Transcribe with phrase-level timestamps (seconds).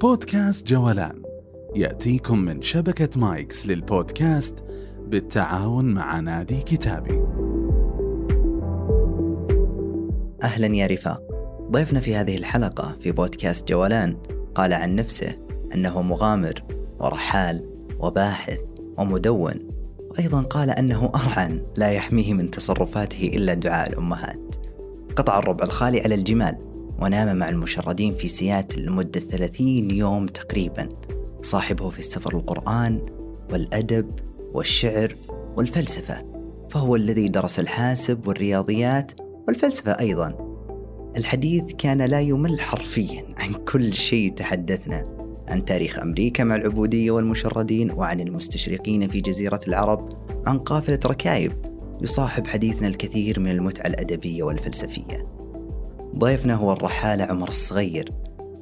[0.00, 1.22] بودكاست جولان
[1.76, 4.54] يأتيكم من شبكة مايكس للبودكاست
[5.06, 7.22] بالتعاون مع نادي كتابي.
[10.42, 11.22] أهلا يا رفاق.
[11.70, 14.16] ضيفنا في هذه الحلقة في بودكاست جولان
[14.54, 15.38] قال عن نفسه
[15.74, 16.62] أنه مغامر
[16.98, 17.70] ورحال
[18.00, 18.58] وباحث
[18.98, 19.54] ومدون.
[20.10, 24.56] وأيضا قال أنه أرعن لا يحميه من تصرفاته إلا دعاء الأمهات.
[25.16, 26.75] قطع الربع الخالي على الجمال.
[27.00, 30.88] ونام مع المشردين في سياتل لمدة 30 يوم تقريبا.
[31.42, 33.00] صاحبه في السفر القرآن
[33.52, 34.10] والأدب
[34.54, 35.14] والشعر
[35.56, 36.24] والفلسفة.
[36.70, 39.12] فهو الذي درس الحاسب والرياضيات
[39.48, 40.56] والفلسفة أيضا.
[41.16, 45.04] الحديث كان لا يمل حرفيا عن كل شيء تحدثنا
[45.48, 50.12] عن تاريخ أمريكا مع العبودية والمشردين وعن المستشرقين في جزيرة العرب
[50.46, 51.52] عن قافلة ركايب
[52.02, 55.35] يصاحب حديثنا الكثير من المتعة الأدبية والفلسفية.
[56.18, 58.12] ضيفنا هو الرحالة عمر الصغير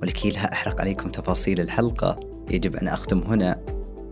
[0.03, 2.17] ولكي لا أحرق عليكم تفاصيل الحلقة
[2.51, 3.61] يجب أن أختم هنا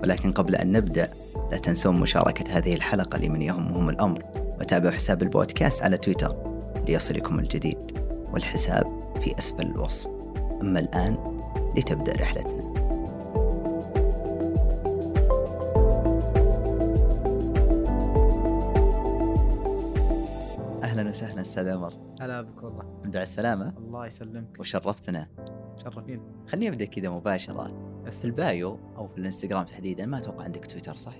[0.02, 1.10] ولكن قبل أن نبدأ
[1.50, 4.22] لا تنسون مشاركة هذه الحلقة لمن يهمهم الأمر
[4.60, 6.36] وتابعوا حساب البودكاست على تويتر
[6.88, 7.78] ليصلكم الجديد
[8.32, 8.86] والحساب
[9.24, 10.10] في أسفل الوصف.
[10.60, 11.16] أما الآن
[11.76, 12.72] لتبدأ رحلتنا.
[20.82, 22.11] أهلا وسهلا أستاذ عمر.
[22.22, 22.98] هلا بك والله.
[22.98, 23.78] الحمد على السلامة.
[23.78, 24.56] الله يسلمك.
[24.60, 25.28] وشرفتنا.
[25.76, 27.92] مشرفين خليني أبدأ كذا مباشرة.
[28.10, 31.14] في البايو أو في الإنستغرام تحديدا ما أتوقع عندك تويتر صح؟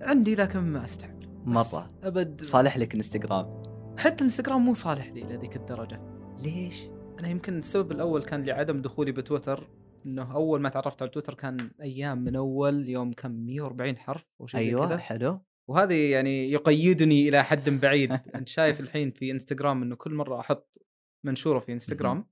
[0.00, 1.88] عندي لكن ما استعمل مرة.
[2.02, 2.40] أبد.
[2.42, 3.62] صالح لك إنستغرام.
[3.98, 6.00] حتى الانستغرام مو صالح لي لهذيك الدرجة.
[6.42, 6.88] ليش؟
[7.20, 9.68] أنا يمكن السبب الأول كان لعدم دخولي بتويتر.
[10.06, 14.46] إنه أول ما تعرفت على تويتر كان أيام من أول يوم كم؟ 140 حرف أو
[14.46, 14.96] شيء أيوة كذا.
[14.96, 15.40] حلو.
[15.70, 18.12] وهذه يعني يقيدني إلى حد بعيد.
[18.34, 20.78] أنت شايف الحين في إنستغرام إنه كل مرة أحط
[21.24, 22.26] منشورة في إنستغرام؟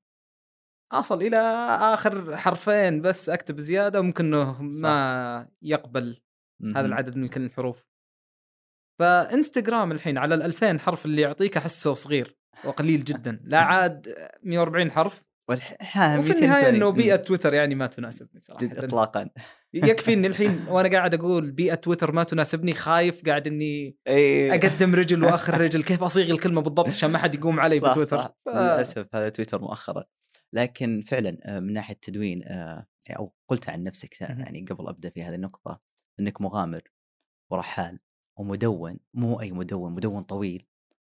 [0.93, 1.37] أصل إلى
[1.95, 6.21] آخر حرفين بس أكتب زيادة وممكن إنه ما يقبل
[6.77, 6.87] هذا.
[6.87, 7.87] العدد من كل الحروف.
[9.01, 13.41] فإنستغرام الحين على ال 2000 حرف اللي يعطيك أحسه صغير وقليل جدا.
[13.45, 15.25] لا عاد 140 حرف.
[15.49, 15.73] والح...
[15.97, 16.69] وفي 200 النهاية.
[16.69, 16.91] إنه.
[16.91, 18.67] بيئة تويتر يعني ما تناسبني صراحة.
[18.67, 19.31] جد اطلاقا.
[19.75, 24.95] يكفي إني الحين وأنا قاعد أقول بيئة تويتر ما تناسبني خايف قاعد إني اي أقدم
[24.95, 28.37] رجل وآخر رجل كيف أصيغ الكلمة بالضبط عشان ما حد يقوم علي صح بتويتر صح.
[28.45, 30.05] ف- للأسف هذا تويتر مؤخرا
[30.53, 34.21] لكن فعلا آه، من ناحية تدوين آه، أو قلت عن نفسك.
[34.21, 35.81] يعني قبل أبدأ في هذه النقطة
[36.21, 36.83] إنك مغامر
[37.51, 37.99] ورحال
[38.37, 40.67] ومدون مو أي مدون مدون طويل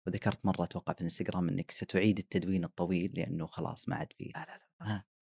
[0.07, 4.41] وذكرت مرة أتوقع في الإنستغرام إنك ستعيد التدوين الطويل لأنه خلاص ما عاد فيه لا
[4.41, 4.61] لا لا.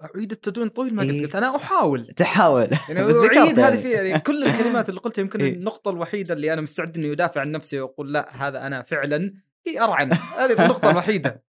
[0.05, 1.23] أعيد التدوين طويل ما قد إيه.
[1.23, 2.07] قلت أنا أحاول.
[2.07, 2.69] تحاول.
[2.89, 3.83] يعني بس اعيد هذه يعني.
[3.83, 5.53] في يعني كل الكلمات اللي قلتها يمكن إيه.
[5.53, 9.35] النقطة الوحيدة اللي أنا مستعد إني أدافع عن نفسي وأقول لا هذا أنا فعلا.
[9.67, 10.13] هي أرعن.
[10.13, 11.45] هذه النقطة الوحيدة.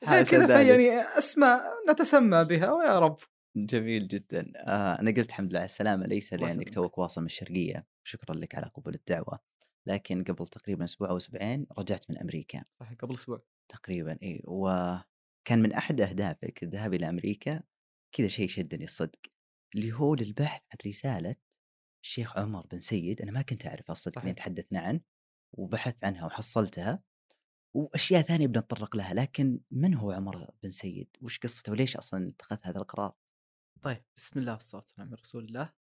[0.00, 0.46] كذا ذلك.
[0.46, 3.16] فيعني اسماء نتسمى بها ويا رب.
[3.56, 4.52] جميل جدا.
[4.56, 6.70] آه أنا قلت الحمد لله على السلامة ليس لانك.
[6.70, 7.86] توك واصل من الشرقية.
[8.04, 9.38] شكرا لك على قبول الدعوة.
[9.86, 12.62] لكن قبل تقريبا أسبوع أو أسبوعين رجعت من أمريكا.
[12.80, 13.42] صحيح قبل أسبوع.
[13.68, 14.42] تقريبا إي
[15.46, 17.62] وكان من أحد أهدافك الذهاب إلى أمريكا
[18.12, 19.18] كذا شيء شدني الصدق
[19.74, 21.36] اللي هو للبحث عن رسالة
[22.04, 24.24] الشيخ عمر بن سيد أنا ما كنت اعرف الصدق.
[24.24, 25.00] مين تحدثنا عنه
[25.52, 27.02] وبحثت عنها وحصلتها
[27.74, 32.58] وأشياء ثانية بنتطرق لها لكن من هو عمر بن سيد؟ وش قصته وليش أصلا اتخذ
[32.62, 33.14] هذا القرار؟
[33.82, 35.72] طيب بسم الله والصلاة والسلام على رسول الله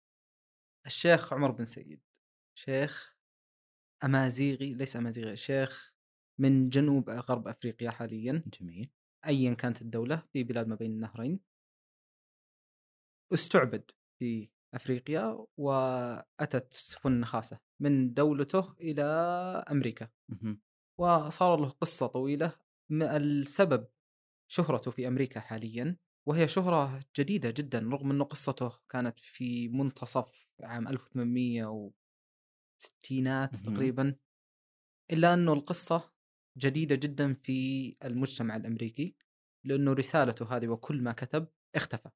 [0.85, 2.01] الشيخ عمر بن سيد
[2.57, 3.15] شيخ
[4.03, 5.93] أمازيغي ليس أمازيغي شيخ
[6.39, 8.91] من جنوب غرب أفريقيا حاليا جميل
[9.27, 11.39] ايا كانت الدولة في بلاد ما بين النهرين
[13.33, 19.03] استعبد في أفريقيا وأتت سفن نخاسة من دولته إلى
[19.71, 20.09] أمريكا.
[20.99, 22.55] وصار له قصة طويلة
[22.91, 23.87] السبب
[24.51, 25.97] شهرته في أمريكا حاليا
[26.27, 31.95] وهي شهرة جديدة جدا رغم إنه قصته كانت في منتصف عام 1860
[33.21, 33.47] مهم.
[33.47, 34.15] تقريبا
[35.11, 36.14] إلا أنه القصة
[36.57, 39.15] جديدة جدا في المجتمع الأمريكي
[39.63, 42.09] لأنه رسالته هذه وكل ما كتب اختفى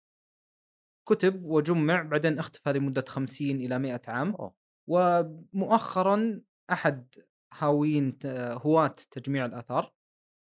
[1.09, 4.55] كتب وجمع بعدين اختفى لمدة 50 إلى 100 عام أوه.
[4.87, 6.41] ومؤخرا
[6.71, 7.15] أحد
[7.53, 9.93] هاويين هواة تجميع الآثار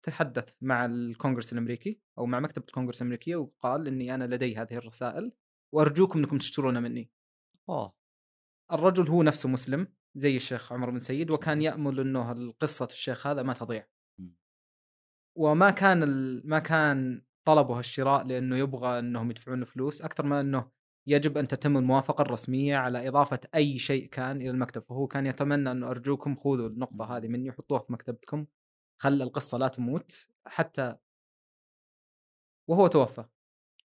[0.06, 5.32] تحدث مع الكونغرس الأمريكي أو مع مكتبة الكونغرس الأمريكية وقال إني أنا لدي هذه الرسائل
[5.74, 7.12] وأرجوكم إنكم تشترونها مني.
[7.70, 7.94] أوه
[8.72, 13.44] الرجل هو نفسه مسلم زي الشيخ عمر بن سيد وكان يأمل إنه قصه الشيخ هذا
[13.44, 13.88] ما تضيع.
[15.38, 16.42] وما كان ال...
[16.50, 20.72] ما كان طلبه الشراء لأنه يبغى إنهم يدفعون فلوس أكثر ما إنه
[21.08, 24.84] يجب أن تتم الموافقة الرسمية على إضافة أي شيء كان إلى المكتب.
[24.84, 28.46] فهو كان يتمنى انه أرجوكم خذوا النقطة هذه مني وحطوها في مكتبتكم
[29.02, 30.96] خل القصة لا تموت حتى
[32.70, 33.26] وهو توفى.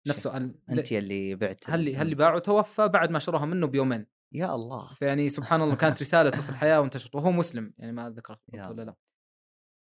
[0.07, 4.07] نفسه أن انت اللي بعت هل هل اللي باعه؟ توفى بعد ما شروها منه بيومين.
[4.33, 4.95] يا الله.
[4.95, 8.83] فيعني سبحان الله كانت رسالته في الحياة وانتشرت وهو مسلم يعني ما اتذكر يا ولا
[8.83, 8.95] لا.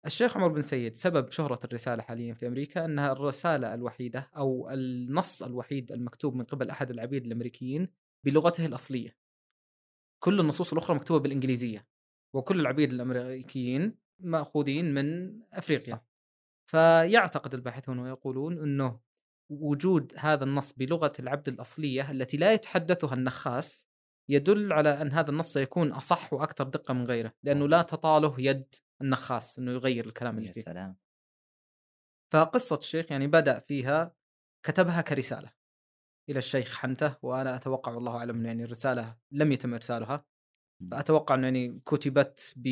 [0.09, 5.43] الشيخ عمر بن سيد سبب شهرة الرسالة حاليا في أمريكا أنها الرسالة الوحيدة أو النص
[5.43, 7.87] الوحيد المكتوب من قبل أحد العبيد الأمريكيين
[8.25, 9.17] بلغته الأصلية
[10.23, 11.87] كل النصوص الأخرى مكتوبة بالإنجليزية
[12.33, 16.05] وكل العبيد الأمريكيين مأخوذين من أفريقيا صح.
[16.69, 18.99] فيعتقد الباحثون ويقولون أنه
[19.49, 23.88] وجود هذا النص بلغة العبد الأصلية التي لا يتحدثها النخاس
[24.29, 28.75] يدل على أن هذا النص سيكون أصح وأكثر دقة من غيره لأنه لا تطاله يد
[29.01, 30.61] النخاس أنه يغير الكلام اللي يا فيه.
[30.61, 30.97] سلام.
[32.33, 34.15] فقصة الشيخ يعني بدأ فيها
[34.65, 35.51] كتبها كرسالة
[36.29, 40.25] إلى الشيخ حنته وأنا أتوقع والله أعلم يعني الرسالة لم يتم إرسالها.
[40.91, 42.67] فأتوقع أنه يعني كتبت ب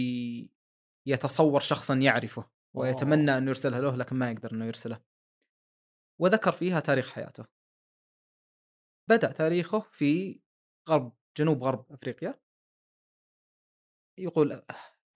[1.07, 5.01] يتصور شخصا يعرفه ويتمنى أنه يرسلها له لكن ما يقدر أنه يرسله.
[6.21, 7.45] وذكر فيها تاريخ حياته.
[9.09, 10.41] بدأ تاريخه في
[10.89, 12.39] غرب جنوب غرب أفريقيا.
[14.19, 14.61] يقول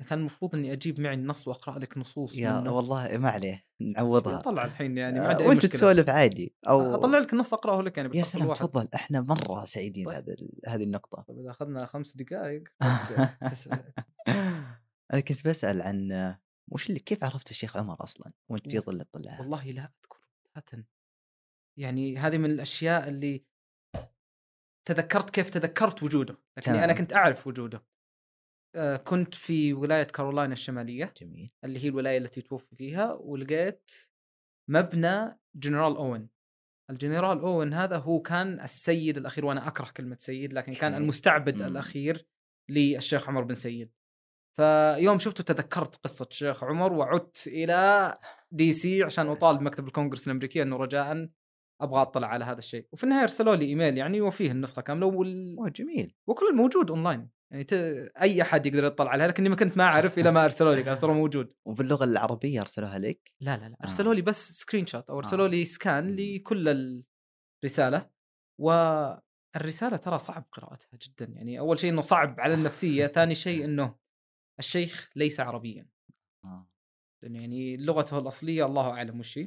[0.10, 2.72] كان المفروض إني أجيب معي النص وأقرأ لك نصوص يا منه.
[2.72, 4.40] والله ما عليه نعوضها.
[4.40, 7.98] اطلع الحين يعني ما آه، عندي وأنت تسولف عادي أو أطلع لك النص أقرأه لك
[7.98, 8.62] يعني يا سلام الواحد.
[8.62, 10.26] تفضل إحنا مرة سعيدين طيب.
[10.68, 11.22] هذه النقطة.
[11.22, 12.64] طيب إذا أخذنا خمس دقائق
[15.14, 16.36] أنا كنت بسأل عن
[16.72, 20.22] وش اللي كيف عرفت الشيخ عمر أصلا؟ وأنت في ظل الطلعه والله لا أذكر
[21.78, 23.46] يعني هذه من الأشياء اللي
[24.86, 26.98] تذكرت كيف تذكرت وجوده لكني أنا تمام.
[26.98, 27.84] كنت أعرف وجوده
[28.76, 33.92] آه، كنت في ولاية كارولاينا الشمالية جميل اللي هي الولاية التي توفي فيها ولقيت
[34.70, 36.30] مبنى جنرال أوين
[36.90, 40.94] الجنرال أوين هذا هو كان السيد الأخير وأنا أكره كلمة سيد لكن كان.
[40.96, 41.68] المستعبد مم.
[41.68, 42.28] الأخير
[42.70, 43.92] للشيخ عمر بن سيد
[44.58, 48.14] فيوم شفته تذكرت قصة الشيخ عمر وعدت إلى
[48.52, 51.30] DC عشان اطالب مكتب الكونغرس الأمريكي إنه رجاء
[51.82, 55.72] أبغى أطلع على هذا الشيء وفي النهاية أرسلوا لي إيميل يعني وفيه النسخة كاملة وال...
[55.76, 57.74] جميل وكل الموجود أونلاين يعني ت...
[58.22, 60.98] أي أحد يقدر يطلع عليها لكني ما كنت ما أعرف إلى ما أرسلوا لي قال
[60.98, 63.84] ترى موجود وباللغة العربية أرسلوها لك لا لا لا آه.
[63.84, 65.50] أرسلوا لي بس screenshot أو أرسلوا آه.
[65.50, 66.16] لي scan.
[66.16, 67.04] لكل
[67.64, 68.10] الرساله
[68.60, 73.96] والرسالة ترى صعب قراءتها جدا يعني أول شيء إنه صعب على النفسية ثاني شيء إنه
[74.60, 75.88] الشيخ ليس عربيا
[76.46, 76.68] آه.
[77.24, 79.40] لأنه يعني لغته الأصلية الله أعلم وش.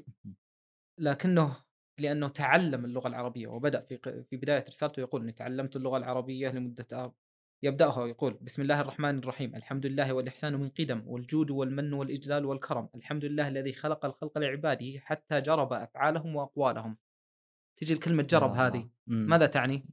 [1.00, 1.56] لكنه
[2.00, 6.86] لأنه تعلم اللغة العربية وبدأ في في بداية رسالته يقول إني تعلمت اللغة العربية لمدة
[6.92, 7.12] آب
[7.62, 12.88] يبدأها ويقول بسم الله الرحمن الرحيم الحمد لله والإحسان من قدم والجود والمن والإجلال والكرم
[12.94, 16.96] الحمد لله الذي خلق الخلق لعباده حتى جرب أفعالهم وأقوالهم
[17.76, 18.90] تجي الكلمة جرب يا هذه.
[19.06, 19.26] مم.
[19.28, 19.86] ماذا تعني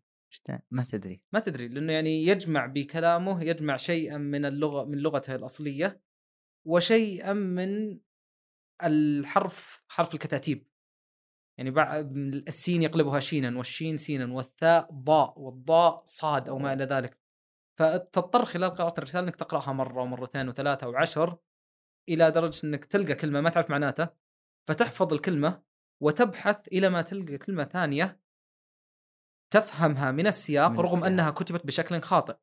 [0.72, 6.02] ما تدري ما تدري لأنه يعني يجمع بكلامه يجمع شيئا من اللغة من لغته الأصلية
[6.66, 8.00] وشيئا من
[8.84, 10.71] الحرف حرف الكتاتيب
[11.58, 12.18] يعني بعد
[12.48, 17.20] السين يقلبها شينا والشين سينا والثاء ضاء والضاء صاد أو ما إلى ذلك.
[17.80, 21.38] فتضطر خلال قراءة الرسالة إنك تقرأها مرة ومرتين وثلاثه وعشر
[22.10, 24.16] إلى درجة إنك تلقى كلمة ما تعرف معناتها
[24.68, 25.64] فتحفظ الكلمة
[26.04, 28.22] وتبحث إلى ما تلقى كلمة ثانية
[29.54, 31.06] تفهمها من السياق من رغم السياق.
[31.06, 32.38] أنها كتبت بشكل خاطئ.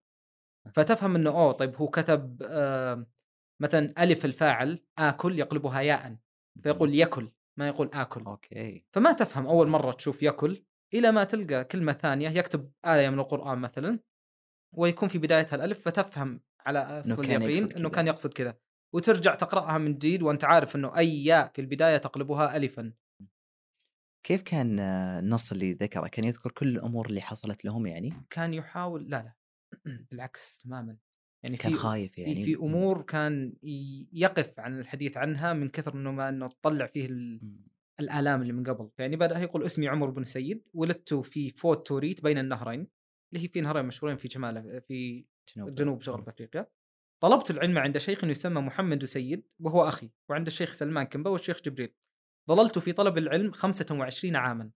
[0.75, 3.07] فتفهم إنه أوه طيب هو كتب آه
[3.63, 6.17] مثلا ألف الفاعل آكل يقلبها ياء
[6.63, 7.33] فيقول يكل.
[7.59, 8.25] ما يقول آكل.
[8.25, 8.85] أوكي.
[8.93, 10.65] فما تفهم أول مرة تشوف يكل
[10.95, 13.99] إلى ما تلقى كلمة ثانية يكتب آية من القرآن مثلا
[14.77, 17.89] ويكون في بدايتها الألف فتفهم على أصل كان اليقين كذا.
[17.89, 18.59] كان يقصد كذا
[18.95, 22.93] وترجع تقرأها من جديد وأنت عارف إنه أي ياء في البداية تقلبها الفا.
[24.23, 29.11] كيف كان النص اللي ذكره؟ كان يذكر كل الأمور اللي حصلت لهم يعني؟ كان يحاول
[29.11, 29.33] لا لا.
[30.11, 30.97] بالعكس تماما.
[31.43, 33.53] يعني كان في خايف يعني في, أمور كان
[34.13, 37.69] يقف عن الحديث عنها من كثر إنه ما إنه تطلع فيه ال- مم.
[38.01, 38.91] الآلام اللي من قبل.
[38.99, 42.87] يعني بدأ يقول اسمي عمر بن سيد ولدت في فوتا تورو بين النهرين
[43.33, 45.25] اللي هي في نهرين مشهورين في شمال في
[45.57, 46.67] جنوب جنوب غرب أفريقيا.
[47.23, 51.95] طلبت العلم عند شيخ يسمى محمد سيد وهو أخي وعند الشيخ سلمان كمبا والشيخ جبريل.
[52.51, 54.71] ظللت في طلب العلم 25 عاما.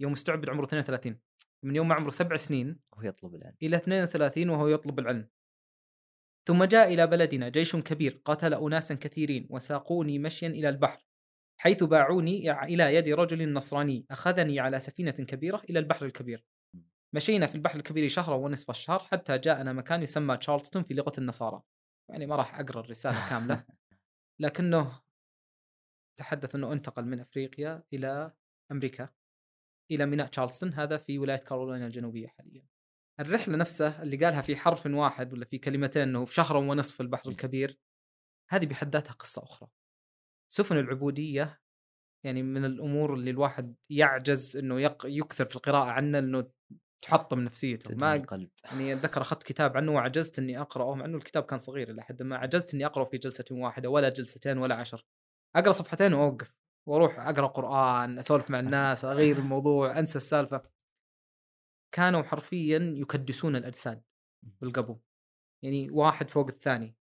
[0.00, 1.18] يوم استعبد عمره 32
[1.62, 3.54] من يوم ما عمره سبع سنين وهو يطلب العلم.
[3.62, 5.28] إلى 32 وهو يطلب العلم.
[6.46, 11.06] ثم جاء إلى بلدنا جيش كبير قتل أناسا كثيرين وساقوني مشيا إلى البحر
[11.62, 16.44] حيث باعوني إلى يد رجل نصراني أخذني على سفينة كبيرة إلى البحر الكبير.
[17.14, 21.62] مشينا في البحر الكبير شهرا ونصف الشهر حتى جاءنا مكان يسمى تشارلستون في لغة النصارى.
[22.10, 23.64] يعني ما راح أقرأ الرسالة كاملة.
[24.42, 25.02] لكنه
[26.18, 28.32] تحدث أنه انتقل من أفريقيا إلى
[28.72, 29.08] أمريكا
[29.90, 32.71] إلى ميناء تشارلستون هذا في ولاية كارولينا الجنوبية حاليا.
[33.22, 37.02] الرحلة نفسها اللي قالها في حرف واحد ولا في كلمتين أنه في شهر ونصف في
[37.02, 37.78] البحر الكبير
[38.50, 39.68] هذه بحد ذاتها قصة أخرى.
[40.52, 41.60] سفن العبودية
[42.24, 45.06] يعني من الأمور اللي الواحد يعجز إنه يق...
[45.06, 46.50] يكثر في القراءة عنه إنه
[47.02, 47.94] تحطم نفسيته.
[47.94, 48.50] ما القلب.
[48.64, 52.22] يعني أتذكر أخذت كتاب عنه وعجزت إني أقرأه مع إنه الكتاب كان صغير إلى حد
[52.22, 55.06] ما عجزت إني أقرأه في جلسة واحدة ولا جلستين ولا عشر.
[55.56, 56.52] أقرأ صفحتين وأوقف
[56.88, 60.71] وأروح أقرأ قرآن أسولف مع الناس أغير الموضوع أنسى السالفة.
[61.92, 64.02] كانوا حرفيا يكدسون الأجساد
[64.60, 64.98] بالقبو
[65.64, 66.96] يعني واحد فوق الثاني.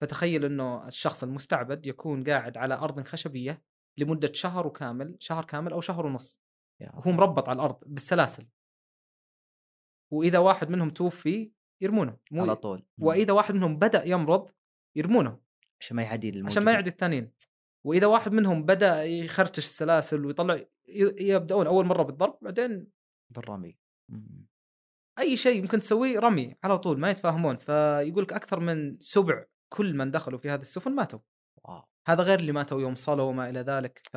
[0.00, 3.64] فتخيل إنه الشخص المستعبد يكون قاعد على أرض خشبية
[3.98, 6.42] لمدة شهر وكامل شهر كامل أو شهر ونص.
[6.80, 8.48] وهو مربط على الأرض بالسلاسل.
[10.12, 12.86] وإذا واحد منهم توفي يرمونه مو على طول.
[12.98, 14.50] وإذا واحد منهم بدأ يمرض
[14.96, 15.40] يرمونه.
[15.80, 16.46] عشان ما يعدي الموجودين.
[16.46, 17.32] عشان ما يعدي الثانيين.
[17.86, 20.60] وإذا واحد منهم بدأ يخرتش السلاسل ويطلع
[21.20, 22.90] يبدأون أول مرة بالضرب بعدين
[23.30, 23.83] بالرمي.
[25.18, 29.94] أي شيء ممكن تسويه رمي على طول ما يتفاهمون فيقول لك أكثر من سبع كل
[29.94, 31.18] من دخلوا في هذه السفن ماتوا.
[31.64, 31.82] واو.
[32.08, 34.16] هذا غير اللي ماتوا يوم صلوا وما إلى ذلك ف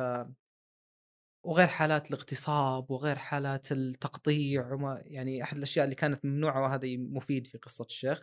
[1.46, 7.46] وغير حالات الاغتصاب وغير حالات التقطيع وما يعني أحد الأشياء اللي كانت ممنوعة وهذا مفيد
[7.46, 8.22] في قصة الشيخ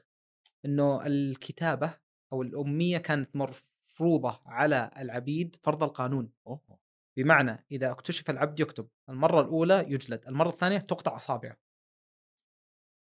[0.65, 1.98] إنه الكتابة
[2.34, 6.31] أو الأمية كانت مفروضه على العبيد فرض القانون.
[6.48, 6.84] أوه.
[7.17, 11.57] بمعنى إذا اكتشف العبد يكتب المرة الأولى يجلد المرة الثانية تقطع أصابعه.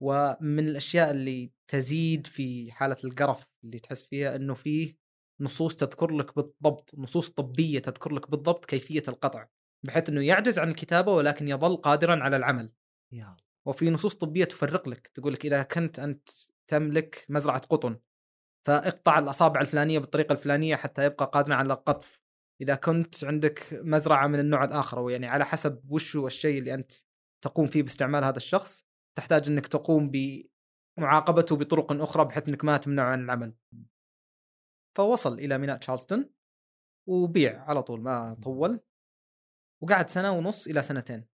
[0.03, 4.97] ومن الأشياء اللي تزيد في حالة القرف اللي تحس فيها إنه فيه
[5.41, 9.49] نصوص تذكر لك بالضبط نصوص طبية تذكر لك بالضبط كيفية القطع
[9.87, 12.73] بحيث إنه يعجز عن الكتابة ولكن يظل قادرا على العمل.
[13.13, 13.37] يا.
[13.67, 16.29] وفي نصوص طبية تفرق لك تقول لك إذا كنت أنت
[16.69, 17.99] تملك مزرعة قطن
[18.67, 22.21] فاقطع الأصابع الفلانية بالطريقة الفلانية حتى يبقى قادرا على القطف
[22.61, 26.93] إذا كنت عندك مزرعة من النوع الآخر ويعني على حسب وش هو الشيء اللي أنت
[27.45, 28.85] تقوم فيه باستعمال هذا الشخص
[29.19, 30.11] تحتاج إنك تقوم
[30.99, 33.55] بمعاقبته بطرق أخرى بحيث إنك ما تمنعه عن العمل
[34.97, 36.31] فوصل إلى ميناء تشارلستون
[37.09, 38.81] وبيع على طول ما طول
[39.83, 41.27] وقعد سنة ونص إلى سنتين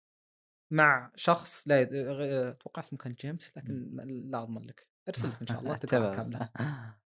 [0.73, 1.95] مع شخص لا يد...
[1.95, 3.91] غ- أتوقع اسمه كان جيمس لكن
[4.31, 5.77] لا أضمن لك أرسل لك إن شاء الله
[6.13, 6.15] تمام.
[6.17, 6.49] كاملة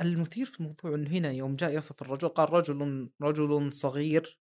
[0.00, 4.40] المثير في الموضوع إنه هنا يوم جاء يصف الرجل قال رجل رجل صغير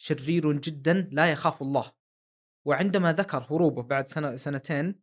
[0.00, 1.92] شرير جدا لا يخاف الله.
[2.66, 5.00] وعندما ذكر هروبه بعد سنة سنتين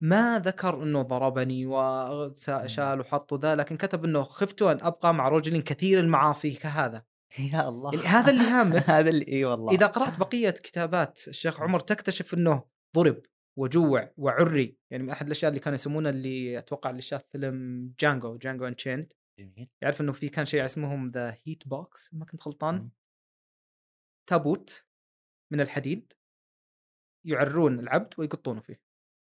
[0.00, 5.62] ما ذكر إنه ضربني وشال وحط ذا لكن كتب إنه خفت أن أبقى مع رجل
[5.62, 7.04] كثير المعاصي كهذا.
[7.52, 8.06] يا الله.
[8.06, 9.72] هذا اللي هامك هذا اللي إي والله.
[9.72, 12.62] إذا قرأت بقية كتابات الشيخ عمر تكتشف إنه
[12.96, 13.22] ضرب.
[13.58, 18.36] وجوع وعري يعني من أحد الأشياء اللي كانوا يسمونه اللي أتوقع اللي شاف فيلم Django
[18.36, 19.68] Django Unchained جميل.
[19.82, 22.90] يعرف إنه في كان شيء اسمهم the hot box ما كنت غلطان.
[24.28, 24.86] تابوت
[25.52, 26.12] من الحديد
[27.26, 28.82] يعرون العبد ويقطونه فيه.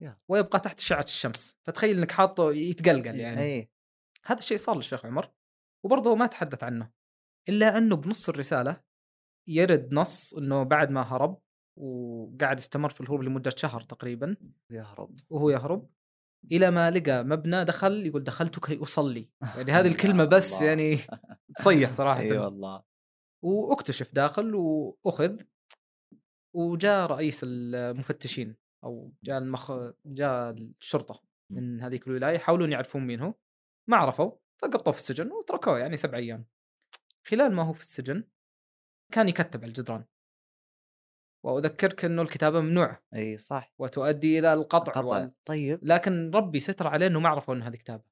[0.03, 0.19] Yeah.
[0.29, 1.59] ويبقى تحت اشعه الشمس.
[1.62, 3.71] فتخيل إنك حاطه يتقلقل يعني.
[4.27, 5.31] هذا الشيء صار للشيخ عمر
[5.85, 6.93] وبرضه ما تحدث عنه
[7.49, 8.85] إلا إنه بنص الرسالة
[9.49, 11.43] يرد نص إنه بعد ما هرب
[11.77, 14.37] وقاعد استمر في الهروب لمدة شهر تقريبا.
[14.71, 15.21] يهرب.
[15.31, 15.91] وهو يهرب.
[16.53, 19.29] إلى ما لقى مبنى دخل يقول دخلت كي أصلي.
[19.57, 20.62] يعني هذه الكلمة بس.
[20.62, 20.99] يعني
[21.59, 22.21] تصيح صراحة.
[22.21, 22.83] إي والله.
[23.45, 25.43] وأكتشف داخل وأخذ
[26.57, 29.73] وجاء رئيس المفتشين أو جاء المخ
[30.07, 31.23] جاء الشرطة
[31.53, 33.35] من هذيك الولاية يحاولون يعرفون مين هو.
[33.91, 36.47] ما عرفوا فقطوه في السجن وتركوه يعني سبع أيام.
[37.27, 38.25] خلال ما هو في السجن
[39.12, 40.05] كان يكتب على الجدران.
[41.43, 43.75] وأذكرك إنه الكتابة ممنوعه إي صح.
[43.79, 45.33] وتؤدي إلى القطع قطع وال...
[45.45, 45.81] طيب.
[45.83, 48.03] لكن ربي ستر عليه إنه ما عرفوا ان هذه كتابة.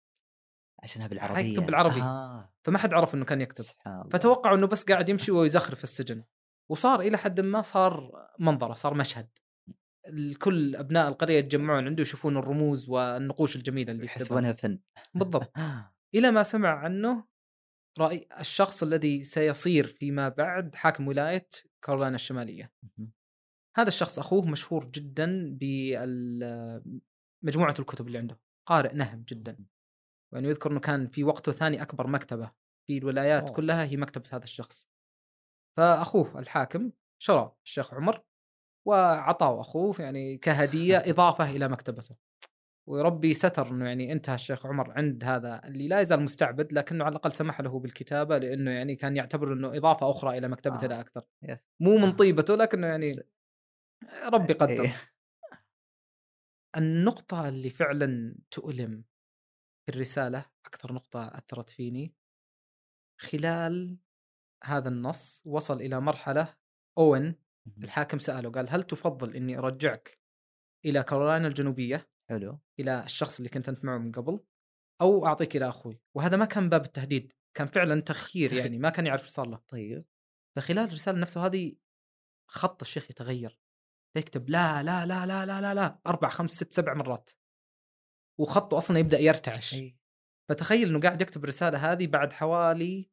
[0.82, 2.02] عشانها بالعربيه يكتب بالعربي.
[2.02, 2.52] آه.
[2.64, 3.64] فما حد عرف إنه كان يكتب.
[4.10, 6.24] فتوقعوا إنه بس قاعد يمشي ويزخرف في السجن.
[6.70, 9.28] وصار إلى حد ما صار منظرة صار مشهد.
[10.08, 14.78] الكل أبناء القرية يتجمعون عنده يشوفون الرموز والنقوش الجميلة اللي يحسبونها فن.
[15.14, 15.52] بالضبط.
[16.14, 17.24] إلى ما سمع عنه
[17.98, 21.48] رأي الشخص الذي سيصير فيما بعد حاكم ولاية
[21.82, 22.72] كارولاينا الشمالية.
[23.76, 29.58] هذا الشخص أخوه مشهور جدا بمجموعه الكتب اللي عنده قارئ نهم جدا
[30.34, 32.52] يعني يذكر إنه كان في وقته ثاني أكبر مكتبة
[32.86, 33.52] في الولايات أوه.
[33.52, 34.88] كلها هي مكتبة هذا الشخص
[35.76, 36.90] فأخوه الحاكم
[37.22, 38.22] شرى الشيخ عمر
[38.86, 42.16] وعطاه أخوه يعني كهدية إضافة إلى مكتبته
[42.88, 47.12] وربي ستر إنه يعني انتهى الشيخ عمر عند هذا اللي لا يزال مستعبد لكنه على
[47.12, 50.88] الأقل سمح له بالكتابة لأنه يعني كان يعتبر إنه إضافة أخرى إلى مكتبته آه.
[50.88, 51.58] لا أكثر يس.
[51.80, 53.14] مو من طيبته لكنه يعني
[54.32, 54.82] ربي قدر.
[54.82, 54.96] إيه.
[56.76, 59.04] النقطة اللي فعلا تؤلم
[59.86, 62.14] في الرسالة أكثر نقطة أثرت فيني
[63.20, 63.98] خلال
[64.64, 66.56] هذا النص وصل إلى مرحلة
[66.98, 67.34] أوين.
[67.78, 70.20] الحاكم سأله قال هل تفضل إني أرجعك
[70.84, 72.60] إلى كارولاينا الجنوبية؟ حلو.
[72.80, 74.40] إلى الشخص اللي كنت أنت معه من قبل؟
[75.00, 78.90] أو أعطيك إلى أخوي؟ وهذا ما كان باب التهديد كان فعلا تخيير تخ- يعني ما
[78.90, 79.56] كان يعرف صار له.
[79.68, 80.04] طيب.
[80.56, 81.76] فخلال الرسالة نفسه هذه
[82.50, 83.60] خط الشيخ يتغير.
[84.18, 87.30] يكتب لا لا لا لا لا لا لا أربع خمس ست سبع مرات.
[88.40, 89.74] وخطه أصلا يبدأ يرتعش.
[89.74, 89.98] أي.
[90.48, 93.10] فتخيل إنه قاعد يكتب الرسالة هذه بعد حوالي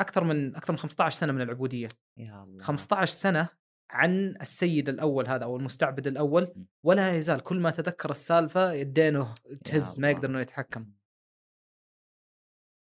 [0.00, 1.88] أكثر من أكثر من 15 سنة من العبودية.
[2.16, 2.62] يا الله.
[2.62, 3.48] 15 سنة
[3.90, 6.66] عن السيد الأول هذا أو المستعبد الأول.
[6.84, 10.10] ولا يزال كل ما تذكر السالفة يدينه تهز ما.
[10.10, 10.92] يقدر إنه يتحكم.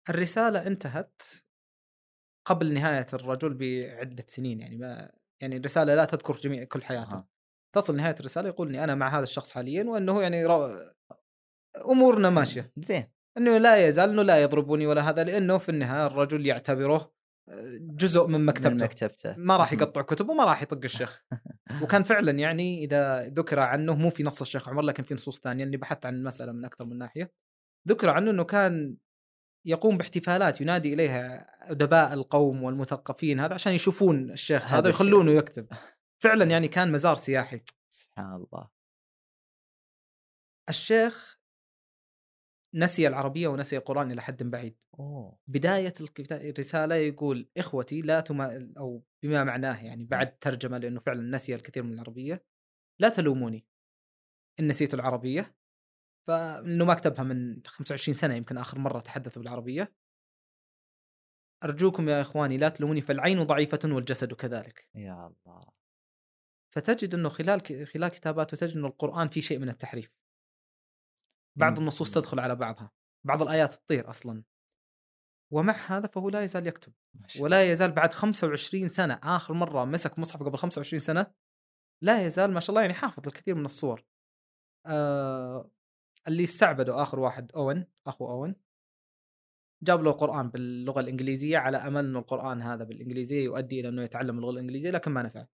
[0.09, 1.23] الرسالة انتهت
[2.45, 7.29] قبل نهاية الرجل بعدة سنين يعني ما يعني الرسالة لا تذكر جميع كل حياته أها.
[7.75, 10.71] تصل نهاية الرسالة يقول إني أنا مع هذا الشخص حاليا وإنه يعني رو...
[11.91, 12.73] أمورنا ماشية.
[12.77, 13.13] زين.
[13.39, 17.13] إنه لا يزال إنه لا يضربني ولا هذا لأنه في النهاية الرجل يعتبره
[17.81, 18.85] جزء من من مكتبته.
[18.85, 19.35] مكتبته.
[19.37, 19.73] ما راح.
[19.73, 21.25] يقطع كتب وما راح يطق الشيخ.
[21.83, 25.65] وكان فعلا يعني إذا ذكر عنه مو في نص الشيخ عمر لكن في نصوص ثانية
[25.65, 27.33] إني بحثت عن المساله من أكثر من ناحية
[27.89, 28.97] ذكر عنه إنه كان
[29.65, 34.89] يقوم باحتفالات ينادي إليها أدباء القوم والمثقفين هذا عشان يشوفون الشيخ هذا.
[34.89, 35.67] يخلونه يكتب.
[36.23, 37.61] فعلا يعني كان مزار سياحي.
[37.91, 38.69] سبحان الله.
[40.69, 41.39] الشيخ
[42.75, 44.83] نسي العربية ونسي القرآن إلى حد بعيد.
[44.99, 45.39] أوه.
[45.47, 51.37] بداية الكتا- الرسالة يقول إخوتي لا تما أو بما معناه يعني بعد ترجمة لأنه فعلا
[51.37, 52.45] نسي الكثير من العربية
[53.01, 53.67] لا تلوموني.
[54.61, 55.58] إن نسيت العربية
[56.29, 59.95] فإنه ما كتبها من 25 سنة يمكن آخر مرة تحدث بالعربية.
[61.65, 64.89] أرجوكم يا إخواني لا تلوموني فالعين ضعيفة والجسد كذلك.
[64.95, 65.61] يا الله.
[66.75, 70.11] فتجد إنه خلال خلال كتاباته تجد إنه القرآن فيه شيء من التحريف.
[71.59, 71.79] بعض.
[71.79, 72.15] النصوص.
[72.15, 72.91] تدخل على بعضها.
[73.27, 74.45] بعض الآيات تطير أصلا.
[75.53, 76.93] ومع هذا فهو لا يزال يكتب.
[77.41, 81.35] ولا يزال بعد 25 سنة آخر مرة مسك مصحف قبل 25 سنة
[82.03, 84.05] لا يزال ما شاء الله يعني حافظ الكثير من الصور.
[84.87, 85.71] آه
[86.29, 88.55] اللي استعبده آخر واحد أوين أخو أوين.
[89.83, 94.39] جاب له قران باللغة الإنجليزية على أمل انه القرآن هذا بالإنجليزية يؤدي إلى إنه يتعلم
[94.39, 95.47] اللغة الإنجليزية لكن ما نفع.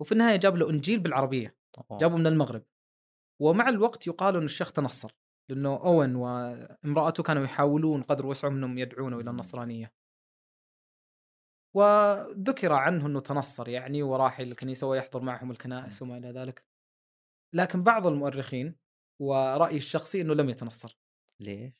[0.00, 1.56] وفي النهاية جاب له إنجيل بالعربية.
[2.00, 2.64] جابه من المغرب.
[3.40, 5.12] ومع الوقت يقال ان الشيخ تنصر
[5.48, 9.92] لأنه أوين وامرأته كانوا يحاولون قدر وسعهم إنهم يدعونه إلى النصرانية.
[11.76, 16.66] وذكر عنه إنه تنصر يعني وراح إلى الكنيسة ويحضر معهم الكنائس وما إلى ذلك.
[17.54, 18.81] لكن بعض المؤرخين
[19.22, 20.98] ورأيي الشخصي إنه لم يتنصر
[21.40, 21.72] ليش؟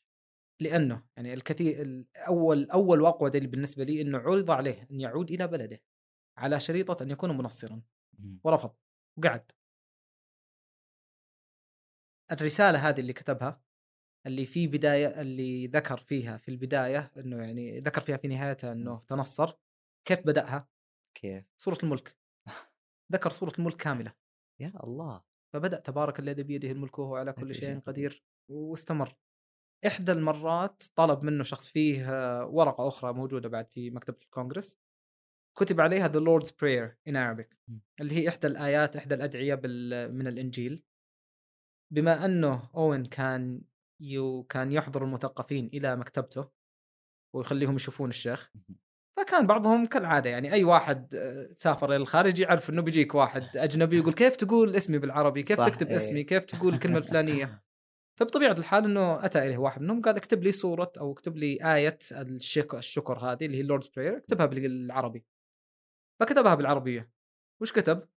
[0.63, 5.47] لأنه يعني الكثير الأول أول وأقوى دليل بالنسبة لي إنه عرض عليه أن يعود إلى
[5.47, 5.83] بلده
[6.39, 7.83] على شريطة أن يكون منصرا.
[8.45, 8.75] ورفض
[9.19, 9.53] وقعد
[12.33, 13.63] الرسالة هذه اللي كتبها
[14.27, 19.01] اللي في بداية اللي ذكر فيها في البداية إنه يعني ذكر فيها في نهايتها إنه
[19.01, 19.55] تنصر
[20.05, 20.69] كيف بدأها؟
[21.15, 22.19] كيف؟ سورة الملك
[23.13, 24.15] ذكر سورة الملك كاملة
[24.61, 29.15] يا الله فبدأ تبارك الذي بيده الملك وهو على كل شيء قدير واستمر
[29.87, 32.07] إحدى المرات طلب منه شخص فيه
[32.47, 34.77] ورقة أخرى موجودة بعد في مكتبة الكونغرس
[35.59, 37.57] كتب عليها The Lord's Prayer in Arabic.
[38.01, 39.55] اللي هي إحدى الآيات إحدى الأدعية
[40.13, 40.85] من الإنجيل
[41.93, 43.63] بما أنه أوين كان
[44.01, 46.51] يو كان يحضر المثقفين إلى مكتبته
[47.35, 48.53] ويخليهم يشوفون الشيخ.
[49.17, 53.99] فكان بعضهم كالعادة يعني أي واحد آه، سافر إلى الخارج يعرف إنه بيجيك واحد أجنبي
[53.99, 55.97] يقول كيف تقول اسمي بالعربي؟ كيف تكتب إيه.
[55.97, 57.63] اسمي؟ كيف تقول الكلمة الفلانية؟
[58.19, 61.99] فبطبيعة الحال إنه أتى إليه واحد منهم قال اكتب لي صورة أو اكتب لي آية
[62.13, 65.25] الشك الشكر هذه اللي هي اللوردز براير اكتبها بالعربي.
[66.21, 67.11] فكتبها بالعربية.
[67.61, 68.09] وش كتب؟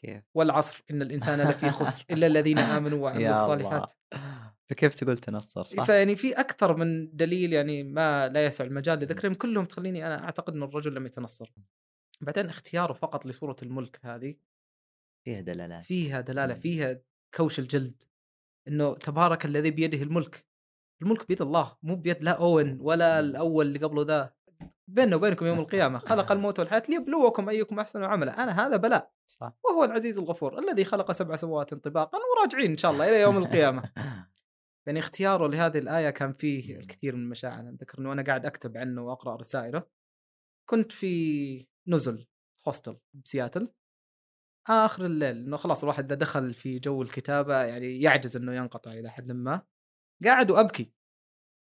[0.00, 3.92] كيف؟ والعصر إن الإنسان لفي خسر إلا الذين آمنوا وعملوا الصالحات.
[4.70, 9.34] فكيف تقول تنصر صح؟ فيعني في أكثر من دليل يعني ما لا يسع المجال لذكرهم
[9.34, 11.52] كلهم تخليني أنا أعتقد إن الرجل لم يتنصر.
[12.20, 14.34] بعدين اختياره فقط لصورة الملك هذه
[15.24, 16.54] فيها دلالات فيها دلالة.
[16.54, 17.00] فيها
[17.34, 18.02] كوش الجلد
[18.68, 20.46] إنه تبارك الذي بيده الملك
[21.02, 23.20] الملك بيد الله مو بيد لا أوين ولا.
[23.20, 24.35] الأول اللي قبله ذا
[24.88, 28.42] بيننا وبينكم يوم القيامة خلق الموت والحياة ليبلوكم أيكم أحسن عملا.
[28.42, 29.52] أنا هذا بلاء صح.
[29.64, 33.82] وهو العزيز الغفور الذي خلق سبع سماوات طباقا وراجعين إن شاء الله إلى يوم القيامة.
[34.86, 36.76] يعني اختياره لهذه الآية كان فيه.
[36.76, 37.60] الكثير من المشاعر.
[37.60, 39.82] أنا اتذكر إنه أنا قاعد أكتب عنه وأقرأ رسائله.
[40.70, 42.26] كنت في نزل
[42.68, 43.68] هوستل بسياتل.
[44.68, 49.10] آخر الليل إنه خلاص الواحد إذا دخل في جو الكتابة يعني يعجز إنه ينقطع إلى
[49.10, 49.62] حد ما.
[50.24, 50.92] قاعد وابكي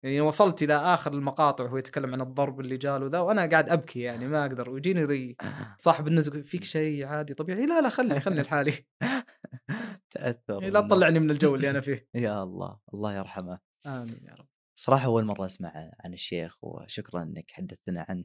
[0.03, 4.01] يعني وصلت إلى آخر المقاطع وهو يتكلم عن الضرب اللي جاله ذا وأنا قاعد أبكي
[4.01, 5.37] يعني ما أقدر ويجيني ري
[5.79, 8.73] صاحب النزل يقول، فيك شيء عادي طبيعي لا لا خلني خلني لحالي
[10.11, 10.81] تأثر يعني لا.
[10.81, 14.47] تطلعني من الجو اللي أنا فيه يا الله الله يرحمه آمين يا رب
[14.79, 15.73] صراحة أول مرة أسمع
[16.05, 18.25] عن الشيخ وشكرا إنك حدثتنا عنه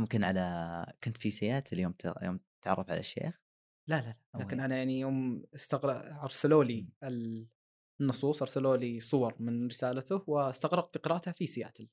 [0.00, 1.94] ممكن على كنت في سياتل يوم.
[2.22, 3.40] يوم تعرف على الشيخ
[3.88, 6.88] لا لا أو لكن؟ أنا يعني يوم استغرق أرسلوا لي.
[7.04, 7.46] ال-
[8.00, 11.88] النصوص أرسلوا لي صور من رسالته واستغرقت قراءتها في سياتل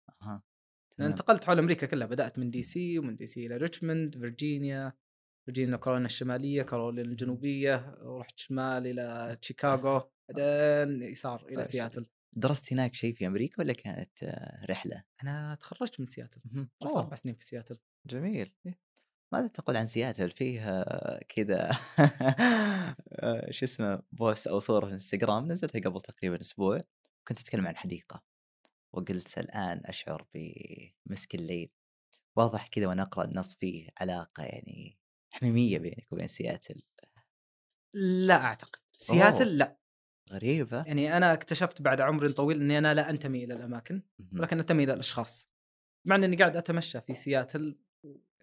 [0.98, 1.10] تمام.
[1.10, 4.94] انتقلت حول أمريكا كلها بدأت من دي سي ومن دي سي إلى ريتشموند فيرجينيا
[5.46, 11.64] فيرجينيا كارولاينا الشمالية كارولاينا الجنوبية ورحت شمال إلى شيكاغو بعدين يسار إلى.
[11.64, 16.42] سياتل درست هناك شيء في أمريكا ولا كانت آه، رحلة؟ أنا تخرجت من سياتل
[16.82, 18.80] درست أربع سنين في سياتل جميل إيه.
[19.34, 20.84] ماذا تقول عن سياتل فيها
[21.30, 21.70] كذا
[23.12, 26.82] آه، شو اسمه post أو صورة في الإنستغرام؟ نزلتها قبل تقريبا أسبوع
[27.28, 28.24] كنت أتكلم عن حديقة
[28.94, 31.72] وقلت الآن أشعر بمسك الليل.
[32.36, 34.98] واضح كذا وأنا أقرأ النص فيه علاقة يعني
[35.30, 36.82] حميمية بينك وبين سياتل
[37.94, 38.80] لا أعتقد.
[38.92, 39.78] سياتل لا.
[40.32, 40.84] غريبة.
[40.88, 44.04] يعني أنا اكتشفت بعد عمر طويل إني أنا لا أنتمي إلى الأماكن.
[44.34, 45.52] ولكن أنتمي إلى الأشخاص.
[46.06, 47.78] مع إني قاعد أتمشى في سياتل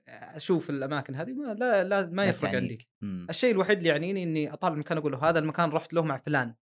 [0.08, 2.78] أشوف الأماكن هذه ما لا لا ما يفرق.
[3.00, 3.26] مم.
[3.30, 6.54] الشيء الوحيد اللي يعنيني إني اطالع المكان أقول له هذا المكان رحت له مع فلان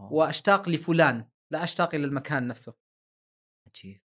[0.00, 2.74] أوه، وأشتاق لفلان لا أشتاق إلى المكان نفسه
[3.68, 4.00] عجيب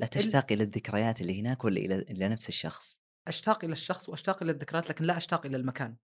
[0.00, 4.42] لا تشتاق إلى الذكريات اللي هناك ولا إلى إلى نفس الشخص؟ أشتاق إلى الشخص وأشتاق
[4.42, 5.96] إلى الذكريات لكن لا أشتاق إلى المكان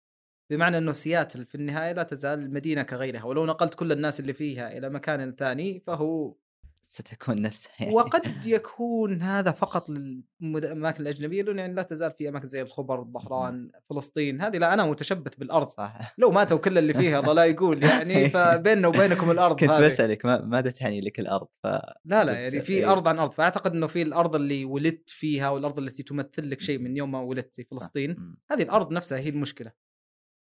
[0.51, 4.77] بمعنى إنه سياتل في النهاية لا تزال مدينة كغيرها ولو نقلت كل الناس اللي فيها
[4.77, 6.33] إلى مكان ثاني فهو
[6.81, 7.93] ستكون نفسها يعني.
[7.95, 9.89] وقد يكون هذا فقط
[10.41, 14.85] للاماكن الأجنبية لأنه يعني لا تزال في أماكن زي الخبر الظهران فلسطين هذه لا أنا
[14.85, 19.69] متشبث بالأرض صح لو ماتوا كل اللي فيها ضل يقول يعني فبيننا وبينكم الأرض كنت
[19.69, 19.85] هذه.
[19.85, 21.67] بسألك ما ماذا تعني لك الأرض؟ ف
[22.05, 22.91] لا لا يعني في إيه.
[22.91, 26.79] أرض عن أرض فأعتقد إنه في الأرض اللي ولدت فيها والأرض التي تمثل لك شيء
[26.79, 27.67] من يوم ما ولدت صح.
[27.71, 28.37] فلسطين مم.
[28.51, 29.71] هذه الأرض نفسها هي المشكلة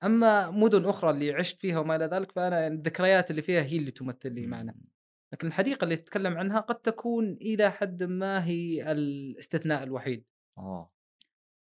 [0.05, 3.91] أما مدن أخرى اللي عشت فيها وما إلى ذلك فأنا الذكريات اللي فيها هي اللي
[3.91, 4.77] تمثل لي معنى.
[5.33, 10.27] لكن الحديقة اللي تتكلم عنها قد تكون إلى حد ما هي الاستثناء الوحيد.
[10.59, 10.93] اوه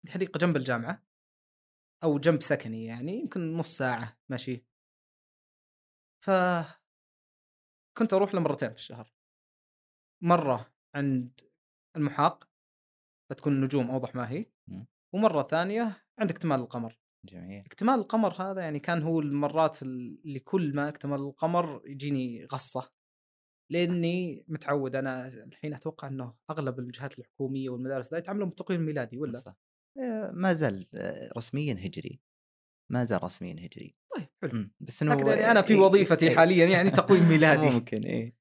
[0.05, 1.03] الحديقة جنب الجامعة
[2.05, 4.65] أو جنب سكني يعني يمكن نص ساعة مشي.
[6.25, 6.31] ف
[7.99, 9.15] كنت أروح له مرتين في الشهر.
[10.23, 11.41] مرة عند
[11.97, 12.49] المحاق
[13.31, 14.47] فتكون النجوم أوضح ما هي.
[15.15, 17.01] ومرة ثانية عند اكتمال القمر.
[17.27, 17.65] جميل.
[17.65, 22.93] اكتمال القمر هذا يعني كان هو المرات اللي كل ما اكتمل القمر يجيني غصة.
[23.71, 29.33] لأني متعود أنا الحين أتوقع إنه أغلب الجهات الحكومية والمدارس ذا يتعاملون بالتقويم الميلادي ولا؟
[29.39, 29.57] صح.
[30.03, 32.21] آه، ما زال آه، رسميا هجري.
[32.93, 33.97] ما زال رسميا هجري.
[34.17, 34.69] طيب حلو.
[34.81, 37.67] بس إنه يعني أنا في إيه- وظيفتي إيه- حاليا يعني تقويم ميلادي.
[37.71, 38.37] ممكن إيه.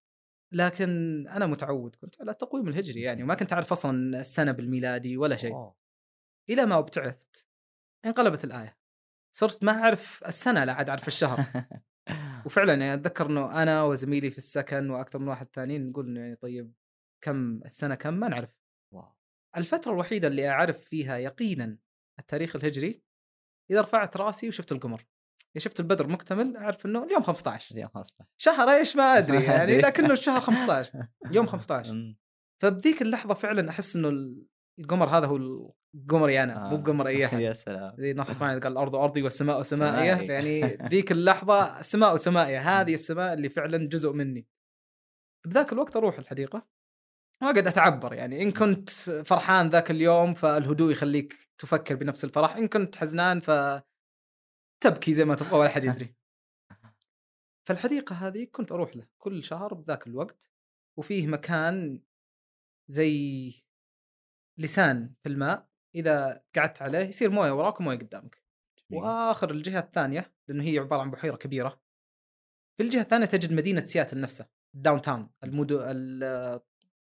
[0.53, 0.87] لكن
[1.27, 5.53] أنا متعود كنت على التقويم الهجري يعني وما كنت أعرف أصلا السنة بالميلادي ولا شيء.
[5.53, 5.75] أوه.
[6.49, 7.47] إلى ما أبتعثت
[8.05, 8.77] انقلبت الآية.
[9.35, 11.39] صرت ما أعرف السنة لا عاد أعرف الشهر.
[12.45, 16.35] وفعلا يعني أتذكر إنه أنا وزميلي في السكن وأكثر من واحد ثانيين نقول إنه يعني
[16.35, 16.73] طيب
[17.23, 18.55] كم السنة كم ما نعرف
[18.93, 19.13] واو.
[19.57, 21.77] الفترة الوحيدة اللي أعرف فيها يقينا
[22.19, 23.03] التاريخ الهجري
[23.71, 25.05] إذا رفعت رأسي وشفت القمر
[25.55, 29.77] إذا شفت البدر مكتمل أعرف إنه اليوم 15 اليوم 15 شهر إيش ما أدري يعني.
[29.77, 32.17] لكنه الشهر 15 يوم 15 مم.
[32.61, 34.35] فبذيك اللحظة فعلا أحس إنه
[34.79, 35.73] القمر هذا هو
[36.09, 36.79] قمري أنا مو آه.
[36.79, 37.39] بقمر أي أحد.
[37.39, 37.95] يا سلام.
[37.97, 40.27] زي ناصر فهمي قال الأرض ارضي والسماء سمائيه سمائي.
[40.27, 44.47] يعني ذيك اللحظة السماء سمائيه هذه السماء اللي فعلا جزء مني.
[45.47, 46.67] بذاك الوقت أروح الحديقة
[47.43, 48.41] واقعد أتعبر يعني.
[48.41, 53.51] إن كنت فرحان ذاك اليوم فالهدوء يخليك تفكر بنفس الفرح إن كنت حزنان ف
[54.83, 56.15] تبكي زي ما تبغى ولا حد يدري.
[57.67, 60.49] فالحديقة هذه كنت أروح له كل شهر بذاك الوقت
[60.97, 62.01] وفيه مكان
[62.87, 63.53] زي
[64.57, 65.69] لسان في الماء.
[65.95, 68.43] إذا قعدت عليه يصير موية وراك وموية قدامك
[68.91, 69.03] جميل.
[69.03, 71.81] وآخر الجهة الثانية لأنه هي عبارة عن بحيرة كبيرة
[72.77, 76.59] في الجهة الثانية تجد مدينة سياتل نفسها ال downtown المدن ال-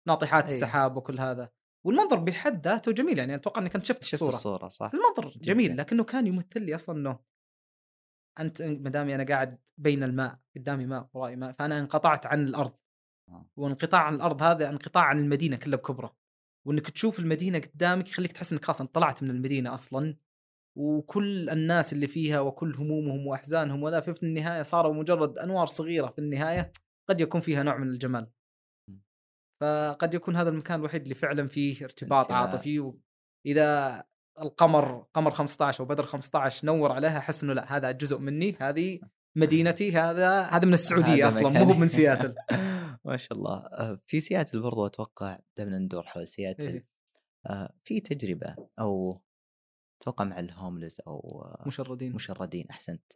[0.08, 0.54] ناطحات أي.
[0.54, 1.50] السحاب وكل هذا
[1.86, 5.72] والمنظر بحد ذاته جميل يعني أتوقع إنك أنت شفت, شفت الصورة الصورة صح المنظر جميل
[5.72, 5.82] جداً.
[5.82, 7.18] لكنه كان يمثل لي أصلا إنه
[8.40, 12.72] أنت ما دامي أنا قاعد بين الماء قدامي ماء وراي ماء فأنا انقطعت عن الأرض
[13.28, 13.46] آه.
[13.56, 16.10] وانقطاع عن الأرض هذا انقطاع عن المدينة كلها بكبرها
[16.66, 20.16] وإنك تشوف المدينة قدامك يخليك تحس إنك خلاص انت طلعت من المدينة أصلا
[20.78, 26.18] وكل الناس اللي فيها وكل همومهم وأحزانهم وذا في النهاية صاروا مجرد أنوار صغيرة في
[26.18, 26.72] النهاية
[27.08, 28.30] قد يكون فيها نوع من الجمال.
[29.60, 32.30] فقد يكون هذا المكان الوحيد اللي فعلا فيه ارتباط.
[32.32, 32.92] عاطفي
[33.46, 34.02] وإذا
[34.40, 39.00] القمر قمر 15 أو بدر 15 نور عليها أحس إنه لا هذا جزء مني هذه
[39.36, 42.34] مدينتي هذا هذا من السعودية أصلا مو من سياتل.
[43.04, 43.56] ما شاء الله.
[43.56, 46.68] آه، في سياتل برضو أتوقع دائما ندور حول سياتل.
[46.68, 46.86] إيه.
[47.46, 49.22] آه، في تجربة أو
[50.00, 52.12] أتوقع مع ال homeless أو آه، مشردين.
[52.12, 53.12] مشردين أحسنت.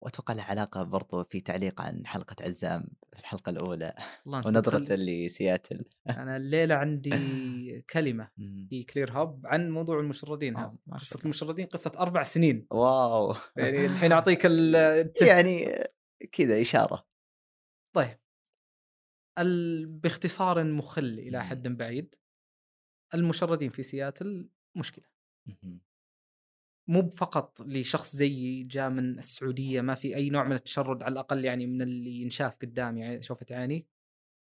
[0.00, 3.94] وأتوقع له علاقة برضو في تعليق عن حلقة عزام في الحلقة الأولى
[4.26, 7.10] ونظرته لسياتل أنا الليلة عندي
[7.92, 8.30] كلمة.
[8.70, 11.20] في كلير هاب عن موضوع المشردين آه، قصة.
[11.24, 15.78] المشردين قصة أربع سنين واو يعني الحين أعطيك ال- الت- يعني
[16.32, 17.06] كذا إشارة
[17.94, 18.18] طيب
[19.38, 19.86] ال...
[19.86, 21.44] باختصار مخل إلى.
[21.44, 22.14] حد بعيد
[23.14, 25.04] المشردين في سياتل مشكلة.
[26.88, 31.44] مو فقط لشخص زيي جاء من السعودية ما في أي نوع من التشرد على الأقل
[31.44, 33.86] يعني من اللي ينشاف قدامي يعني شوفت عيني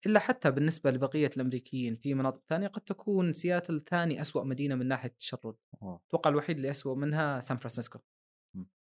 [0.06, 4.88] إلا حتى بالنسبة لبقية الأمريكيين في مناطق ثانية قد تكون سياتل ثاني أسوأ مدينة من
[4.88, 5.54] ناحية التشرد.
[5.82, 7.98] أتوقع الوحيد اللي أسوأ منها سان فرانسيسكو.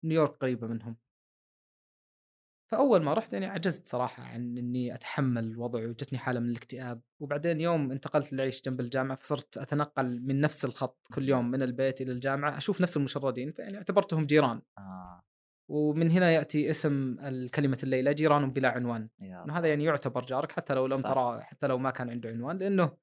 [0.05, 0.97] نيويورك قريبة منهم
[2.73, 7.01] فأول ما رحت يعني عجزت صراحة عن إني أتحمل الوضع وجتني حالة من الاكتئاب.
[7.21, 12.01] وبعدين يوم انتقلت للعيش جنب الجامعة فصرت أتنقل من نفس الخط كل يوم من البيت
[12.01, 14.63] إلى الجامعة أشوف نفس المشردين فيعني اعتبرتهم جيران.
[14.79, 15.23] آه.
[15.71, 19.09] ومن هنا يأتي اسم الكلمة الليلة جيران بلا عنوان.
[19.23, 21.13] إنه هذا يعني يعتبر جارك حتى لو لم صح.
[21.13, 22.97] ترى حتى لو ما كان عنده عنوان لأنه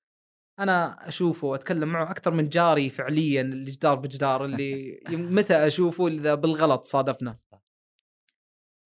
[0.59, 6.35] أنا أشوفه وأتكلم معه أكثر من جاري فعليا اللي جدار بجدار اللي متى أشوفه إذا
[6.35, 7.33] بالغلط صادفنا.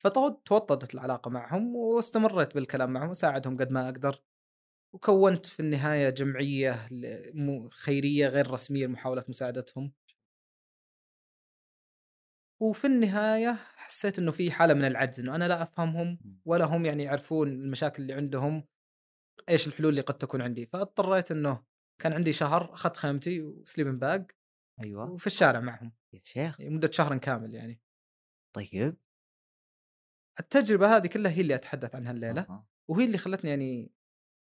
[0.06, 4.22] فتوطدت العلاقة معهم واستمريت بالكلام معهم وساعدهم قد ما أقدر.
[4.94, 6.88] وكونت في النهاية جمعية
[7.70, 9.94] خيرية غير رسمية لمحاولة مساعدتهم.
[12.62, 17.04] وفي النهاية حسيت إنه في حالة من العجز إنه أنا لا أفهمهم ولا هم يعني
[17.04, 18.68] يعرفون المشاكل اللي عندهم
[19.50, 20.66] إيش الحلول اللي قد تكون عندي.
[20.66, 21.64] فاضطريت إنه
[22.02, 24.32] كان عندي شهر أخذت خيمتي وسليبن باج
[24.84, 25.12] أيوه.
[25.12, 25.94] وفي الشارع معهم.
[26.14, 26.62] يا شيخ.
[26.62, 27.82] مدة شهر كامل يعني.
[28.54, 28.98] طيب.
[30.40, 32.68] التجربة هذه كلها هي اللي أتحدث عنها الليلة أها.
[32.90, 33.92] وهي اللي خلتني يعني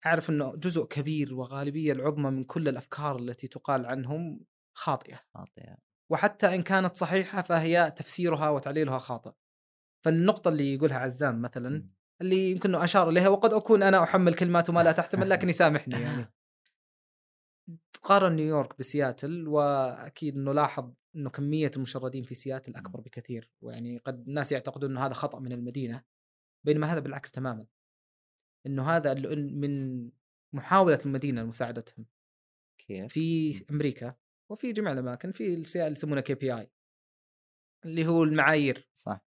[0.06, 4.44] أعرف إنه جزء كبير وغالبية العظمى من كل الأفكار التي تقال عنهم
[4.76, 5.62] خاطئة خاطئ
[6.12, 9.32] وحتى إن كانت صحيحة فهي تفسيرها وتعليلها خاطئ
[10.04, 11.92] فالنقطة اللي يقولها عزام مثلا مم.
[12.20, 16.32] اللي يمكن أشار إليها وقد أكون أنا أحمل كلمات ما لا تحتمل لكن يسامحني يعني
[17.92, 24.28] تقارن نيويورك بسياتل وأكيد إنه لاحظ إنه كمية المشردين في سياتل أكبر بكثير ويعني قد
[24.28, 26.04] الناس يعتقدون إنه هذا خطأ من المدينة
[26.66, 27.66] بينما هذا بالعكس تماما.
[28.66, 30.10] إنه هذا من
[30.54, 32.06] محاولة المدينة لمساعدتهم.
[32.78, 34.14] كيف؟ في أمريكا
[34.50, 36.70] وفي جميع الأماكن في اللي يسمونها كي بي آي.
[37.84, 38.88] اللي هو المعايير.
[38.94, 39.26] صح.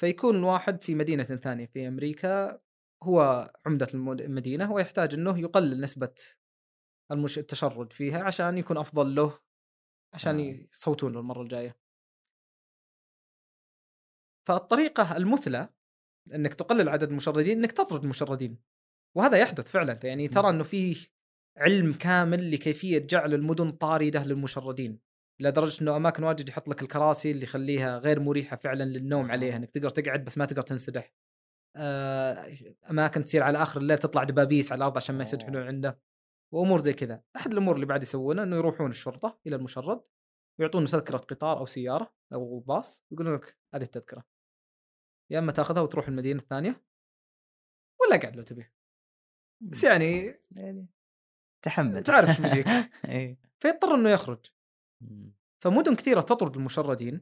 [0.00, 2.60] فيكون الواحد في مدينة ثانية في أمريكا
[3.02, 6.14] هو عمدة المد- المدينة ويحتاج إنه يقلل نسبة
[7.10, 7.38] المش...
[7.38, 9.38] التشرد فيها عشان يكون أفضل له
[10.14, 10.42] عشان آه.
[10.72, 11.76] يصوتون له المرة الجاية.
[14.48, 15.68] فالطريقة المثلى
[16.34, 18.58] إنك تقلل عدد المشردين إنك تطرد المشردين
[19.16, 20.96] وهذا يحدث فعلا يعني ترى إنه فيه
[21.56, 25.00] علم كامل لكيفية جعل المدن طاردة للمشردين.
[25.40, 29.70] لدرجة إنه أماكن واجد يحط لك الكراسي اللي يخليها غير مريحة فعلا للنوم عليها إنك
[29.70, 31.12] تقدر تقعد بس ما تقدر تنسدح.
[31.76, 32.46] آه،
[32.90, 36.00] أماكن تصير على آخر الليل تطلع دبابيس على الأرض عشان ما يسدحون عنده.
[36.52, 37.22] وأمور زي كذا.
[37.36, 40.00] أحد الأمور اللي بعد يسوونها إنه يروحون الشرطة إلى المشرد
[40.58, 44.24] ويعطونه تذكرة قطار أو سيارة أو باص يقولون لك هذه التذكرة.
[45.30, 46.84] يا إما تأخذها وتروح المدينة الثانية
[48.00, 48.72] ولا قاعد لو تبي
[49.60, 50.86] بس يعني يعني
[51.64, 52.02] تحمل.
[52.02, 52.66] تعرف شو بيجيك.
[53.08, 54.46] اي فيضطر إنه يخرج.
[55.62, 57.20] فمدن كثيرة تطرد المشردين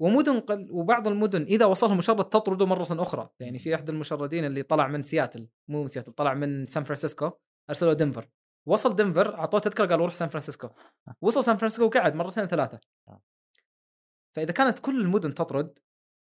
[0.00, 3.30] ومدن قل وبعض المدن إذا وصلها مشرد تطرده مرة أخرى.
[3.40, 7.30] يعني في أحد المشردين اللي طلع من سياتل مو من سياتل طلع من سان فرانسيسكو
[7.70, 8.28] ارسلوه دنفر
[8.66, 10.68] وصل دنفر أعطوه تذكرة قالوا روح سان فرانسيسكو
[11.20, 13.22] وصل سان فرانسيسكو وقعد مرتين ثلاثة آه.
[14.36, 15.78] فإذا كانت كل المدن تطرد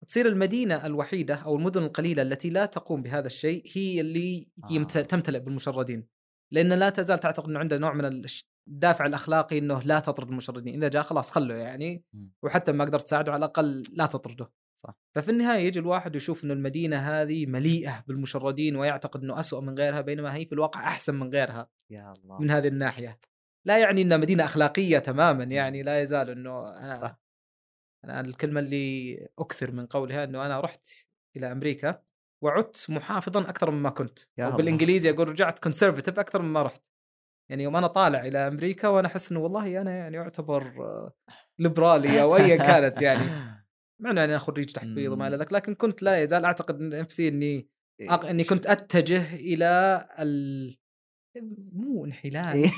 [0.08, 4.48] تصير المدينة الوحيدة أو المدن القليلة التي لا تقوم بهذا الشيء هي اللي.
[4.64, 4.82] آه.
[4.84, 6.06] تمتلئ بالمشردين
[6.52, 8.22] لأن لا تزال تعتقد إنه عنده نوع من
[8.68, 12.04] الدافع الأخلاقي إنه لا تطرد المشردين إذا جاء خلاص خله يعني.
[12.42, 14.50] وحتى ما قدرت تساعده على الأقل لا تطرده
[14.86, 14.96] صح.
[15.14, 20.00] ففي النهاية يجي الواحد ويشوف إنه المدينة هذه مليئة بالمشردين ويعتقد إنه أسوأ من غيرها
[20.00, 23.18] بينما هي في الواقع أحسن من غيرها يا الله من هذه الناحية
[23.66, 27.20] لا يعني إنها مدينة أخلاقية تماما يعني لا يزال إنه أنا صح.
[28.04, 30.88] أنا الكلمة اللي أكثر من قولها إنه أنا رحت
[31.36, 32.02] إلى أمريكا
[32.42, 34.56] وعدت محافظا أكثر مما كنت يا أو الله.
[34.56, 36.82] بالانجليزي أقول رجعت كونسرفتيف أكثر مما رحت
[37.50, 40.72] يعني يوم أنا طالع إلى أمريكا وأنا أحس إنه والله أنا يعني اعتبر
[41.58, 43.22] ليبرالي أو ايا كانت يعني
[44.00, 47.68] مع انه أنا خريج تحفيظ وما إلى ذلك لكن كنت لا يزال أعتقد نفسي إني
[48.00, 48.24] أق...
[48.26, 50.76] إني كنت أتجه إلى ال
[51.72, 52.70] مو انحلال إيه.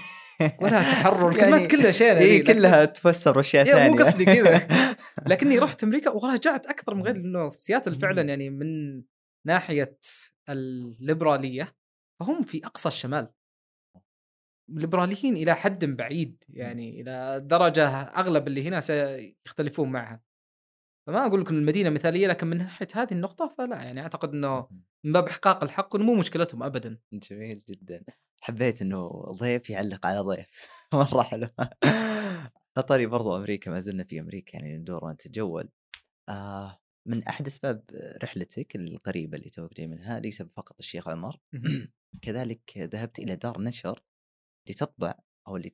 [0.61, 3.90] ولا تحرر يعني الكلمات كلها شيء اي كلها تفسر أشياء إيه، ثانية.
[3.90, 4.68] مو قصدي كذا.
[5.31, 8.22] لكني رحت أمريكا ورجعت أكثر من غير إنه في سياتل فعلا.
[8.22, 9.02] يعني من
[9.46, 9.98] ناحية
[10.48, 11.76] الليبرالية
[12.20, 13.33] فهم في أقصى الشمال.
[14.68, 20.22] ليبراليين إلى حد بعيد يعني إلى درجة أغلب اللي هنا سيختلفون معها.
[21.07, 24.69] فما أقول لك ان المدينة مثالية لكن من ناحية هذه النقطة فلا يعني أعتقد إنه
[25.05, 26.99] من باب إحقاق الحق مو مشكلتهم ابدا.
[27.12, 28.05] جميل جدا.
[28.40, 30.47] حبيت إنه ضيف يعلق على ضيف.
[30.92, 31.47] مرة حلو.
[32.88, 35.69] طاري برضو أمريكا ما زلنا في أمريكا يعني ندور ونتجول
[36.29, 37.85] آه من أحد أسباب
[38.23, 41.37] رحلتك القريبة اللي توك جاي منها ليس فقط الشيخ عمر
[42.23, 44.03] كذلك ذهبت إلى دار نشر
[44.69, 45.14] لتطبع
[45.49, 45.71] أو اللي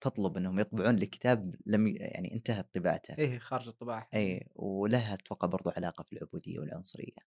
[0.00, 3.14] تطلب إنهم يطبعون لك كتاب لم يعني انتهت طباعته.
[3.18, 4.08] إيه خارج الطباعة.
[4.14, 7.34] إي ولها أتوقع برضو علاقة في العبودية والعنصرية.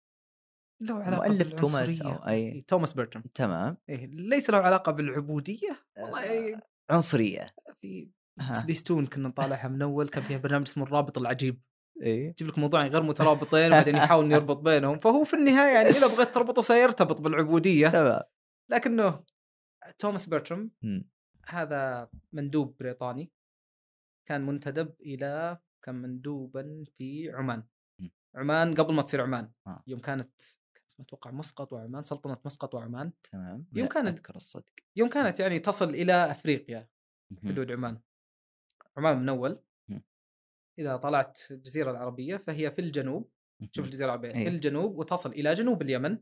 [0.83, 2.03] له علاقة مؤلف توماس.
[2.03, 3.77] أو أي إيه، توماس بيرترام تمام.
[3.88, 7.46] إيه ليس له علاقة بالعبودية؟ والله آه، عنصرية.
[7.81, 8.11] في.
[8.53, 11.62] سبيستون كنا نطالعها من أول كان فيها برنامج اسمه الرابط العجيب.
[12.03, 12.27] إي.
[12.27, 14.99] يجيب لك موضوعين غير مترابطين وبعدين يحاول يربط بينهم.
[14.99, 17.88] فهو في النهاية يعني إذا بغيت تربطه سيرتبط بالعبودية.
[17.88, 18.22] تمام.
[18.70, 19.25] لكنه
[19.99, 21.11] توماس بيرترام مم.
[21.48, 23.32] هذا مندوب بريطاني
[24.28, 27.62] كان منتدب إلى كان مندوبا في عمان.
[28.35, 29.82] عمان قبل ما تصير عمان آه.
[29.87, 30.32] يوم كانت
[31.00, 35.88] أتوقع مسقط وعمان سلطنة مسقط وعمان تمام يوم كانت- أذكر الصدق يوم كانت يعني تصل
[35.88, 36.88] إلى أفريقيا.
[37.44, 38.00] حدود عمان
[38.96, 39.62] عمان من اول.
[40.78, 43.30] إذا طلعت الجزيرة العربية فهي في الجنوب
[43.70, 43.85] شوف.
[43.85, 44.44] الجزيرة العربية إيه.
[44.44, 46.18] في الجنوب وتصل إلى جنوب اليمن.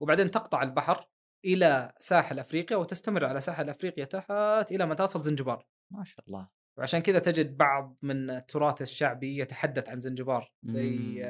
[0.00, 1.08] وبعدين تقطع البحر
[1.46, 5.66] إلى ساحل أفريقيا وتستمر على ساحل أفريقيا تحت إلى ما تصل زنجبار.
[5.92, 6.48] ما شاء الله.
[6.78, 11.22] وعشان كذا تجد بعض من التراث الشعبي يتحدث عن زنجبار زي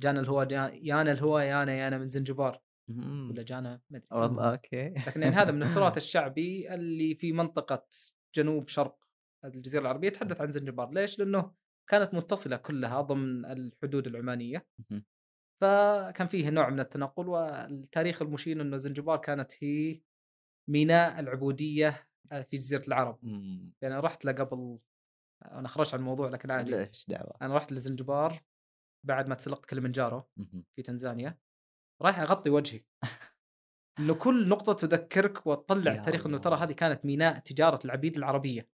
[0.00, 0.46] جانا الهوى
[0.82, 2.62] يانا الهوى يانا يانا من زنجبار.
[3.30, 4.08] ولا جانا ما أدري.
[4.12, 4.88] والله أوكي.
[4.88, 7.86] لكن يعني هذا من التراث الشعبي اللي في منطقة
[8.34, 8.98] جنوب شرق
[9.44, 10.90] الجزيرة العربية يتحدث عن زنجبار.
[10.90, 11.52] ليش؟ لأنه
[11.88, 14.66] كانت متصلة كلها ضمن الحدود العمانية.
[15.62, 20.00] فكان فيه نوع من التنقل والتاريخ المشير إنه زنجبار كانت هي
[20.70, 22.08] ميناء العبودية
[22.50, 23.72] في جزيرة العرب مم.
[23.82, 24.78] يعني رحت له قبل
[25.44, 28.42] أنا خرجت عن الموضوع لكن عادي ليش دعوة أنا رحت لزنجبار
[29.06, 30.64] بعد ما تسلقت كليمنجارو مهم.
[30.76, 31.38] في تنزانيا
[32.02, 32.84] رايح أغطي وجهي
[33.98, 36.56] إنه كل نقطة تذكرك وتطلع يا التاريخ إنه ترى.
[36.56, 38.68] هذه كانت ميناء تجارة العبيد العربية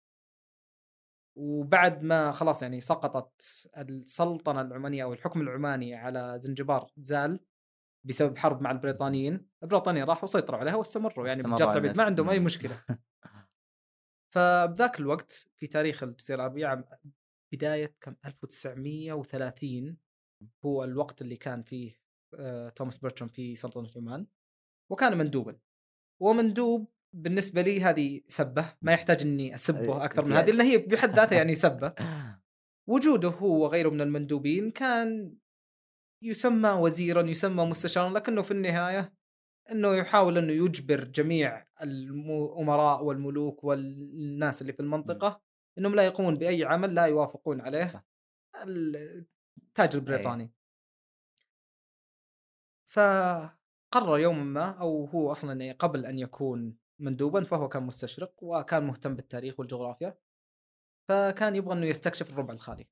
[1.37, 3.43] وبعد ما خلاص يعني سقطت
[3.79, 7.41] السلطنة العمانية أو الحكم العماني على زنجبار زال
[8.05, 12.05] بسبب حرب مع البريطانيين البريطانيين راحوا سيطروا عليها واستمروا يعني بتجاره العبيد ما.
[12.05, 12.45] عندهم أي مم.
[12.45, 12.83] مشكلة
[14.35, 16.85] فبذاك الوقت في تاريخ الجزيره العربيه عام
[17.55, 19.97] بداية كم 1930
[20.65, 21.99] هو الوقت اللي كان فيه
[22.35, 24.27] آه، توماس بيرترام في سلطنة عمان
[24.93, 25.59] وكان مندوبا
[26.23, 30.33] ومندوب بالنسبة لي هذه سبة ما يحتاج إني أسبه أكثر من.
[30.33, 31.95] هذه اللي هي بحد ذاتها يعني سبة
[32.91, 35.35] وجوده هو وغيره من المندوبين كان
[36.23, 39.15] يسمى وزيرا يسمى مستشارا لكنه في النهاية
[39.71, 45.43] إنه يحاول إنه يجبر جميع الامراء والملوك والناس اللي في المنطقة
[45.79, 48.05] إنهم لا يقومون بأي عمل لا يوافقون عليه صح.
[48.63, 50.53] التاج البريطاني
[52.87, 58.87] فقرر يوما ما أو هو أصلا يعني قبل أن يكون مندوبا فهو كان مستشرق وكان
[58.87, 60.19] مهتم بالتاريخ والجغرافيا
[61.09, 62.89] فكان يبغى إنه يستكشف الربع الخالي.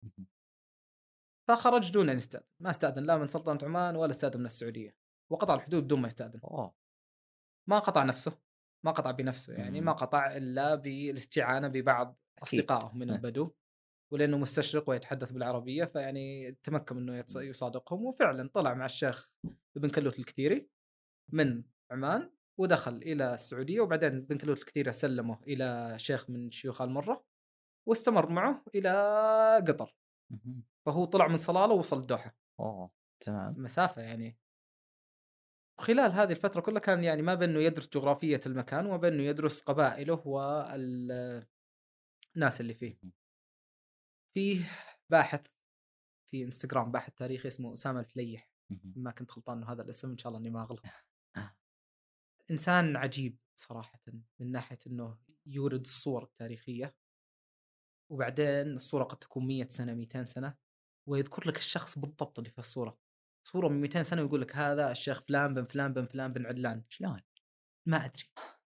[1.48, 4.96] فخرج دون ان يستاذن ما استأذن لا من سلطنة عمان ولا استأذن من السعودية
[5.33, 6.40] وقطع الحدود بدون ما يستأذن
[7.68, 8.38] ما قطع نفسه
[8.85, 9.81] ما قطع بنفسه يعني.
[9.81, 12.18] ما قطع إلا بالاستعانة ببعض.
[12.42, 13.16] أصدقائه من أه.
[13.16, 13.51] البدو
[14.12, 19.31] ولأنه مستشرق ويتحدث بالعربية فيعني تمكن إنه يصادقهم وفعلا طلع مع الشيخ
[19.77, 20.68] ابن كلوت الكثيري
[21.33, 27.24] من عمان ودخل إلى السعودية وبعدين ابن كلوت الكثيري سلمه إلى شيخ من شيوخ المره
[27.88, 28.90] واستمر معه إلى
[29.68, 29.94] قطر.
[30.86, 34.38] فهو طلع من صلالة ووصل الدوحة أوه تمام مسافة يعني
[35.78, 39.22] وخلال هذه الفترة كلها كان يعني ما بين انه يدرس جغرافية المكان وما بين انه
[39.22, 41.50] يدرس قبائله والناس
[42.60, 42.98] اللي فيه.
[44.34, 44.64] فيه
[45.10, 45.46] باحث
[46.30, 48.50] في إنستغرام باحث تاريخي اسمه أسامة الفليح.
[48.96, 50.82] ما كنت غلطان إنه هذا الاسم إن شاء الله إني ما اغلط.
[52.52, 54.00] إنسان عجيب صراحة
[54.40, 56.96] من ناحية إنه يورد الصور التاريخية
[58.12, 60.54] وبعدين الصورة قد تكون 100 سنة 200 سنة
[61.08, 62.98] ويذكر لك الشخص بالضبط اللي في الصورة.
[63.48, 66.84] صورة من 200 سنة ويقول لك هذا الشيخ فلان بن فلان بن فلان بن علان.
[66.88, 67.20] شلون؟
[67.88, 68.24] ما أدري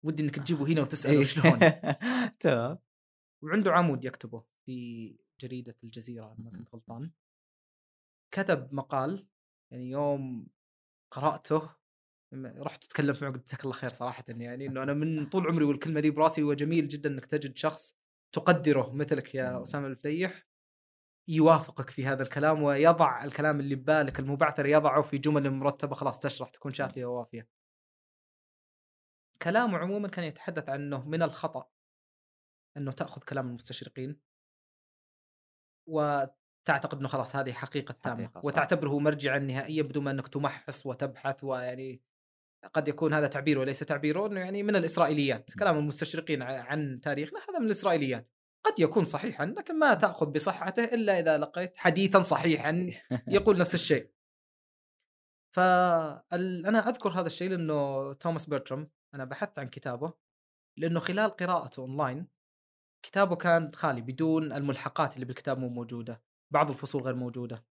[0.05, 1.25] ودي إنك تجيبه هنا وتسأله إيه.
[1.25, 1.59] شلون
[2.41, 2.79] تمام
[3.45, 7.11] وعنده عمود يكتبه في جريدة الجزيرة ما كنت غلطان
[8.35, 9.27] كتب مقال
[9.73, 10.47] يعني يوم
[11.11, 11.80] قرأته
[12.35, 16.01] رحت تكلمت معه قلت جزاك الله خير صراحة يعني إنه أنا من طول عمري والكلمة
[16.01, 17.97] دي براسي وجميل جدا إنك تجد شخص
[18.33, 19.63] تقدره مثلك يا.
[19.63, 20.47] أسامة الفليح
[21.29, 26.49] يوافقك في هذا الكلام ويضع الكلام اللي ببالك المبعثر يضعه في جمل مرتبة خلاص تشرح
[26.51, 27.49] تكون شافية ووافية.
[29.43, 31.71] كلامه عموما كان يتحدث عن إنه من الخطأ
[32.77, 34.21] إنه تأخذ كلام المستشرقين
[35.89, 38.41] وتعتقد إنه خلاص هذه حقيقة تامة حقيقة،.
[38.45, 42.03] وتعتبره مرجعا نهائيا بدون ما إنك تمحص وتبحث ويعني
[42.75, 47.59] قد يكون هذا تعبير وليس تعبيره إنه يعني من الإسرائيليات، كلام المستشرقين عن تاريخنا هذا
[47.59, 48.31] من الإسرائيليات.
[48.65, 52.91] قد يكون صحيحا لكن ما تأخذ بصحته إلا إذا لقيت حديثا صحيحا
[53.29, 54.11] يقول نفس الشيء.
[55.57, 60.13] فانا أذكر هذا الشيء لأنه توماس بيرترام أنا بحثت عن كتابه
[60.79, 62.29] لأنه خلال قراءته أونلاين
[63.03, 67.65] كتابه كان خالي بدون الملحقات اللي بالكتاب مو موجودة بعض الفصول غير موجودة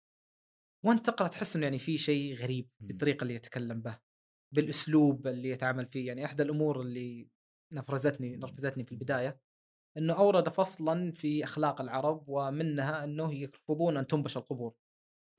[0.86, 2.70] وأنت تقرأ تحس إنه يعني في شيء غريب.
[2.80, 4.00] بالطريقة اللي يتكلم به
[4.52, 6.08] بالأسلوب اللي يتعامل فيه.
[6.08, 7.30] يعني إحدى الأمور اللي
[7.74, 9.40] نفرزتني نرفزتني في البداية
[9.98, 14.74] إنه أورد فصلا في أخلاق العرب ومنها إنه يرفضون أن تنبش القبور.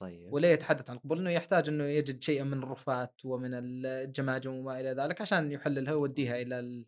[0.03, 0.33] طيب.
[0.33, 4.89] ولا يتحدث عن القبور إنه يحتاج إنه يجد شيئا من الرفات ومن الجماجم وما إلى
[4.93, 6.85] ذلك عشان يحللها ويوديها إلى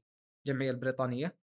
[0.46, 1.41] الجمعية البريطانية.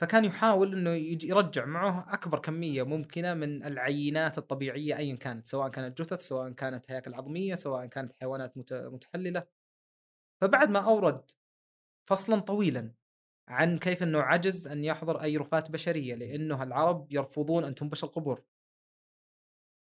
[0.00, 0.90] فكان يحاول إنه
[1.24, 6.90] يرجع معه أكبر كمية ممكنة من العينات الطبيعية ايا كانت سواء كانت جثث سواء كانت
[6.90, 9.46] هياكل عظمية سواء كانت حيوانات مت- متحللة.
[10.42, 11.30] فبعد ما أورد
[12.08, 12.94] فصلا طويلا
[13.48, 18.42] عن كيف إنه عجز أن يحضر أي رفات بشرية لأنه العرب يرفضون أن تنبش القبور.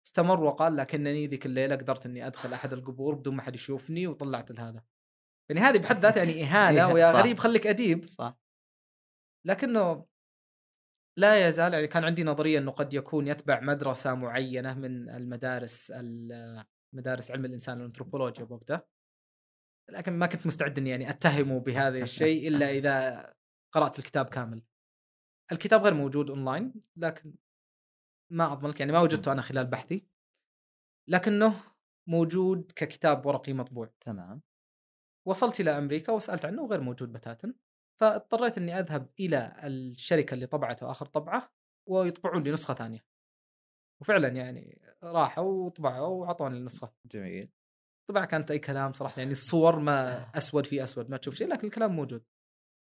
[0.06, 4.50] استمر وقال لكنني ذيك الليلة قدرت إني أدخل أحد القبور بدون ما حد يشوفني وطلعت
[4.50, 4.84] لهذا
[5.50, 7.18] يعني هذه بحد ذاتها يعني إهانة إيه، ويا صح.
[7.18, 8.04] غريب خليك أديب.
[8.04, 8.45] صح.
[9.46, 10.06] لكنه
[11.18, 16.64] لا يزال يعني كان عندي نظرية إنه قد يكون يتبع مدرسة معينة من المدارس ال-
[16.92, 18.80] مدارس علم الإنسان والأنثروبولوجيا بوقته
[19.90, 23.34] لكن ما كنت مستعد إني يعني أتهمه بهذا الشيء إلا إذا
[23.72, 24.62] قرأت الكتاب كامل.
[25.52, 27.34] الكتاب غير موجود اونلاين لكن
[28.32, 30.06] ما اضمن لك يعني ما وجدته أنا خلال بحثي
[31.08, 31.54] لكنه
[32.08, 33.90] موجود ككتاب ورقي مطبوع.
[34.00, 34.42] تمام
[35.28, 37.54] وصلت إلى أمريكا وسألت عنه وغير موجود بتاتا
[38.00, 41.52] فاضطريت إني أذهب إلى الشركة اللي طبعته آخر طبعة
[41.88, 43.04] ويطبعون لي نسخة ثانية.
[44.00, 46.94] وفعلا يعني راحوا وطبعوا وأعطوني النسخة.
[47.06, 47.52] جميل.
[48.08, 51.66] طبعا كانت أي كلام صراحة يعني الصور ما أسود في أسود ما تشوف شيء لكن
[51.66, 52.24] الكلام موجود.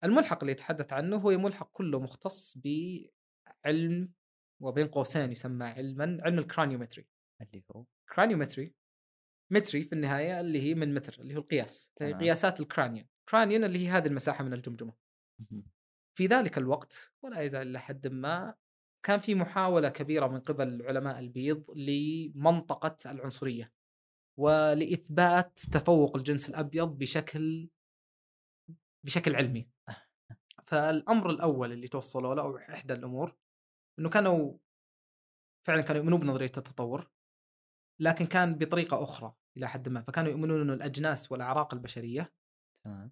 [0.03, 4.13] الملحق اللي يتحدث عنه هو ملحق كله مختص بعلم
[4.61, 7.07] وبين قوسين يسمى علما علم الكرانيومتري.
[7.41, 7.85] اللي هو؟
[8.15, 8.75] كرانيومتري
[9.51, 11.93] متري في النهاية اللي هي من متر اللي هو القياس.
[11.99, 13.07] قياسات الكرانيون.
[13.29, 15.04] كرانيون اللي هي هذه المساحة من الجمجمة.
[16.17, 18.55] في ذلك الوقت ولا يزال إلى حد ما
[19.05, 23.73] كان في محاولة كبيرة من قبل علماء البيض لمنطقة العنصرية
[24.39, 27.69] ولإثبات تفوق الجنس الأبيض بشكل
[29.05, 29.69] بشكل علمي.
[30.67, 33.35] فالأمر الأول اللي توصلوا له أو إحدى الأمور
[33.99, 34.57] إنه كانوا
[35.67, 37.11] فعلا كانوا يؤمنون بنظرية التطور
[38.01, 40.01] لكن كان بطريقة أخرى إلى حد ما.
[40.01, 42.33] فكانوا يؤمنون إنه الأجناس والأعراق البشرية
[42.85, 43.11] تمام.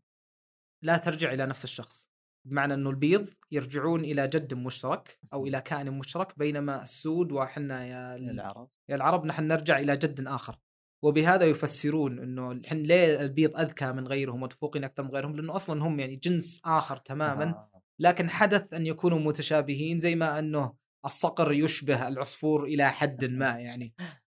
[0.84, 2.13] لا ترجع إلى نفس الشخص.
[2.46, 8.16] بمعنى إنه البيض يرجعون إلى جد مشترك أو إلى كائن مشترك بينما السود وحنا يا
[8.16, 8.70] ال- العرب.
[8.90, 10.60] يا العرب نحن نرجع إلى جد آخر.
[11.04, 15.84] وبهذا يفسرون إنه الحين ليه البيض أذكى من غيرهم وتفوقين أكثر من غيرهم؟ لأنه أصلا
[15.84, 17.82] هم يعني جنس آخر تماما آه.
[18.00, 20.74] لكن حدث أن يكونوا متشابهين زي ما أنه
[21.06, 23.94] الصقر يشبه العصفور إلى حد ما يعني.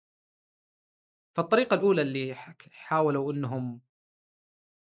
[1.36, 2.34] فالطريقة الأولى اللي
[2.70, 3.80] حاولوا إنهم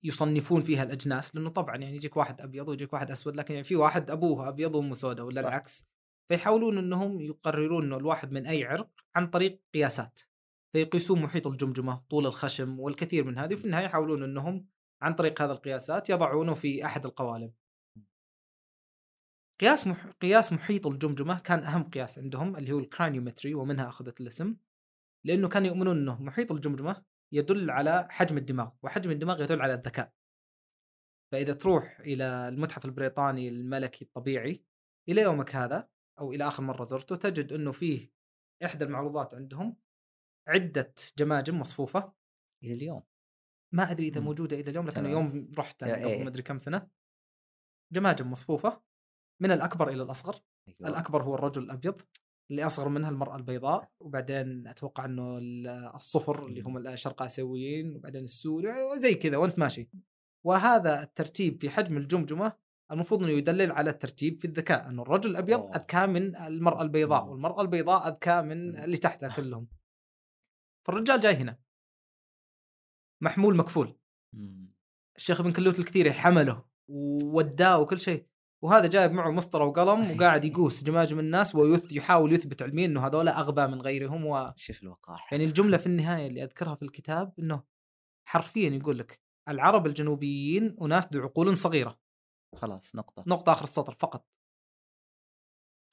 [0.03, 3.75] يصنفون فيها الأجناس لأنه طبعا يعني يجيك واحد أبيض ويجيك واحد أسود لكن يعني في
[3.75, 5.47] واحد أبوه أبيض وأمه سوداء ولا صح.
[5.47, 5.85] العكس؟
[6.29, 10.19] فيحاولون إنهم يقررون إنه الواحد من أي عرق عن طريق قياسات.
[10.73, 14.67] فيقيسون محيط الجمجمة طول الخشم والكثير من هذه وفي النهاية يحاولون إنهم
[15.01, 17.53] عن طريق هذه القياسات يضعونه في أحد القوالب.
[19.59, 20.05] قياس مح...
[20.07, 24.55] قياس محيط الجمجمة كان أهم قياس عندهم اللي هو الكرانيومتري ومنها أخذت الاسم
[25.23, 30.13] لأنه كانوا يؤمنون إنه محيط الجمجمة يدل على حجم الدماغ وحجم الدماغ يدل على الذكاء
[31.31, 34.63] فإذا تروح إلى المتحف البريطاني الملكي الطبيعي
[35.09, 38.11] إلى يومك هذا أو إلى آخر مرة زرته تجد إنه فيه
[38.65, 39.77] إحدى المعروضات عندهم
[40.47, 42.13] عدة جماجم مصفوفة
[42.63, 43.03] إلى اليوم
[43.73, 44.25] ما أدري إذا مم.
[44.25, 45.05] موجودة إلى اليوم لكن.
[45.05, 46.23] يوم رحت يا قبل.
[46.23, 46.87] ما ادري كم سنة
[47.93, 48.81] جماجم مصفوفة
[49.41, 50.35] من الأكبر إلى الأصغر
[50.67, 50.89] أيوة.
[50.89, 52.01] الأكبر هو الرجل الأبيض
[52.51, 58.23] اللي أصغر منها المرأة البيضاء وبعدين أتوقع إنه ال- الصفر اللي هم الشرق آسيويين وبعدين
[58.23, 59.89] السود وزي كذا وأنت ماشي
[60.45, 62.53] وهذا الترتيب في حجم الجمجمة
[62.91, 65.75] المفروض إنه يدلل على الترتيب في الذكاء إنه الرجل الأبيض.
[65.75, 67.29] اذكى من المرأة البيضاء مم.
[67.31, 68.83] والمرأة البيضاء اذكى من مم.
[68.83, 69.67] اللي تحتها كلهم
[70.87, 71.59] فالرجال جاي هنا
[73.21, 73.97] محمول مكفول.
[75.17, 78.25] الشيخ ابن كلوت الكثير حمله ووداه وكل شيء
[78.63, 83.67] وهذا جايب معه مسطرة وقلم وقاعد يقوس جماجم الناس ويحاول يثبت علميا إنه هذول أغبى
[83.67, 84.53] من غيرهم و...
[84.55, 85.27] شوف الوقاحة.
[85.31, 87.63] يعني الجملة في النهاية اللي أذكرها في الكتاب إنه
[88.27, 91.99] حرفيا يقول لك العرب الجنوبيين أناس ذو عقول صغيرة.
[92.55, 93.23] خلاص نقطة.
[93.27, 94.27] نقطة آخر السطر فقط.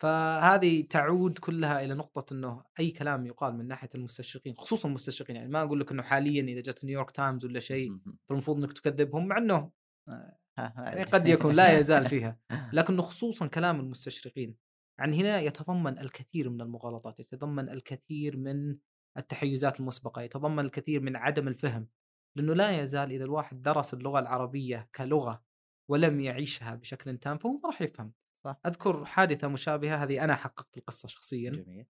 [0.03, 5.49] فهذه تعود كلها إلى نقطة إنه أي كلام يقال من ناحية المستشرقين خصوصا المستشرقين يعني
[5.49, 7.99] ما أقول لك إنه حاليا إذا جت نيويورك تايمز ولا شيء.
[8.29, 9.71] فالمفروض إنك تكذبهم مع إنه
[10.09, 11.03] آه، يعني.
[11.15, 12.39] قد يكون لا يزال فيها.
[12.73, 14.57] لكنه خصوصا كلام المستشرقين.
[15.01, 18.79] عن هنا يتضمن الكثير من المغالطات يتضمن الكثير من
[19.19, 21.89] التحيزات المسبقة يتضمن الكثير من عدم الفهم.
[22.37, 25.45] لأنه لا يزال إذا الواحد درس اللغة العربية كلغة
[25.91, 28.13] ولم يعيشها بشكل تام فهو ما راح يفهم.
[28.45, 28.61] صح.
[28.67, 31.51] أذكر حادثة مشابهة هذه أنا حققت القصة شخصيا.
[31.51, 31.87] جميل.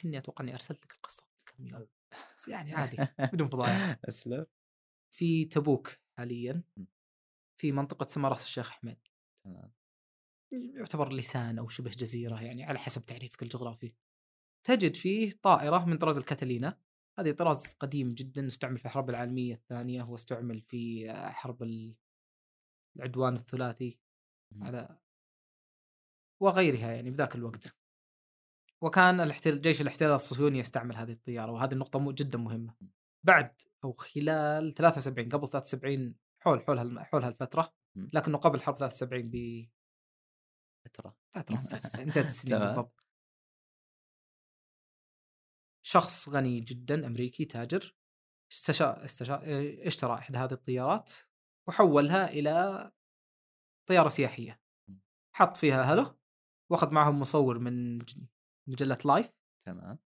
[0.00, 1.86] كني أتوقع إني أرسلت لك القصة قبل كم يوم.
[2.38, 2.96] بس يعني عادي
[3.32, 3.98] بدون فضايح.
[4.08, 4.46] أسلم.
[5.16, 6.62] في تبوك حاليا.
[7.60, 8.98] في منطقة اسمها راس الشيخ أحمد.
[9.44, 9.72] تمام.
[10.52, 13.94] يعتبر لسان أو شبه جزيرة يعني على حسب تعريفك الجغرافي.
[14.66, 16.78] تجد فيه طائرة من طراز الكاتالينا.
[17.18, 21.96] هذه طراز قديم جدا استعمل في الحرب العالمية الثانية واستعمل في آه، حرب ال-
[22.96, 23.98] العدوان الثلاثي.
[24.60, 24.98] على
[26.42, 27.76] وغيرها يعني بذاك الوقت.
[28.82, 32.74] وكان الاحتلال جيش الاحتلال الصهيوني يستعمل هذه الطيارة وهذه النقطة جدا مهمة.
[33.26, 36.14] بعد أو خلال 73 قبل 73
[36.44, 37.74] حول حول هال- حول هالفترة.
[37.96, 39.70] لكنه قبل حرب 73
[40.84, 42.58] فترة بفتره نسيت نسيت السنين.
[42.58, 43.04] بالضبط
[45.86, 47.96] شخص غني جدا أمريكي تاجر
[48.52, 49.04] استشا...
[49.04, 49.40] استشا...
[49.86, 51.12] اشترى إحدى هذه الطيارات
[51.68, 52.90] وحولها إلى
[53.88, 54.60] طيارة سياحية.
[55.34, 56.16] حط فيها أهله
[56.70, 57.98] وأخذ معهم مصور من
[58.68, 59.30] مجلة لايف
[59.66, 59.98] تمام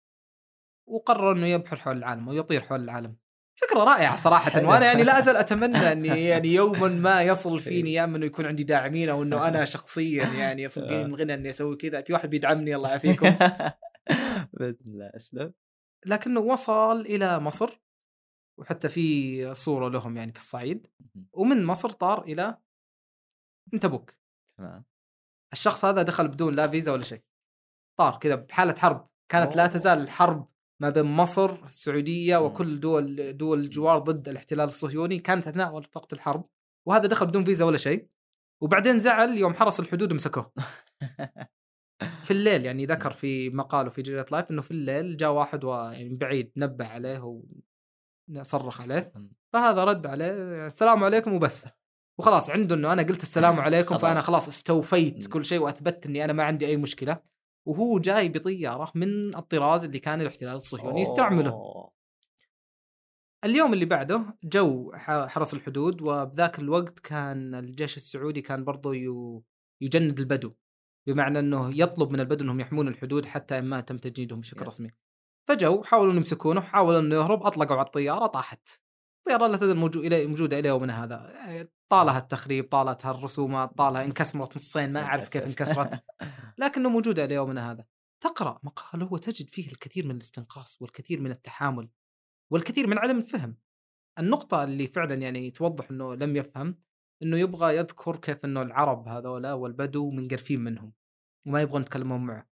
[0.88, 3.16] وقرر إنه يبحر حول العالم ويطير حول العالم
[3.56, 4.66] فكرة رائعة صراحة.
[4.66, 8.46] وأنا يعني لا أزال أتمنى أني يعني يوما ما يصل فيني يا أما إنه يكون
[8.46, 12.02] عندي داعمين أو إنه أنا شخصيا يعني يصل فيني من غنى إني أسوي كذا.
[12.02, 13.26] في واحد بيدعمني الله يعافيكم.
[14.58, 15.10] بإذن الله.
[15.16, 15.52] أسلم.
[16.06, 17.80] لكنه وصل إلى مصر
[18.60, 20.86] وحتى في صورة لهم يعني في الصعيد.
[21.32, 22.58] ومن مصر طار إلى
[23.72, 24.14] من تبوك.
[24.58, 24.84] تمام.
[25.52, 27.22] الشخص هذا دخل بدون لا فيزا ولا شيء.
[27.98, 29.08] طار كذا بحالة حرب.
[29.28, 29.66] كانت لا.
[29.66, 32.44] تزال الحرب ما بين مصر السعودية مم.
[32.44, 35.18] وكل دول دول الجوار ضد الاحتلال الصهيوني.
[35.18, 36.48] كانت أثناء وقت الحرب
[36.88, 38.08] وهذا دخل بدون فيزا ولا شيء.
[38.62, 40.52] وبعدين زعل يوم حرس الحدود مسكوه
[42.22, 46.08] في الليل يعني ذكر في مقاله في جريده لايف إنه في الليل جاء واحد ويعني
[46.08, 47.42] من بعيد نبه عليه
[48.28, 49.12] وصرخ عليه.
[49.52, 50.32] فهذا رد عليه
[50.66, 51.68] السلام عليكم وبس.
[52.18, 53.98] وخلاص عنده إنه أنا قلت السلام عليكم.
[53.98, 54.48] فأنا خلاص.
[54.48, 55.28] استوفيت.
[55.28, 57.33] كل شيء واثبتت إني أنا ما عندي أي مشكلة.
[57.66, 61.90] وهو جاي بطياره من الطراز اللي كان الاحتلال الصهيوني يستعمله.
[63.44, 64.92] اليوم اللي بعده جو
[65.28, 69.44] حرس الحدود وبذاك الوقت كان الجيش السعودي كان برضو يو-
[69.80, 70.52] يجند البدو.
[71.06, 74.66] بمعنى إنه يطلب من البدو إنهم يحمون الحدود حتى ما تم تجنيدهم بشكل.
[74.66, 74.90] رسمي.
[75.48, 78.68] فجو حاولوا إنهم يمسكونه حاولوا إنه يهرب أطلقوا على الطيارة طاحت.
[79.18, 79.76] الطيارة لا تزال
[80.28, 81.32] موجودة إلى يومنا هذا.
[81.88, 85.46] طالها التخريب طالتها الرسومات طالها انكسرت نصين ما أعرف كيف.
[85.46, 86.04] انكسرت.
[86.58, 87.84] لكنه موجودة إلى يومنا هذا.
[88.20, 91.88] تقرأ مقاله وتجد فيه الكثير من الاستنقاص والكثير من التحامل
[92.52, 93.56] والكثير من عدم الفهم.
[94.18, 96.78] النقطة اللي فعلا يعني توضح إنه لم يفهم
[97.22, 100.92] إنه يبغى يذكر كيف إنه العرب هذولا والبدو منقرفين منهم
[101.46, 102.48] وما يبغون يتكلمون معه.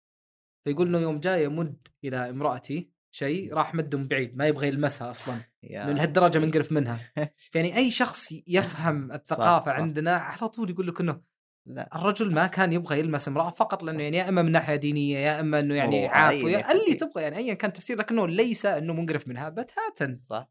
[0.66, 5.12] فيقول إنه يوم جاي يمد إلى امرأتي شيء راح مده من بعيد ما يبغى يلمسها
[5.12, 5.34] أصلا
[5.64, 7.12] من لهالدرجة منقرف منها.
[7.55, 9.78] يعني أي شخص يفهم الثقافة صح.
[9.78, 11.22] عندنا على طول يقول لك إنه
[11.66, 11.89] لا.
[11.95, 15.39] الرجل ما كان يبغى يلمس امرأة فقط لأنه يعني يا إما من ناحية دينية يا
[15.39, 16.72] إما إنه يعني يكن.
[16.72, 20.49] اللي تبغى يعني ايا كان تفسير لكنه ليس إنه منقرف منها بتاتا صح.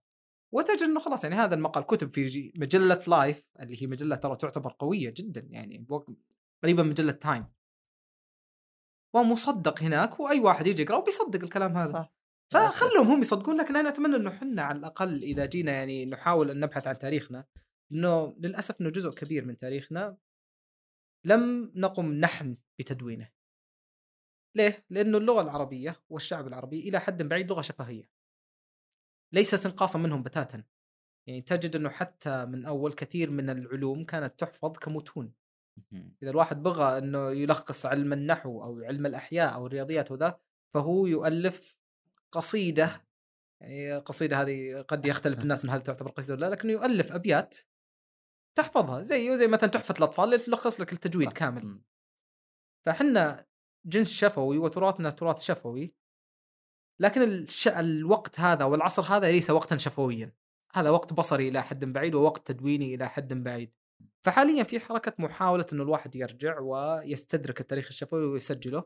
[0.52, 4.76] وتجد إنه خلاص يعني هذا المقال كتب في مجلة لايف اللي هي مجلة ترى تعتبر
[4.78, 5.86] قوية جدا يعني
[6.62, 7.46] قريبا من مجلة تايم
[9.14, 11.92] ومصدق هناك وأي واحد يجي يقرأ وبيصدق الكلام هذا.
[11.92, 12.17] صح.
[12.52, 16.60] فخلهم هم يصدقون لكن أنا أتمنى إنه إحنا على الأقل إذا جينا يعني نحاول أن
[16.60, 17.46] نبحث عن تاريخنا
[17.92, 20.16] إنه للأسف إنه جزء كبير من تاريخنا
[21.24, 23.30] لم نقم نحن بتدوينه.
[24.56, 28.10] ليه؟ لأنه اللغة العربية والشعب العربي إلى حد بعيد لغة شفهية.
[29.32, 30.64] ليس انقاصا منهم بتاتا.
[31.28, 35.32] يعني تجد إنه حتى من أول كثير من العلوم كانت تحفظ كمتون.
[36.22, 40.40] إذا الواحد بغى إنه يلخص علم النحو أو علم الأحياء أو الرياضيات وذا
[40.74, 41.77] فهو يؤلف
[42.32, 43.08] قصيدة
[43.60, 47.58] يعني قصيدة هذه قد يختلف الناس انه هل تعتبر قصيدة ولا لا لكنه يؤلف أبيات
[48.58, 51.36] تحفظها زي زي مثلا تحفة الأطفال اللي تلخص لك التجويد صح.
[51.36, 51.80] كامل.
[52.86, 53.46] فحنا
[53.86, 55.94] جنس شفوي وتراثنا تراث شفوي
[57.00, 57.68] لكن الش...
[57.68, 60.32] الوقت هذا والعصر هذا ليس وقتا شفويا.
[60.74, 63.72] هذا وقت بصري إلى حد بعيد ووقت تدويني إلى حد بعيد.
[64.24, 68.84] فحاليا في حركة محاولة إنه الواحد يرجع ويستدرك التاريخ الشفوي ويسجله.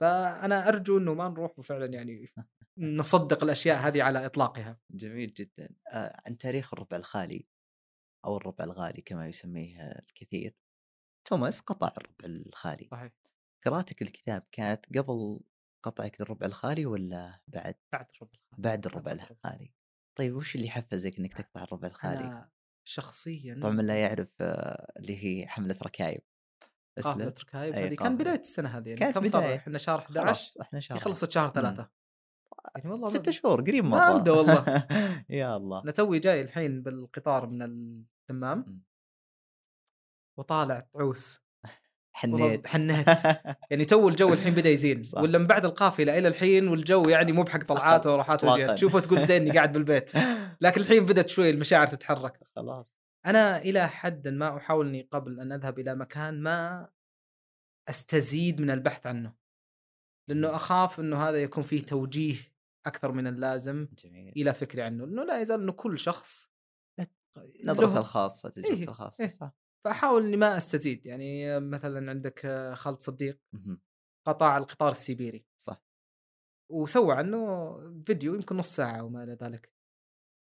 [0.00, 2.26] فأنا أرجو إنه ما نروح وفعلا يعني
[2.78, 4.78] نصدق الأشياء هذه على إطلاقها.
[4.90, 5.68] جميل جدا.
[5.88, 7.46] آه عن تاريخ الربع الخالي
[8.24, 10.54] أو الربع الغالي كما يسميه الكثير
[11.28, 12.88] توماس قطع الربع الخالي.
[12.90, 13.12] صحيح.
[13.66, 15.40] قراءتك الكتاب كانت قبل
[15.82, 19.12] قطعك للربع الخالي ولا بعد؟ بعد الربع الخالي بعد الربع.
[19.12, 19.72] الخالي.
[20.18, 22.50] طيب وش اللي حفزك إنك تقطع الربع الخالي؟ أنا
[22.88, 26.22] شخصيا طبعا من لا يعرف آه، اللي هي حملة ركايب.
[26.96, 27.28] قافله اسلم.
[27.28, 27.94] ركايب هذه.
[27.94, 28.16] كان.
[28.16, 29.54] بداية السنة هذه يعني كم صار.
[29.54, 31.86] إحنا شهر 11 خلاص إحنا شهر خلصت شهر مم.
[32.76, 34.16] يعني والله ست ما- شهور قريب ما مرة.
[34.16, 34.64] أبدأ والله.
[35.30, 35.82] يا الله.
[35.82, 38.82] أنا توي جاي الحين بالقطار من الدمام.
[40.38, 41.40] وطالع طعوس.
[42.14, 42.66] حنيت.
[42.66, 43.06] حنيت.
[43.70, 45.02] يعني تو الجو الحين بدأ يزين.
[45.02, 45.20] صح.
[45.22, 48.56] ولا من بعد القافله إلى الحين والجو يعني مو بحق طلعات وراحات إطلاقاً.
[48.62, 50.10] وجهات تشوفه تقول زين اني قاعد بالبيت.
[50.60, 52.40] لكن الحين بدأت شوي المشاعر تتحرك.
[52.56, 52.86] خلاص.
[53.26, 56.88] أنا إلى حد ما أحاول إني قبل أن أذهب إلى مكان ما
[57.88, 59.34] أستزيد من البحث عنه.
[60.28, 62.36] لأنه أخاف إنه هذا يكون فيه توجيه
[62.86, 66.52] أكثر من اللازم جميل إلى فكري عنه لأنه لا يزال إنه كل شخص
[67.64, 69.28] نظرته الخاصة تجربته إيه، الخاصة إيه.
[69.28, 69.52] صح
[69.84, 73.40] فأحاول إني ما أستزيد يعني مثلا عندك خالد صديق.
[74.26, 75.82] قطع القطار السيبيري صح
[76.72, 79.72] وسوى عنه فيديو يمكن نص ساعة وما إلى ذلك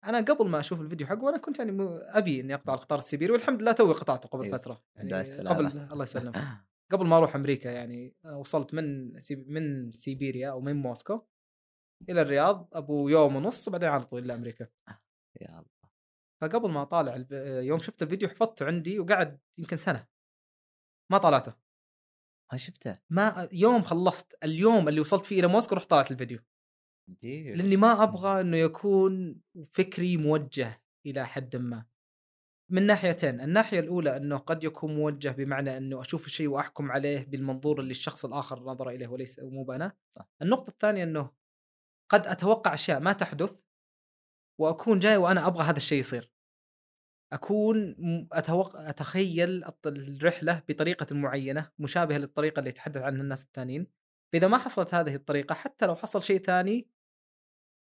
[0.05, 1.73] أنا قبل ما أشوف الفيديو حقه أنا كنت يعني
[2.03, 4.59] أبي إني أقطع القطار السيبيري والحمد لله توي قطعته قبل أيوة.
[4.59, 5.13] فترة يعني
[5.49, 5.67] قبل.
[5.67, 6.37] الله يسلمك
[6.93, 9.37] قبل ما أروح أمريكا يعني أنا وصلت من سي...
[9.37, 11.21] من سيبيريا أو من موسكو
[12.09, 14.69] إلى الرياض أبو يوم ونص وبعدين على طول إلى أمريكا.
[15.41, 15.91] يا الله.
[16.41, 17.31] فقبل ما أطالع الف...
[17.67, 20.07] يوم شفت الفيديو حفظته عندي وقعد يمكن سنة.
[21.13, 21.55] ما طالعته.
[22.53, 24.45] ما شفته؟ ما يوم خلصت.
[24.45, 26.39] اليوم اللي وصلت فيه إلى موسكو رحت طلعت الفيديو.
[27.09, 29.41] عجيب لأني ما أبغى إنه يكون
[29.71, 31.87] فكري موجه إلى حد ما.
[32.71, 33.41] من ناحيتين.
[33.41, 38.25] الناحية الأولى إنه قد يكون موجه بمعنى إنه أشوف الشيء وأحكم عليه بالمنظور اللي الشخص
[38.25, 40.29] الآخر نظر إليه وليس مو أنا صح.
[40.43, 41.31] النقطة الثانية إنه
[42.09, 43.63] قد أتوقع أشياء ما تحدث
[44.61, 46.31] وأكون جاي وأنا أبغى هذا الشيء يصير.
[47.33, 47.97] أكون
[48.33, 53.87] أتوقع أتخيل الرحلة بطريقة معينة مشابهة للطريقة اللي يتحدث عنها الناس الثانيين.
[54.33, 56.89] فإذا ما حصلت هذه الطريقة حتى لو حصل شيء ثاني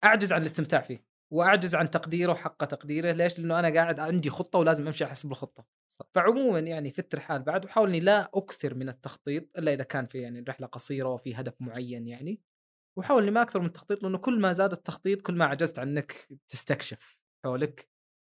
[0.05, 3.13] أعجز عن الاستمتاع فيه وأعجز عن تقديره حق تقديره.
[3.13, 5.67] ليش؟ لأنه أنا قاعد عندي خطة ولازم أمشي حسب الخطة.
[6.15, 10.19] فعموما يعني في الترحال بعد احاول إني لا أكثر من التخطيط إلا إذا كان في
[10.19, 12.41] يعني الرحله قصيرة وفي هدف معين يعني.
[12.99, 15.88] واحاول إني ما أكثر من التخطيط لأنه كل ما زاد التخطيط كل ما عجزت عن
[15.88, 17.88] إنك تستكشف حولك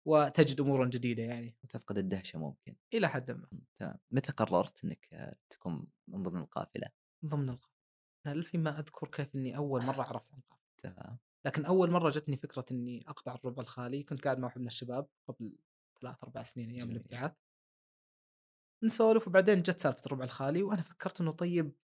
[0.08, 1.58] وتجد أمورا جديدة يعني.
[1.64, 2.76] وتفقد الدهشة ممكن.
[2.94, 3.48] إلى حد ما.
[3.76, 6.90] تمام متى قررت إنك تكون من ضمن القافلة؟
[7.24, 7.80] من ضمن القافلة.
[8.26, 10.66] أنا للحين ما أذكر كيف إني أول مرة عرفت عن القافلة.
[10.78, 11.18] تمام.
[11.46, 15.08] لكن أول مرة جتني فكرة إني أقطع الربع الخالي كنت قاعد مع واحد من الشباب
[15.28, 15.58] قبل
[16.02, 16.92] ثلاث أربع سنين أيام.
[16.92, 17.32] الابتعاث.
[18.84, 21.76] نسولف وبعدين جت سالفة الربع الخالي وأنا فكرت إنه طيب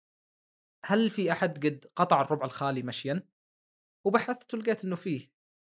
[0.86, 3.28] هل في أحد قد قطع الربع الخالي مشيا؟
[4.08, 5.32] وبحثت ولقيت إنه فيه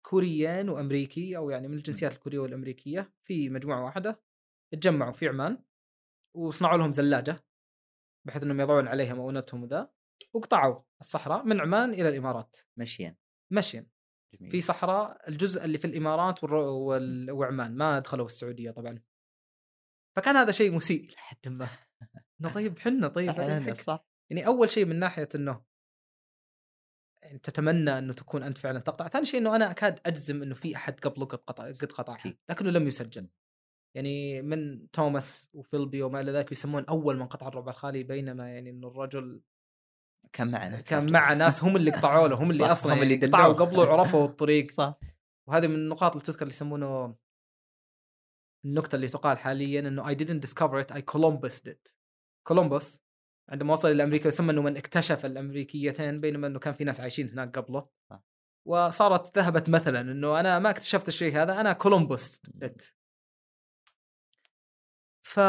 [0.07, 4.23] كوريين وأمريكي أو يعني من الجنسيات الكورية والأمريكية في مجموعة واحدة
[4.75, 5.65] تجمعوا في عمان
[6.37, 7.45] وصنعوا لهم زلاجة
[8.27, 9.93] بحيث إنهم يضعون عليها مؤونتهم وذا
[10.35, 12.57] وقطعوا الصحراء من عمان إلى الإمارات.
[12.77, 13.17] مشيا.
[13.53, 13.87] مشيا.
[14.35, 14.51] جميل.
[14.51, 18.99] في صحراء الجزء اللي في الإمارات وال- وعمان ما دخلوا السعودية طبعا.
[20.17, 21.11] فكان هذا شيء مسيء.
[21.13, 21.69] لحد ما.
[22.55, 23.31] طيب حنا طيب
[23.75, 24.10] صح.
[24.31, 25.63] يعني أول شيء من ناحية إنه
[27.23, 30.77] يعني تتمنى إنه تكون أنت فعلا تقطع، ثاني شيء إنه أنا أكاد أجزم إنه في
[30.77, 32.39] أحد قبله قد قطع قد قطعها أكيد.
[32.51, 33.31] لكنه لم يسجل.
[33.97, 38.71] يعني من توماس وفيلبي وما إلى ذلك يسمون أول من قطع الربع الخالي بينما يعني
[38.71, 39.43] إنه الرجل
[40.33, 43.27] كان معنا كان مع ناس هم اللي قطعوا له هم اللي أصلا هم اللي يعني
[43.27, 43.53] قطعوا.
[43.53, 44.99] قبله وعرفوا الطريق صح
[45.49, 47.17] وهذه من النقاط اللي تذكر اللي يسمونه
[48.65, 51.95] النكته اللي تقال حاليا إنه I didn't discover it I Columbused it
[52.47, 53.01] كولومبوس
[53.51, 57.29] عندما وصل إلى أمريكا يسمى إنه من اكتشف الأمريكيتين بينما إنه كان في ناس عايشين
[57.29, 57.89] هناك قبله.
[58.11, 58.23] صح.
[58.67, 62.83] وصارت ذهبت مثلا إنه أنا ما اكتشفت الشيء هذا أنا كولومبوس ات
[65.23, 65.41] ف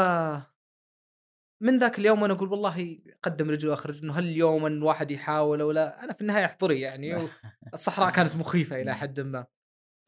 [1.60, 5.60] من ذاك اليوم وأنا أقول والله قدم رجل واخر رجل إنه هل يوما الواحد يحاول
[5.60, 7.28] أو لا؟ أنا في النهاية حضري يعني
[7.74, 9.46] الصحراء كانت مخيفة إلى حد ما.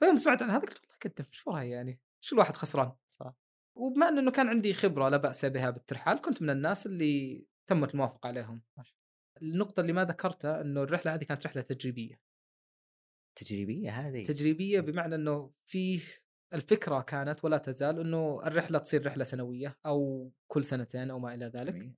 [0.00, 3.34] فيوم سمعت عن هذا قلت والله قدم شو رايي يعني؟ شو الواحد خسران؟ صح.
[3.74, 8.26] وبما إنه كان عندي خبرة لا بأس بها بالترحال كنت من الناس اللي تمت الموافقة
[8.26, 8.62] عليهم.
[9.42, 12.20] النقطة اللي ما ذكرتها إنه الرحلة هذه كانت رحلة تجريبية.
[13.34, 16.00] تجريبية هذه؟ تجريبية بمعنى إنه فيه
[16.54, 21.46] الفكرة كانت ولا تزال إنه الرحلة تصير رحلة سنوية أو كل سنتين أو ما إلى
[21.46, 21.94] ذلك.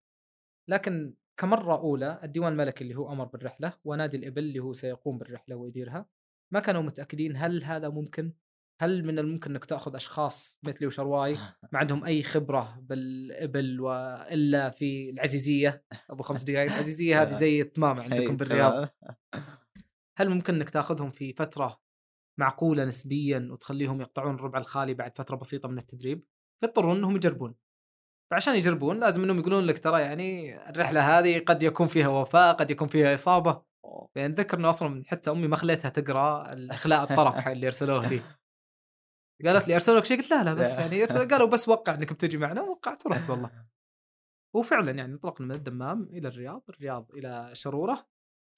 [0.69, 5.57] لكن كمرة أولى الديوان الملكي اللي هو أمر بالرحلة ونادي الإبل اللي هو سيقوم بالرحلة
[5.57, 6.09] ويديرها
[6.53, 8.33] ما كانوا متأكدين هل هذا ممكن؟
[8.81, 11.35] هل من الممكن إنك تأخذ أشخاص مثلي وشرواي
[11.73, 18.01] ما عندهم أي خبرة بالإبل وإلا في العزيزية؟ أبو خمس دقائق العزيزية هذه زي التمام
[18.01, 18.73] عندكم بالرياض.
[18.73, 19.17] تمام.
[20.19, 21.81] هل ممكن إنك تأخذهم في فترة
[22.41, 26.25] معقولة نسبيا وتخليهم يقطعون الربع الخالي بعد فترة بسيطة من التدريب؟
[26.61, 27.55] فيضطرون إنهم يجربون.
[28.31, 32.71] فعشان يجربون لازم إنهم يقولون لك ترى يعني الرحلة هذه قد يكون فيها وفاه قد
[32.71, 33.63] يكون فيها إصابة.
[34.17, 38.21] يعني أتذكر إنه أصلا حتى أمي ما خليتها تقرأ الاخلاء الطرف اللي ارسلوه لي.
[39.45, 40.79] قالت لي ارسلوا لك شيء؟ قلت لا لا بس.
[40.79, 42.63] يعني قالوا بس وقع إنك بتجي معنا.
[42.63, 43.51] وقعت ورحت والله.
[44.57, 48.07] وفعلا يعني انطلقنا من الدمام إلى الرياض الرياض إلى شرورة.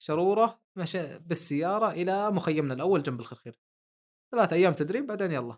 [0.01, 3.59] شرورة مشى بالسيارة إلى مخيمنا الأول جنب الخرخير.
[4.31, 5.57] ثلاث أيام تدريب بعدين يلا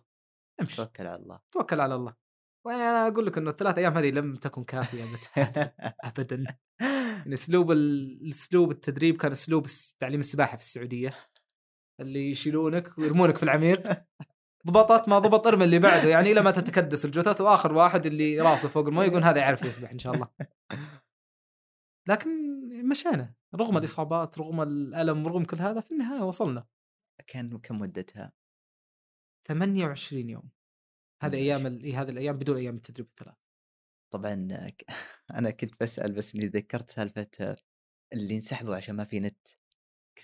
[0.62, 0.78] امشي.
[0.78, 1.40] توكل على الله.
[1.52, 2.16] توكل على الله.
[2.66, 5.04] وأنا أنا أقول لك إنه الثلاث أيام هذه لم تكن كافية
[6.04, 6.44] ابدا
[7.22, 7.72] يعني أسلوب
[8.30, 9.66] أسلوب التدريب كان أسلوب
[10.00, 11.14] تعليم السباحة في السعودية.
[12.00, 13.82] اللي يشيلونك ويرمونك في العميق.
[14.68, 18.70] ضبطت ما ضبط ارمي اللي بعده يعني إلى ما تتكدس الجثث وآخر واحد اللي راسه
[18.70, 20.28] فوق الماء يقول هذا يعرف يسبح إن شاء الله.
[22.10, 22.30] لكن
[22.90, 26.68] مشينا رغم الإصابات رغم الألم رغم كل هذا في النهاية وصلنا.
[27.28, 28.32] كان كم مدتها؟
[29.48, 30.50] 28 يوم.
[31.24, 31.36] هذه.
[31.36, 33.36] أيام ال- هذه الأيام بدون أيام التدريب الثلاث.
[34.14, 34.48] طبعا
[35.38, 37.56] أنا كنت بسأل بس إني ذكرت سالفة
[38.14, 39.48] اللي انسحبوا عشان ما في نت.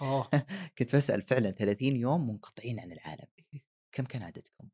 [0.01, 0.29] أوه.
[0.77, 3.27] كنت بسأل فعلا 30 يوم منقطعين عن العالم.
[3.97, 4.69] كم كان عددكم؟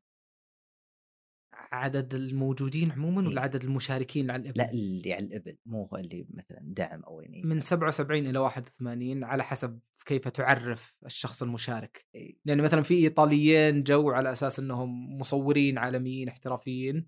[1.72, 3.28] عدد الموجودين عموما إيه.
[3.28, 7.20] ولا عدد المشاركين على الإبل؟ لا اللي على الإبل مو هو اللي مثلا دعم أو
[7.20, 12.36] يعني من 77 إلى 81 على حسب كيف تعرف الشخص المشارك إيه.
[12.44, 17.06] لأن مثلا في إيطاليين جو على أساس إنهم مصورين عالميين احترافيين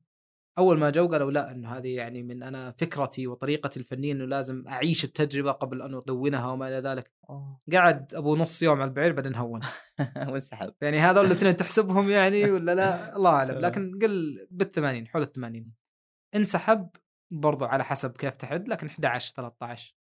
[0.59, 4.65] أول ما جو قالوا لا إنه هذه يعني من أنا فكرتي وطريقتي الفنية إنه لازم
[4.69, 7.13] أعيش التجربة قبل أن ادونها وما إلى ذلك.
[7.31, 7.59] أوه.
[7.73, 9.61] قعد أبو نص يوم على البعير بعدين هون.
[10.29, 13.59] وانسحب يعني هذول الاثنين تحسبهم يعني ولا لا؟ الله أعلم.
[13.59, 15.75] لكن قل بالثمانين حول الثمانين.
[16.35, 16.91] انسحب
[17.33, 19.97] برضو على حسب كيف تحد لكن 11 13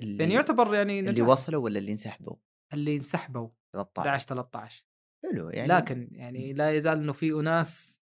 [0.00, 1.28] اللي, يعني يعتبر يعني اللي نجاح.
[1.28, 2.36] وصلوا ولا اللي انسحبوا؟
[2.72, 3.48] اللي انسحبوا.
[3.72, 4.86] 13 11 13
[5.24, 8.01] حلو يعني لكن يعني لا يزال إنه في أناس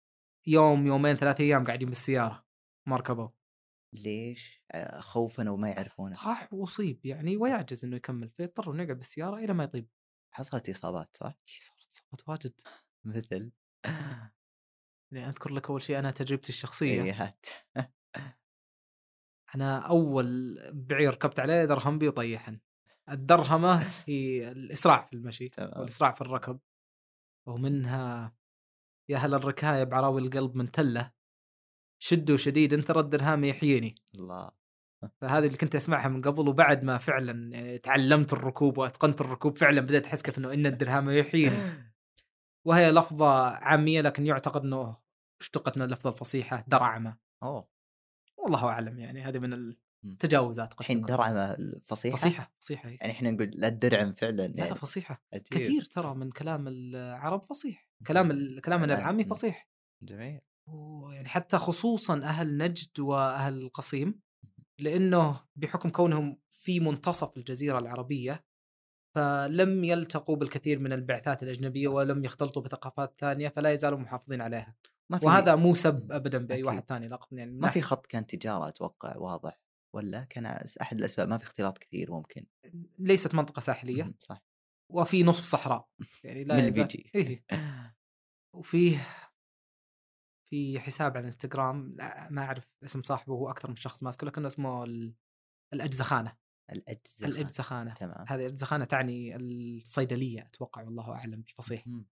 [0.49, 2.47] يوم يومين ثلاث أيام قاعدين بالسيارة.
[2.89, 3.29] ما ركبوا.
[3.95, 6.17] ليش؟ آه، خوفا وما يعرفونه.
[6.17, 9.89] طاح واصيب يعني ويعجز إنه يكمل فيضطر إنه يقعد بالسيارة إلى ما يطيب.
[10.35, 12.61] حصلت إصابات صح؟ إيه، صارت إصابات واجد.
[13.05, 13.53] مثل؟
[15.13, 17.03] يعني أذكر لك أول شيء أنا تجربتي الشخصية.
[17.03, 17.47] إيه، هات.
[19.55, 22.61] أنا أول بعير ركبت عليه درهم بي وطيحن.
[23.11, 25.51] الدرهمة هي الإسراع في المشي.
[25.59, 26.61] والإسراع في الركض.
[27.47, 28.38] ومنها
[29.09, 31.13] يا هل الركاية بعراوي القلب من تلة.
[32.03, 33.95] شدوا شديد انت رد درهام يحييني.
[34.15, 34.51] الله.
[35.21, 39.81] فهذه اللي كنت أسمعها من قبل وبعد ما فعلا يعني تعلمت الركوب وأتقنت الركوب فعلا
[39.81, 41.57] بدأت أحس كيف إنه إن الدرهام يحييني.
[42.67, 44.97] وهي لفظة عامية لكن يعتقد إنه
[45.41, 47.69] اشتقت من اللفظة الفصيحة درعمه أوه.
[48.37, 49.75] والله أعلم يعني هذه من.
[50.05, 52.95] التجاوزات الحين فصيحة؟ فصيحة فصيحة هي.
[52.95, 55.23] يعني إحنا نقول لا الدرعم فعلا لا لا يعني فصيحة.
[55.35, 55.47] عجيب.
[55.51, 57.88] كثير ترى من كلام العرب فصيح.
[58.07, 58.99] كلام ال- كلامنا الآن.
[59.01, 59.31] العامي مم.
[59.31, 59.69] فصيح
[60.03, 64.21] جميل ويعني حتى خصوصا أهل نجد وأهل القصيم
[64.81, 68.45] لأنه بحكم كونهم في منتصف الجزيرة العربية
[69.17, 71.89] فلم يلتقوا بالكثير من البعثات الأجنبية.
[71.89, 74.77] ولم يختلطوا بثقافات ثانية فلا يزالوا محافظين عليها
[75.13, 76.65] ما في وهذا مو سب ابدا بأي أكيد.
[76.67, 79.61] واحد ثاني لا يعني ما في خط كان تجارة أتوقع واضح
[79.95, 80.47] ولا كان
[80.83, 82.47] أحد الأسباب ما في اختلاط كثير ممكن
[82.99, 84.43] ليست منطقة ساحلية صح
[84.93, 85.89] وفي نصف صحراء
[86.25, 87.11] يعني لا من يزال- بيجي.
[87.15, 87.45] إيه.
[88.57, 89.07] وفيه
[90.51, 94.47] في حساب على الإنستغرام لا ما أعرف اسم صاحبه هو أكثر من شخص ماسكه لكنه
[94.47, 95.15] اسمه ال-
[95.73, 96.37] الأجزخانة.
[96.73, 97.33] الأجزخانة.
[97.35, 97.95] الأجزخانة.
[97.95, 98.25] تمام.
[98.29, 102.07] هذه الأجزخانة تعني الصيدلية أتوقع والله أعلم بالفصيح مهم.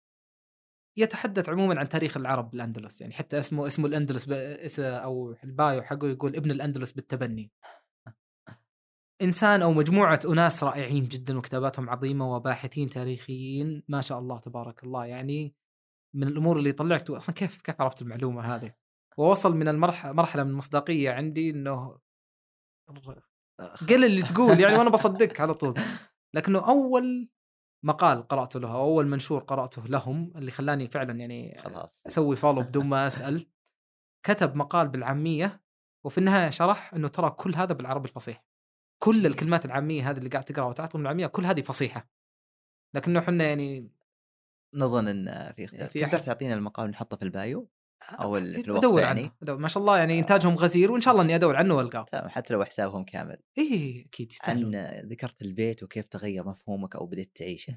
[0.98, 4.30] يتحدث عموما عن تاريخ العرب بالاندلس يعني حتى اسمه اسمه الأندلس
[4.80, 7.52] أو البايو حقه يقول ابن الأندلس بالتبني.
[9.22, 15.06] إنسان أو مجموعة أناس رائعين جدا وكتاباتهم عظيمة وباحثين تاريخيين ما شاء الله تبارك الله.
[15.06, 15.56] يعني
[16.16, 18.74] من الأمور اللي طلعت أصلا كيف كيف عرفت المعلومة هذه؟
[19.18, 21.98] ووصل من المرحله مرحلة من المصداقيه عندي إنه
[23.90, 25.74] قل اللي تقول يعني وأنا بصدقك على طول.
[26.34, 27.30] لكنه أول
[27.86, 32.04] مقال قرأته له أو أول منشور قرأته لهم اللي خلاني فعلا يعني خلاص.
[32.08, 33.48] أسوي follow بدون ما أسأل
[34.24, 35.62] كتب مقال بالعامية
[36.06, 38.46] وفي النهاية شرح إنه ترى كل هذا بالعربي الفصيح.
[39.00, 42.10] كل الكلمات العامية هذه اللي قاعد تقرأها وتعطي من العامية كل هذه فصيحة.
[42.94, 43.92] لكنه إحنا يعني
[44.74, 47.70] نظن إن في اختلاف في تقدر تعطينا المقال ونحطه في ال bio؟
[48.10, 49.58] أو في الوصف ادور يعني؟ عنه أدور.
[49.58, 52.04] ما شاء الله يعني إنتاجهم غزير وإن شاء الله إني أدور عنه وألقاه.
[52.04, 53.38] تمام حتى لو حسابهم كامل.
[53.58, 54.76] إيه أكيد يستاهلون.
[54.86, 57.76] ذكرت البيت وكيف تغير مفهومك أو بديت تعيشه.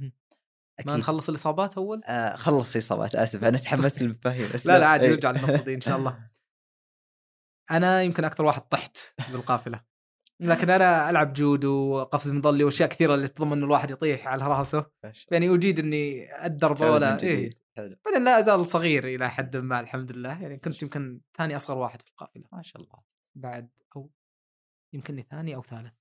[0.86, 5.12] ما نخلص الإصابات أول؟ آه خلص اصابات آسف أنا تحمست للمفاهيم لا لا عادي إيه.
[5.12, 6.18] نرجع للنقطه إن شاء الله.
[7.70, 8.98] أنا يمكن أكثر واحد طحت
[9.32, 9.87] بالقافلة.
[10.40, 14.90] لكن أنا ألعب جودو وقفز مظلي وأشياء كثيرة اللي تضمن انه الواحد يطيح على راسه.
[15.30, 17.22] يعني أجيد إني اتدرب ولا.
[17.22, 17.50] إيه.
[17.76, 20.42] بعدين لا أزال صغير إلى حد ما الحمد لله.
[20.42, 22.44] يعني كنت يمكن ثاني أصغر واحد في القافلة.
[22.52, 23.02] ما شاء الله.
[23.34, 24.10] بعد أو
[24.92, 25.92] يمكنني ثاني أو ثالث.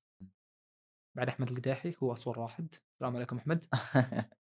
[1.17, 2.75] بعد أحمد القداحي هو أصغر واحد.
[2.93, 3.65] السلام عليكم أحمد.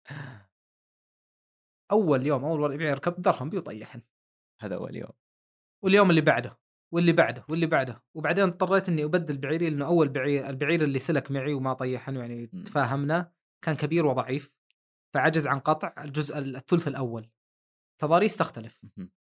[1.91, 4.01] أول يوم أول ربيع يركب درهم بي وطيحن
[4.61, 5.11] هذا أول يوم.
[5.83, 6.57] واليوم اللي بعده.
[6.93, 8.03] واللي بعده واللي بعده.
[8.15, 12.49] وبعدين اضطريت إني أبدل بعيري لأنه أول بعير البعير اللي سلك معي وما طيحن يعني
[12.53, 12.63] مم.
[12.63, 13.31] تفاهمنا
[13.65, 14.51] كان كبير وضعيف.
[15.13, 17.29] فعجز عن قطع الجزء الثلث الأول.
[18.01, 18.81] تضاريس تختلف.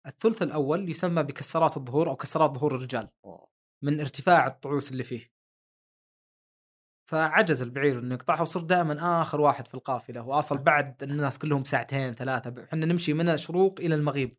[0.07, 3.09] الثلث الأول يسمى بكسرات الظهور أو كسرات ظهور الرجال.
[3.83, 5.35] من ارتفاع الطعوس اللي فيه.
[7.09, 12.13] فعجز البعير إنه يقطعها وصر دائما آخر واحد في القافلة وأصل بعد الناس كلهم ساعتين
[12.13, 14.37] ثلاثة إحنا نمشي من الشروق إلى المغيب.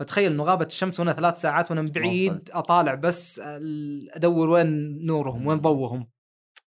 [0.00, 2.50] فتخيل إنه غابت الشمس وأنا ثلاث ساعات وأنا من بعيد.
[2.50, 3.40] أطالع بس
[4.14, 4.66] أدور وين
[5.06, 6.10] نورهم وين ضوهم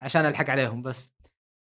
[0.01, 1.11] عشان ألحق عليهم بس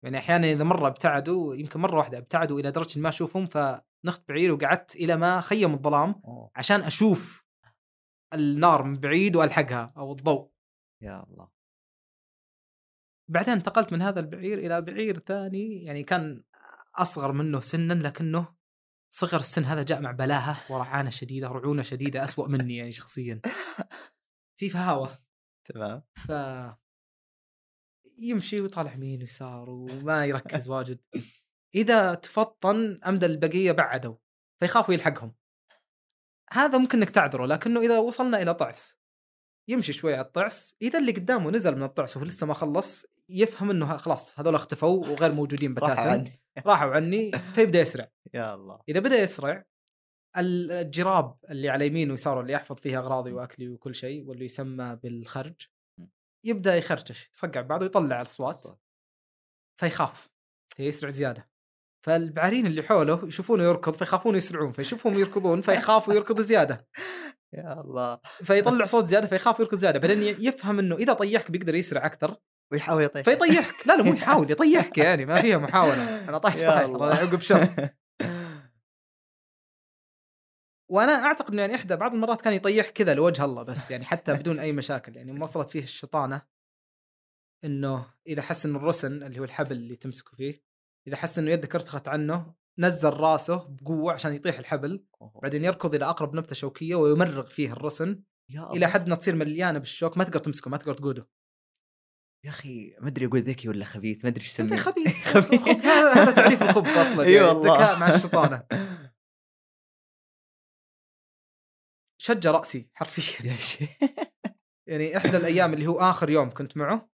[0.02, 4.52] يعني أحيانا إذا مرة ابتعدوا يمكن مرة واحدة ابتعدوا إلى درجة ما أشوفهم فنخت بعير
[4.52, 6.22] وقعدت إلى ما خيم الظلام.
[6.56, 7.46] عشان أشوف
[8.34, 10.50] النار من بعيد وألحقها أو الضوء
[11.02, 11.48] يا الله
[13.30, 16.42] بعدين انتقلت من هذا البعير إلى بعير ثاني يعني كان
[16.94, 18.57] أصغر منه سنا لكنه
[19.11, 23.40] صغر السن هذا جاء مع بلاهة ورعانه شديدة رعونة شديدة أسوأ مني يعني شخصيا.
[24.59, 25.18] في فهاوة.
[25.64, 26.02] تمام.
[26.14, 26.32] ف
[28.18, 31.00] يمشي ويطالع يمين ويسار وما يركز واجد.
[31.74, 34.16] إذا تفطن امدى البقية بعدوا
[34.61, 35.34] فيخافوا يلحقهم.
[36.52, 38.98] هذا ممكن إنك تعذره لكنه إذا وصلنا إلى طعس
[39.68, 40.76] يمشي شوي على الطعس.
[40.82, 45.07] إذا اللي قدامه نزل من الطعس وهو لسه ما خلص يفهم إنه خلاص هذول اختفوا
[45.07, 46.11] وغير موجودين راحوا بتاتا.
[46.11, 46.41] عني.
[46.66, 48.09] راحوا عني فيبدأ يسرع.
[48.35, 48.81] يا الله.
[48.89, 49.64] إذا بدأ يسرع
[50.37, 54.99] ال- الجراب اللي على يمين ويساره اللي يحفظ فيها أغراضي وأكلي وكل شيء واللي يسمى
[55.03, 55.55] بالخرج
[56.47, 58.62] يبدأ يخرجش يصقع بعض ويطلع الأصوات
[59.81, 60.29] فيخاف
[60.76, 61.49] فيسرع زيادة.
[62.07, 66.87] فالبعارين اللي حوله يشوفونه يركض فيخافون يسرعون فيشوفهم يركضون فيخافوا يركض زيادة.
[67.59, 68.18] يا الله.
[68.24, 69.99] فيطلع صوت زيادة فيخاف يركض زيادة.
[69.99, 72.37] بعدين يفهم إنه إذا طيحك بيقدر يسرع أكثر.
[72.73, 73.25] ويحاول يطيح.
[73.25, 73.87] فيطيحك.
[73.87, 76.29] لا لا مو يحاول يطيحك يعني ما فيها محاولة.
[76.29, 77.21] أنا طايح طايح.
[77.21, 77.69] عقب شر.
[80.91, 84.35] وأنا أعتقد إنه يعني إحدى بعض المرات كان يطيح كذا لوجه الله بس يعني حتى
[84.35, 85.16] بدون أي مشاكل.
[85.16, 86.43] يعني وصلت فيه الشيطانة
[87.64, 90.62] إنه إذا حس إنه الرسن اللي هو الحبل اللي تمسكه فيه
[91.09, 95.07] إذا حس إنه يدك ارتخت عنه نزل راسه بقوة عشان يطيح الحبل.
[95.43, 98.23] بعدين يركض إلى أقرب نبتة شوكية ويمرغ فيه الرسن.
[98.51, 98.87] إلى.
[98.87, 101.29] حد ما تصير مليانة بالشوك ما تقدر تمسكه ما تقدر تقوده.
[102.45, 104.76] يا أخي ما أدري أقول ذكي ولا خبيث ما أدري إيش أسميه.
[104.78, 105.28] خبيث.
[105.34, 105.61] خبيث.
[105.61, 107.74] خب هذا تعريف الخب أصلا إي يعني والله.
[107.74, 108.62] الذكاء مع الشيطانة.
[112.20, 113.57] شج رأسي حرفيا.
[114.89, 117.11] يعني إحدى الأيام اللي هو آخر يوم كنت معه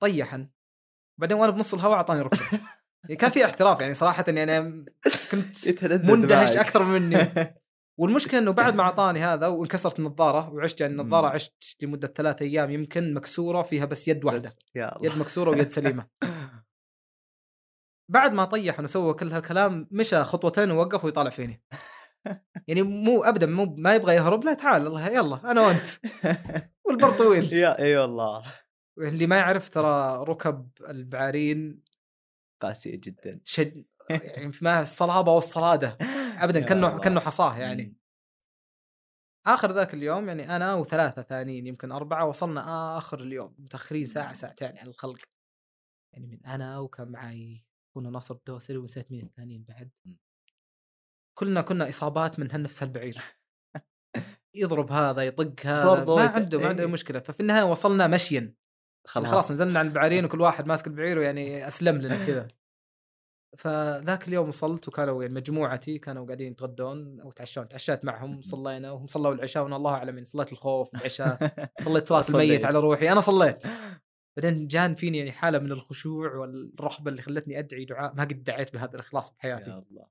[0.00, 0.48] طيحن.
[1.20, 2.60] بعدين وأنا بنص الهواء أعطاني ركبة.
[3.04, 4.84] يعني كان في احتراف يعني صراحة يعني أنا
[5.30, 6.56] كنت مندهش.
[6.56, 7.16] أكثر مني.
[7.98, 11.26] والمشكلة إنه بعد ما أعطاني هذا وانكسرت النظارة وعشت يعني النظارة.
[11.28, 14.48] عشت لمدة ثلاثة أيام يمكن مكسورة فيها بس يد واحدة.
[14.48, 15.12] بس يا الله.
[15.12, 16.06] يد مكسورة ويد سليمة.
[18.12, 21.62] بعد ما طيح وسوى كل هالكلام مشى خطوتين ووقف ويطالع فيني.
[22.68, 25.86] يعني مو ابدا مو ما يبغى يهرب لا تعال الله يلا أنا وأنت.
[26.86, 28.42] والبر طويل يا أي والله.
[28.98, 31.82] اللي ما يعرف ترى ركب البعارين
[32.62, 33.40] قاسية جدا.
[33.44, 35.98] شد يعني ما الصلابة والصلادة.
[36.44, 36.98] ابدا كأنه.
[36.98, 37.82] كأنه حصاه يعني.
[37.82, 37.96] مم.
[39.46, 44.78] آخر ذاك اليوم يعني أنا وثلاثة ثانيين يمكن أربعة وصلنا آخر اليوم متأخرين ساعة ساعتين
[44.78, 45.16] على الخلق.
[46.12, 49.90] يعني من أنا وكان معي اخونا ناصر الدوسري ونسيت مين الثانيين بعد.
[51.38, 53.22] كلنا كنا إصابات من هالنفس البعير.
[54.54, 56.92] يضرب هذا يطق هذا ما عنده ما عنده أي إيه.
[56.92, 57.18] مشكلة.
[57.18, 58.54] ففي النهاية وصلنا مشيا.
[59.06, 59.52] خلاص خلاص.
[59.52, 62.48] نزلنا عن البعارين وكل واحد ماسك البعير ويعني أسلم لنا كذا.
[63.58, 69.06] فذاك اليوم وصلت وكانوا يعني مجموعتي كانوا قاعدين يتغدون أو يتعشون تعشيت معهم صلينا وهم
[69.06, 71.38] صلوا العشاء وأنا الله أعلم يعني صليت الخوف العشاء
[71.84, 72.24] صليت صلاة.
[72.28, 73.12] الميت على روحي.
[73.12, 73.64] أنا صليت.
[74.36, 78.14] بعدين جان فيني يعني حالة من الخشوع والرهبه اللي خلتني أدعي دعاء.
[78.14, 80.06] ما قد دعيت بهذا الإخلاص بحياتي يا الله.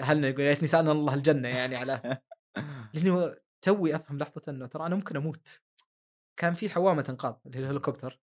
[0.00, 2.18] هل يقول يا ريتني سألنا الله الجنة يعني على
[2.94, 5.60] لاني توي أفهم لحظة إنه ترى أنا ممكن أموت.
[6.36, 8.20] كان في حوامة انقاذ اللي هي الهليكوبتر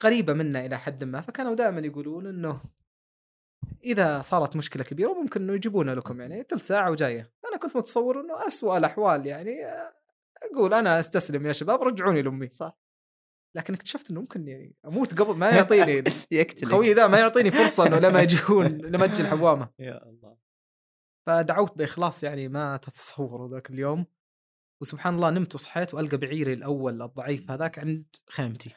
[0.00, 2.60] قريبة منا إلى حد ما فكانوا دائما يقولون إنه
[3.84, 7.32] إذا صارت مشكلة كبيرة ممكن إنه يجيبونها لكم يعني ثلث ساعة وجاية.
[7.48, 9.58] أنا كنت متصور إنه أسوأ الأحوال يعني
[10.52, 12.48] أقول أنا أستسلم يا شباب رجعوني لأمي.
[12.48, 12.78] صح.
[13.54, 16.68] لكن اكتشفت إنه ممكن يعني أموت قبل ما يعطيني يقتلك.
[16.68, 19.68] خوي ذا ما يعطيني فرصة إنه لما يجون لما تجي الحوامة.
[19.78, 20.36] يا الله.
[21.26, 24.06] فدعوت بإخلاص يعني ما تتصوروا ذاك اليوم.
[24.80, 28.74] وسبحان الله نمت وصحيت وألقى بعيري الأول الضعيف هذاك عند خيمتي.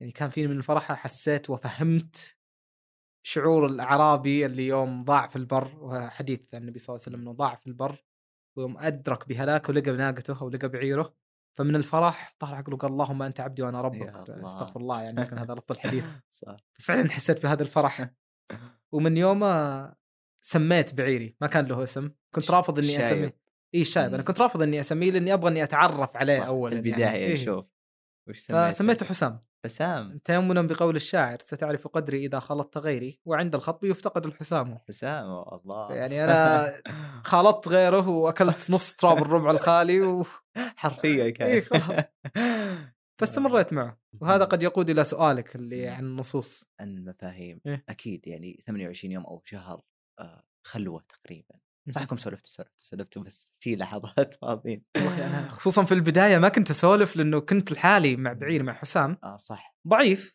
[0.00, 2.36] يعني كان فيني من الفرح حسيت وفهمت
[3.26, 7.36] شعور الأعرابي اللي يوم ضاع في البر وحديث عن النبي صلى الله عليه وسلم إنه
[7.36, 8.04] ضاع في البر
[8.56, 11.14] ويوم أدرك بهلاكه ولقى ناقته أو لقى بعيره
[11.52, 14.46] فمن الفرح طار عقله قال اللهم أنت عبدي وأنا ربك الله.
[14.46, 18.10] استغفر الله يعني يمكن هذا لفظ الحديث صح فعلا حسيت بهذا الفرح
[18.92, 19.94] ومن يومه
[20.40, 23.02] سميت بعيري ما كان له اسم كنت رافض إني شايب.
[23.04, 23.36] اسميه
[23.74, 24.22] إي الشايب أنا.
[24.22, 27.16] كنت رافض إني أسميه لأني أبغى إني أتعرف عليه صح، اولا في البداية يعني.
[27.18, 27.44] إيه.
[27.44, 27.64] شوف
[28.28, 33.84] وش سميته؟ فسميته حسام حسام تيمنا بقول الشاعر ستعرف قدري إذا خلطت غيري وعند الخطب
[33.84, 34.78] يفتقد الحسام.
[34.88, 35.94] حسام الله.
[35.94, 36.72] يعني أنا
[37.32, 40.26] خالطت غيره وأكلت نص تراب الربع الخالي و...
[40.76, 41.48] حرفيا كان.
[41.48, 41.64] إيه.
[43.20, 43.98] فاستمريت معه.
[44.20, 46.70] وهذا قد يقود إلى سؤالك اللي عن النصوص.
[46.80, 47.60] المفاهيم.
[47.66, 47.84] إيه.
[47.88, 49.82] أكيد يعني 28 يوم أو شهر
[50.20, 51.63] آه، خلوة تقريبا.
[51.90, 54.82] صحكم سولفتوا سولفتوا سولفتوا بس في لحظات فاضيين.
[54.96, 59.18] أنا خصوصا في البداية ما كنت أسولف لأنه كنت لحالي مع بعير مع حسام.
[59.24, 59.76] آه صح.
[59.88, 60.34] ضعيف.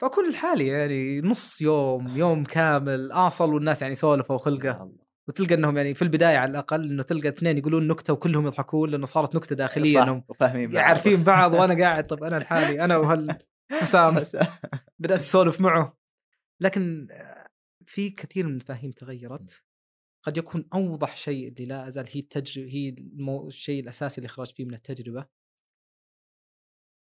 [0.00, 4.70] فأكون لحالي يعني نص يوم يوم كامل اصل والناس يعني سولفوا وخلقة.
[4.82, 5.10] الله.
[5.28, 9.06] وتلقى إنهم يعني في البداية على الأقل إنه تلقى اثنين يقولون نكتة وكلهم يضحكون لأنه
[9.06, 10.84] صارت نكتة داخليه صح انهم وفاهمين بعض.
[10.84, 13.38] عارفين بعض وأنا قاعد طب أنا لحالي أنا وهال
[13.80, 14.14] حسام.
[14.98, 15.96] بدأت أسولف معه.
[16.60, 17.08] لكن
[17.86, 19.62] في كثير من المفاهيم تغيرت.
[20.22, 23.48] قد يكون أوضح شيء اللي لا أزال هي التجربه هي المو...
[23.48, 25.26] الشيء الأساسي اللي خرج فيه من التجربة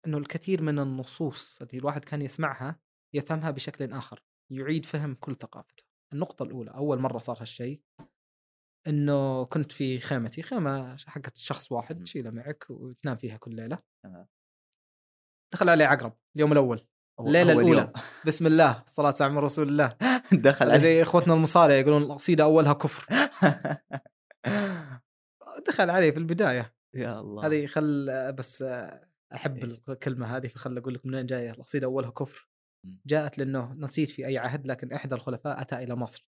[0.07, 2.80] إنه الكثير من النصوص اللي الواحد كان يسمعها
[3.14, 7.82] يفهمها بشكل آخر يعيد فهم كل ثقافته النقطة الأولى أول مرة صار هالشيء
[8.86, 11.72] إنه كنت في خيمتي خيمة حقت شخص.
[11.72, 14.28] واحد تشيلها معك وتنام فيها كل ليلة تمام.
[15.52, 16.86] دخل علي عقرب اليوم الأول
[17.21, 17.81] الليلة الأولى.
[17.81, 17.93] يوم.
[18.27, 19.89] بسم الله صلاة سلام رسول الله.
[20.33, 23.07] دخل زي إخوتنا المصارع يقولون القصيدة أولها كفر.
[25.69, 26.75] دخل علي في البداية.
[26.95, 27.47] يا الله.
[27.47, 28.64] هذه خل بس
[29.35, 29.83] أحب إيه.
[29.89, 31.51] الكلمة هذه فخل أقول لك من وين جاية.
[31.51, 32.49] القصيدة أولها كفر.
[33.07, 36.29] جاءت لأنه نسيت في أي عهد لكن إحدى الخلفاء أتى إلى مصر.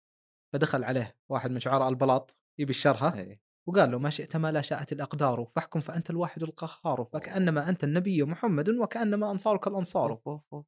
[0.52, 3.40] فدخل عليه واحد من شعراء البلاط يبي الشرها إيه.
[3.68, 8.22] وقال له ما شئت ما لا شاءت الأقدار فاحكم فأنت الواحد القهار فكأنما أنت النبي
[8.22, 10.10] محمد وكأنما أنصارك الأنصار.
[10.10, 10.66] أوف، أوف، أوف.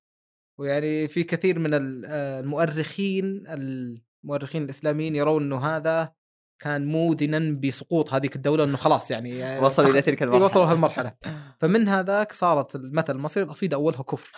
[0.58, 6.12] ويعني في كثير من آه، المؤرخين المؤرخين الإسلاميين يرون إنه هذا
[6.58, 11.12] كان موذنا بسقوط هذيك الدولة إنه خلاص يعني آه، وصلوا إلى تلك المرحله وصلوا هالمرحله
[11.60, 14.32] فمن هذاك صارت المثل المصري القصيده أولها كفر.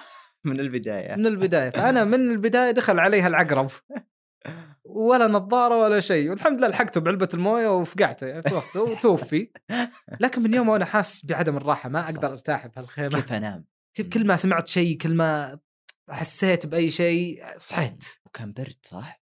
[0.45, 1.15] من البداية.
[1.15, 1.71] من البداية.
[1.71, 3.71] فأنا من البداية دخل عليها العقرب.
[4.85, 6.31] ولا نظارة ولا شيء.
[6.31, 8.27] والحمد لله لحقته بعلبة الموية وفقعته.
[8.27, 9.51] يعني خلصته وتوفي
[10.21, 12.33] لكن من يوم وأنا حاس بعدم الراحة ما أقدر.
[12.33, 13.09] أرتاح بهالخيمة.
[13.09, 13.65] كيف أنام؟
[13.95, 15.59] كيف كل ما سمعت شيء كل ما
[16.11, 18.05] حسيت بأي شيء صحيت.
[18.27, 19.23] وكان برد صح؟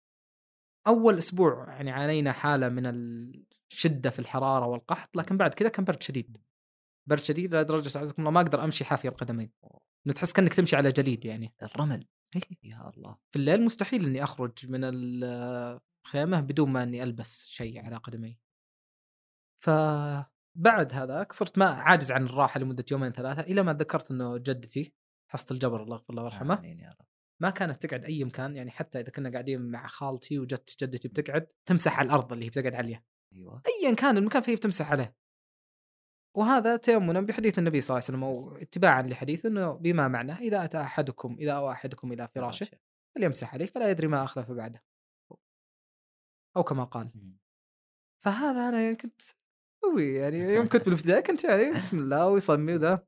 [0.87, 2.87] أول أسبوع يعني عانينا حالة من
[3.73, 6.39] الشدة في الحرارة والقحط لكن بعد كذا كان برد شديد.
[7.09, 9.53] برد شديد لدرجة أعزكم الله ما أقدر أمشي حافي القدمين.
[10.07, 11.55] انه تحس كأنك تمشي على جليد يعني.
[11.63, 12.07] الرمل.
[12.63, 13.17] يا الله.
[13.33, 18.39] في الليل مستحيل إني أخرج من الخيمه بدون ما إني ألبس شيء على قدمي.
[19.63, 24.95] فبعد هذاك صرت ما عاجز عن الراحة لمدة يومين ثلاثة إلى ما تذكرت إنه جدتي
[25.37, 26.59] حصه الجبر الله يغفر الله ويرحمه.
[26.59, 27.07] آمين يا رب.
[27.43, 31.47] ما كانت تقعد أي مكان يعني حتى إذا كنا قاعدين مع خالتي وجت جدتي بتقعد
[31.67, 33.05] تمسح على الأرض اللي هي بتقعد عليها.
[33.33, 33.63] أيوه.
[33.67, 35.17] ايا كان المكان فيه بتمسح عليه.
[36.37, 40.65] وهذا تيمنا بحديث النبي صلى الله عليه وسلم أو اتباعا لحديث إنه بما معناه إذا
[40.65, 42.69] أتى أحدكم إذا أوى أحدكم إلى فراشه
[43.17, 44.83] فليمسح عليه فلا يدري ما أخلف بعده.
[46.57, 47.11] أو كما قال.
[48.25, 49.23] فهذا أنا يعني كنت
[49.85, 53.07] أسوي يعني يوم كنت بالابتدائي كنت يعني بسم الله ويصمي وذا.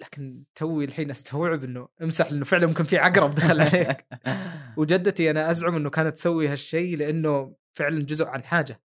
[0.00, 4.06] لكن توي الحين استوعب إنه امسح لأنه فعلا ممكن في عقرب دخل عليك.
[4.78, 8.80] وجدتي أنا أزعم إنه كانت تسوي هالشيء لأنه فعلا جزء عن حاجة.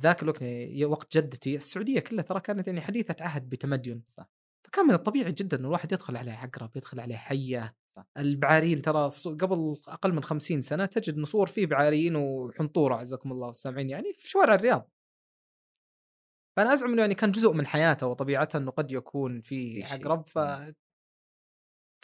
[0.00, 4.28] ذاك الوقت يعني وقت جدتي السعودية كلها ترى كانت يعني حديثة عهد بتمدن صح.
[4.62, 7.72] فكان من الطبيعي جدا إنه الواحد يدخل عليه عقرب يدخل عليه حية.
[7.86, 8.06] صح.
[8.16, 13.90] البعارين ترى قبل أقل من خمسين سنة تجد نصور فيه بعارين وحنطورة عزكم الله والسامعين
[13.90, 14.90] يعني في شوارع الرياض.
[16.56, 19.84] فأنا أزعم إنه يعني كان جزء من حياته وطبيعته إنه قد يكون في.
[19.84, 20.38] عقرب ف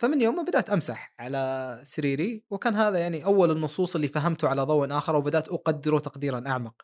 [0.01, 4.63] فمن يوم ما بدأت أمسح على سريري وكان هذا يعني أول النصوص اللي فهمته على
[4.63, 6.83] ضوء آخر وبدأت أقدره تقديرا أعمق.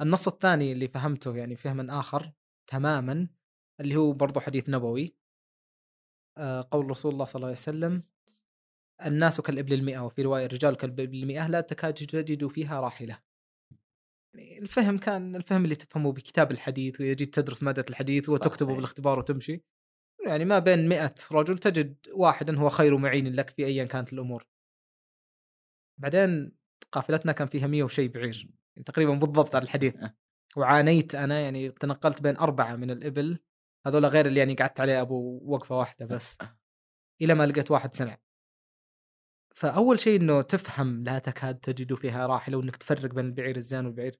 [0.00, 2.32] النص الثاني اللي فهمته يعني فهما آخر
[2.70, 3.28] تماما
[3.80, 5.16] اللي هو برضو حديث نبوي
[6.38, 8.02] آه، قول رسول الله صلى الله عليه وسلم
[9.06, 13.18] الناس كالإبل المئة وفي رواية الرجال كالإبل المئة لا تكاد تجد فيها راحلة.
[14.34, 18.74] يعني الفهم كان الفهم اللي تفهمه بكتاب الحديث وإذا جيت تدرس مادة الحديث وتكتبه.
[18.74, 19.62] بالاختبار وتمشي
[20.26, 24.46] يعني ما بين مئة رجل تجد واحدا هو خير معين لك في ايا كانت الأمور.
[26.00, 26.52] بعدين
[26.92, 29.94] قافلتنا كان فيها 100 وشيء بعير يعني تقريبا بالضبط على الحديث
[30.56, 33.38] وعانيت أنا يعني تنقلت بين أربعة من الإبل
[33.86, 36.38] هذول غير اللي يعني قعدت عليه أبو وقفة واحدة بس
[37.22, 38.18] إلى ما لقيت واحد سنع
[39.54, 44.18] فأول شيء إنه تفهم لا تكاد تجد فيها راحلة وإنك تفرق بين البعير الزين والبعير.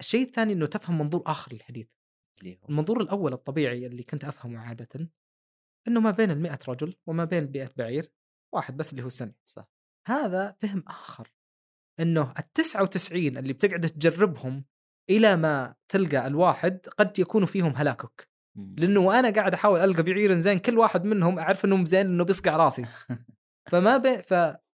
[0.00, 1.86] الشيء الثاني إنه تفهم منظور آخر للحديث.
[2.68, 5.10] المنظور الأول الطبيعي اللي كنت أفهمه عاده
[5.88, 8.12] إنه ما بين المئة رجل وما بين المئة بعير
[8.54, 9.68] واحد بس اللي هو السنع صح.
[10.06, 11.32] هذا فهم آخر
[12.00, 14.64] إنه التسعة وتسعين اللي بتقعد تجربهم
[15.10, 18.28] إلى ما تلقى الواحد قد يكون فيهم هلاكك.
[18.56, 22.56] لأنه وأنا قاعد أحاول ألقى بعير زين كل واحد منهم أعرف إنهم زين إنه بيصقع
[22.56, 22.86] راسي.
[23.70, 23.96] فما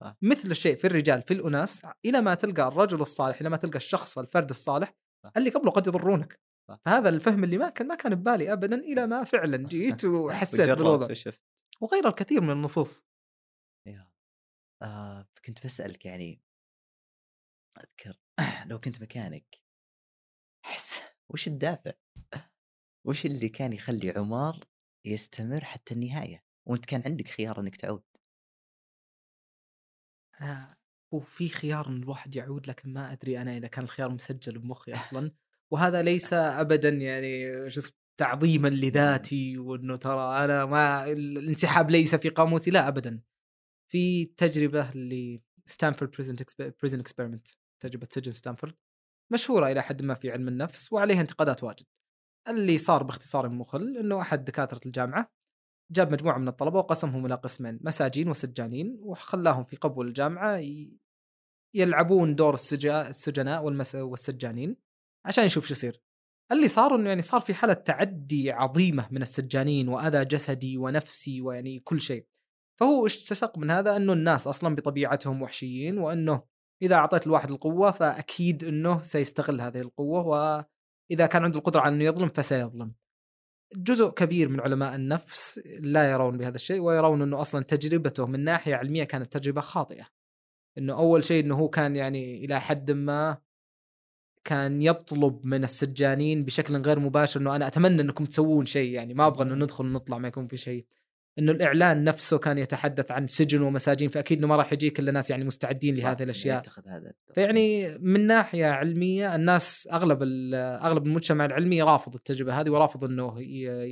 [0.01, 0.13] ب...
[0.21, 4.17] فمثل الشيء في الرجال في الأناس إلى ما تلقى الرجل الصالح إلى ما تلقى الشخص
[4.17, 4.93] الفرد الصالح.
[5.37, 6.39] اللي قبله قد يضرونك.
[6.67, 11.07] فهذا الفهم اللي ما كان ما كان ببالي ابدا إلى ما فعلا جيت وحسيت بالوضع
[11.81, 13.05] وغير الكثير من النصوص
[13.87, 14.11] يا
[14.81, 16.41] آه كنت بسألك يعني
[17.77, 18.19] أذكر
[18.69, 19.61] لو كنت مكانك
[20.65, 20.99] أحس
[21.33, 21.93] وش الدافع؟
[23.07, 24.65] وش اللي كان يخلي عمر
[25.05, 28.03] يستمر حتى النهاية؟ وأنت كان عندك خيار إنك تعود
[30.41, 30.75] أنا
[31.11, 35.31] وفي خيار إن الواحد يعود لكن ما أدري أنا إذا كان الخيار مسجل بمخي أصلا.
[35.71, 37.81] وهذا ليس ابدا يعني شو
[38.17, 43.21] تعظيما لذاتي وإنه ترى أنا ما الانسحاب ليس في قاموسي لا ابدا.
[43.91, 44.91] في تجربة
[45.67, 46.11] ل Stanford
[46.81, 47.47] prison experiment
[47.79, 48.75] تجربة سجن ستانفورد
[49.33, 51.85] مشهورة إلى حد ما في علم النفس وعليها انتقادات واجد.
[52.47, 55.31] اللي صار باختصار مخل إنه أحد دكاترة الجامعة
[55.91, 60.97] جاب مجموعة من الطلبة وقسمهم إلى قسمين مساجين وسجانين وخلاهم في قبو الجامعة ي-
[61.75, 63.63] يلعبون دور السجناء
[63.95, 64.77] والسجانين
[65.25, 66.01] عشان يشوف شو يصير.
[66.51, 71.79] اللي صار إنه يعني صار في حالة تعدي عظيمة من السجانين وأذى جسدي ونفسي ويعني
[71.79, 72.27] كل شيء.
[72.79, 76.43] فهو استشق من هذا؟ إنه الناس أصلا بطبيعتهم وحشيين وإنه
[76.81, 82.03] إذا أعطيت الواحد القوة فأكيد إنه سيستغل هذه القوة وإذا كان عنده القدرة على إنه
[82.03, 82.93] يظلم فسيظلم.
[83.75, 88.75] جزء كبير من علماء النفس لا يرون بهذا الشيء ويرون إنه أصلا تجربته من ناحية
[88.75, 90.05] علمية كانت تجربة خاطئة.
[90.77, 93.37] إنه أول شيء إنه هو كان يعني إلى حد ما
[94.43, 99.27] كان يطلب من السجانين بشكل غير مباشر إنه أنا أتمنى إنكم تسوون شيء يعني ما
[99.27, 100.85] أبغى إنه ندخل ونطلع ما يكون في شيء.
[101.39, 105.29] إنه الإعلان نفسه كان يتحدث عن سجن ومساجين فأكيد إنه ما راح يجي كل الناس
[105.29, 106.59] يعني مستعدين لهذه الأشياء.
[106.59, 107.13] يتخذ هذا.
[107.33, 110.23] فيعني من ناحية علمية الناس أغلب
[110.53, 113.41] أغلب المجتمع العلمي رافض التجربة هذه ورافض إنه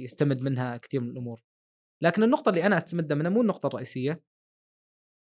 [0.03, 1.41] يستمد منها كثير من الأمور.
[2.01, 4.23] لكن النقطة اللي أنا استمدها منها مو النقطة الرئيسية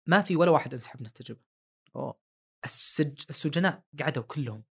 [0.09, 1.41] ما في ولا واحد انسحب من التجربة.
[1.97, 2.19] أوه.
[2.65, 3.25] السج...
[3.31, 4.65] السجناء قعدوا كلهم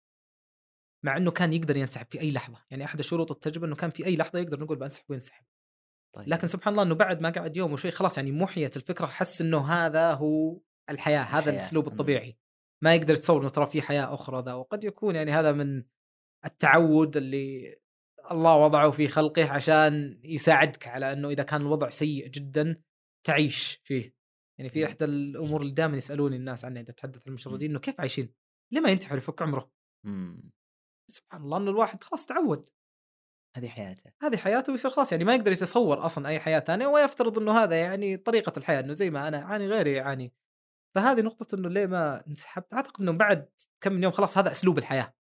[1.04, 4.06] مع إنه كان يقدر ينسحب في أي لحظة، يعني أحد شروط التجربة إنه كان في
[4.06, 5.44] أي لحظة يقدر نقول بنسحب وينسحب.
[6.16, 6.28] طيب.
[6.28, 9.72] لكن سبحان الله إنه بعد ما قعد يوم وشوي خلاص يعني محيت الفكرة حس إنه
[9.72, 11.52] هذا هو الحياة هذا الحياة.
[11.52, 11.86] الأسلوب.
[11.86, 12.38] الطبيعي
[12.82, 15.84] ما يقدر يتصور إنه ترى في حياة أخرى ذا وقد يكون يعني هذا من
[16.44, 17.76] التعود اللي
[18.30, 22.82] الله وضعه في خلقه عشان يساعدك على إنه إذا كان الوضع سيء جدا
[23.26, 24.14] تعيش فيه
[24.58, 24.86] يعني في.
[24.86, 28.34] إحدى الأمور اللي دائما يسألوني الناس عنها إذا تحدث المشردين إنه كيف عايشين؟
[28.72, 29.72] ليه ما ينتحر يفك عمره؟
[30.06, 30.52] مم.
[31.10, 32.70] سبحان الله إنه الواحد خلاص تعود
[33.56, 34.10] هذه حياته.
[34.22, 37.76] هذه حياته ويصير خلاص يعني ما يقدر يتصور أصلا أي حياة ثانية ويفترض إنه هذا
[37.76, 40.32] يعني طريقة الحياة إنه زي ما أنا أعاني غيري يعاني.
[40.94, 43.48] فهذه نقطة إنه ليه ما انسحبت؟ أعتقد إنه بعد
[43.80, 45.14] كم من يوم خلاص هذا أسلوب الحياة.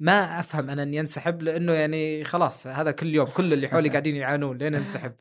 [0.00, 4.16] ما أفهم أنا إني أنسحب لأنه يعني خلاص هذا كل يوم كل اللي حولي قاعدين
[4.16, 5.16] يعانون لين أنسحب.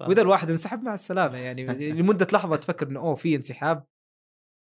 [0.08, 1.66] وإذا الواحد انسحب مع السلامة يعني
[2.00, 3.86] لمدة لحظة تفكر إنه أوه في انسحاب.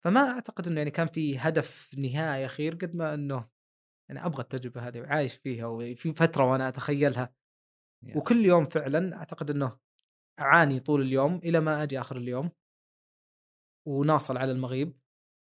[0.04, 3.59] فما أعتقد إنه يعني كان في هدف نهائي أخير قد ما إنه
[4.10, 7.34] أنا أبغى التجربة هذه وعايش فيها وفي فترة وأنا أتخيلها.
[8.04, 8.18] يا.
[8.18, 9.80] وكل يوم فعلا أعتقد إنه
[10.40, 12.52] أعاني طول اليوم إلى ما أجي آخر اليوم.
[13.88, 15.00] وناصل على المغيب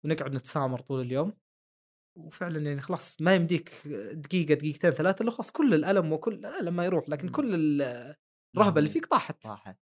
[0.05, 1.33] ونقعد نتسامر طول اليوم.
[2.17, 6.85] وفعلا يعني خلاص ما يمديك دقيقة دقيقتين ثلاثة لو خلاص كل الألم وكل الألم ما
[6.85, 7.29] يروح لكن.
[7.29, 8.15] كل ال-
[8.55, 9.47] الرهبة اللي فيك طاحت.
[9.47, 9.77] راحت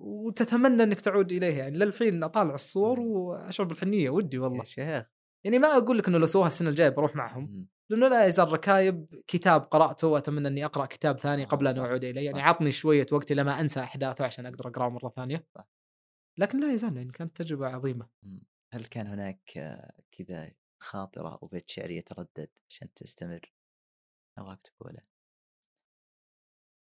[0.00, 3.00] وتتمنى إنك تعود اليه يعني للحين أطالع الصور.
[3.00, 4.64] واشعر بالحنيه ودي يا والله.
[4.64, 5.04] شيخ.
[5.46, 7.68] يعني ما أقول لك إنه لو سووها السنة الجاية بروح معهم.
[7.90, 12.04] لأنه لا يزال ركايب كتاب قرأته وأتمنى إني أقرأ كتاب ثاني آه، قبل أن أعود
[12.04, 12.26] إليه.
[12.26, 12.42] يعني.
[12.42, 15.46] عطني شوية وقت لما أنسى أحداثه عشان أقدر أقرأه مرة ثانية.
[15.54, 15.68] صح.
[16.38, 18.08] لكن لا يزال يعني كانت تجربة عظيمة.
[18.72, 19.40] هل كان هناك
[20.12, 20.52] كذا
[20.82, 23.52] خاطرة أو بيت شعر يتردد عشان تستمر؟
[24.38, 25.02] أبغاك تقوله.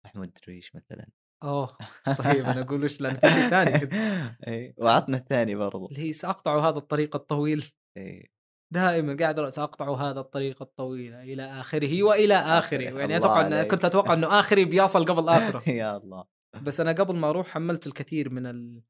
[0.04, 1.08] محمود درويش مثلا.
[1.42, 1.78] أوه
[2.18, 3.90] طيب أنا أقول وش؟ لأن في شيء ثاني كذا
[4.48, 5.88] اي وعطنا الثاني برضو.
[5.88, 7.72] اللي هي سأقطع هذا الطريق الطويل.
[7.96, 8.30] اي
[8.72, 13.62] دائما قاعد ساقطع هذا الطريق الطويل إلى آخره وإلى آخره يعني أتوقع أن.
[13.62, 16.24] كنت أتوقع أنه آخري بيصل قبل آخره يا الله
[16.62, 18.82] بس أنا قبل ما أروح حملت الكثير من ال...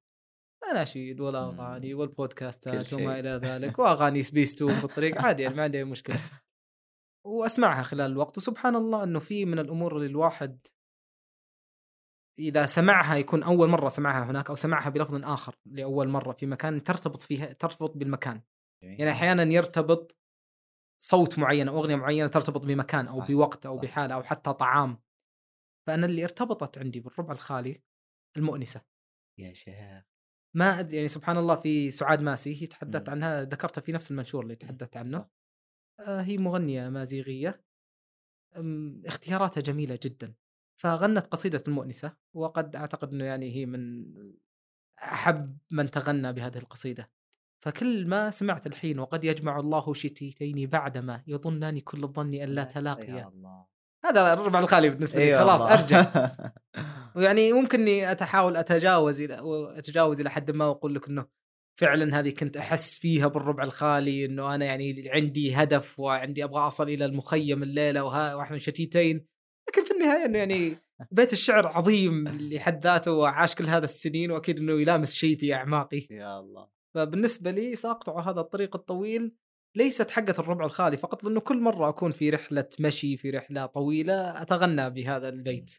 [0.64, 1.20] الاناشيد.
[1.20, 3.20] والاغاني والبودكاستات وما.
[3.20, 6.20] إلى ذلك وأغاني سبيستون في الطريق عادي يعني ما عندي أي مشكلة
[7.26, 10.66] وأسمعها خلال الوقت وسبحان الله أنه في من الأمور اللي الواحد
[12.38, 16.84] إذا سمعها يكون أول مرة سمعها هناك أو سمعها بلفظ آخر لأول مرة في مكان
[16.84, 18.42] ترتبط فيها ترتبط بالمكان
[18.82, 20.16] يعني أحيانا يرتبط
[21.02, 23.82] صوت معين أو أغنية معينة ترتبط بمكان أو صح، بوقت أو صح.
[23.82, 24.98] بحالة أو حتى طعام.
[25.86, 27.82] فأنا اللي ارتبطت عندي بالربع الخالي
[28.36, 28.80] المؤنسة.
[29.38, 30.04] يا شيخ
[30.56, 30.92] ما أد...
[30.92, 33.14] يعني سبحان الله في سعاد ماسي هي تحدثت مم.
[33.14, 35.18] عنها ذكرتها في نفس المنشور اللي تحدثت عنه.
[35.18, 35.30] صح.
[36.00, 37.64] آه هي مغنية مازيغية.
[39.06, 40.34] اختياراتها جميلة جدا.
[40.80, 44.06] فغنت قصيدة المؤنسة وقد أعتقد أنه يعني هي من
[44.98, 47.10] أحب من تغنى بهذه القصيدة.
[47.60, 52.66] فكل ما سمعت الحين وقد يجمع الله شتيتين بعدما يظنان كل الظن أن لا يا
[52.66, 53.66] تلاقيا الله.
[54.04, 55.74] هذا الربع الخالي بالنسبة لي إي خلاص والله.
[55.74, 56.06] أرجع.
[57.16, 59.42] ويعني ممكن إني أتحاول أتجاوز إلى
[59.78, 61.26] أتجاوز إلى حد ما وأقول لك إنه
[61.80, 66.88] فعلا هذه كنت أحس فيها بالربع الخالي إنه أنا يعني عندي هدف وعندي أبغى أصل
[66.88, 69.26] إلى المخيم الليلة وها وإحنا شتيتين.
[69.68, 70.76] لكن في النهاية إنه يعني
[71.12, 76.06] بيت الشعر عظيم لحد ذاته وعاش كل هذا السنين وأكيد إنه يلامس شيء في أعماقي.
[76.10, 76.79] يا الله.
[76.94, 79.36] فبالنسبة لي سأقطع هذا الطريق الطويل
[79.76, 84.42] ليست حقة الربع الخالي فقط لأنه كل مرة أكون في رحلة مشي في رحلة طويلة
[84.42, 85.70] أتغنى بهذا البيت.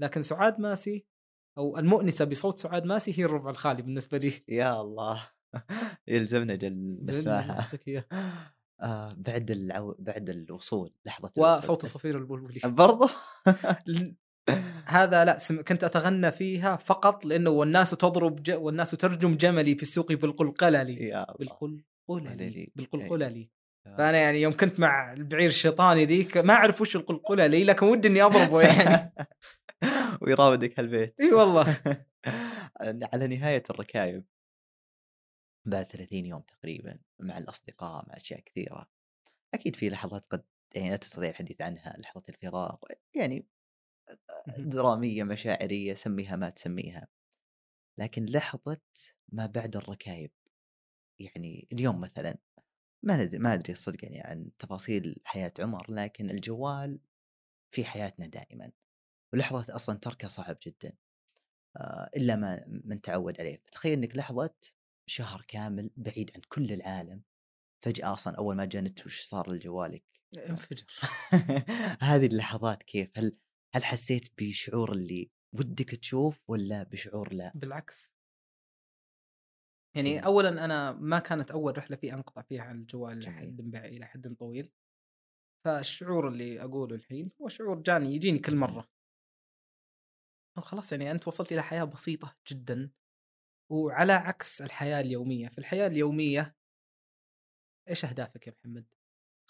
[0.00, 1.06] لكن سعاد ماسي
[1.58, 4.32] أو المؤنسة بصوت سعاد ماسي هي الربع الخالي بالنسبة لي.
[4.48, 5.28] يا الله.
[6.08, 8.04] يلزمنا جل نسمعها بالنسبة.
[8.80, 9.96] آه بعد العو...
[9.98, 11.86] بعد الوصول لحظة وصوت.
[11.86, 12.60] صفير البلبلي.
[12.64, 13.08] برضو؟
[14.86, 15.62] هذا لا سم...
[15.62, 18.50] كنت أتغنى فيها فقط لأنه والناس تضرب ج...
[18.50, 22.72] والناس ترجم جملي في السوق بالقلقللي بالقلقللي قللي.
[22.76, 23.50] بالقلقللي
[23.84, 28.22] فأنا يعني يوم كنت مع البعير الشيطاني ذيك ما أعرف وش القلقللي لكن ودي إني
[28.22, 29.14] أضربه يعني.
[30.22, 31.20] ويراودك هالبيت.
[31.20, 31.76] إي والله.
[33.12, 34.24] على نهاية الركايب
[35.64, 38.88] بعد 30 يوم تقريبا مع الأصدقاء مع أشياء كثيرة
[39.54, 40.44] أكيد في لحظات قد
[40.74, 43.46] يعني لا تستطيع الحديث عنها لحظة الفراق يعني
[44.58, 47.08] درامية مشاعرية سميها ما تسميها.
[47.98, 48.80] لكن لحظة
[49.32, 50.30] ما بعد الركايب
[51.20, 52.38] يعني اليوم مثلا
[53.02, 57.00] ما ندري ما أدري الصدق يعني عن تفاصيل حياة عمر لكن الجوال
[57.74, 58.72] في حياتنا دائما.
[59.32, 60.92] ولحظة أصلا تركه صعب جدا.
[61.76, 63.62] آه، إلا ما من تعود عليه.
[63.66, 64.54] فتخيل إنك لحظة
[65.06, 67.22] شهر كامل بعيد عن كل العالم
[67.84, 70.04] فجأة أصلا أول ما جنت وش صار لجوالك؟
[70.48, 70.86] انفجر.
[72.00, 73.36] هذه اللحظات كيف؟ هل
[73.74, 78.14] هل حسيت بشعور اللي ودك تشوف ولا بشعور لا؟ بالعكس.
[79.96, 80.26] يعني كذا.
[80.26, 83.18] اولا أنا ما كانت أول رحلة في أنقطع فيها عن الجوال.
[83.18, 84.72] لحد إلى حد طويل.
[85.64, 88.88] فالشعور اللي أقوله الحين هو شعور جاني يجيني كل مرة.
[90.58, 92.90] خلاص يعني أنت وصلت إلى حياة بسيطة جدا.
[93.72, 96.56] وعلى عكس الحياة اليومية في الحياة اليومية
[97.88, 98.94] إيش أهدافك يا محمد؟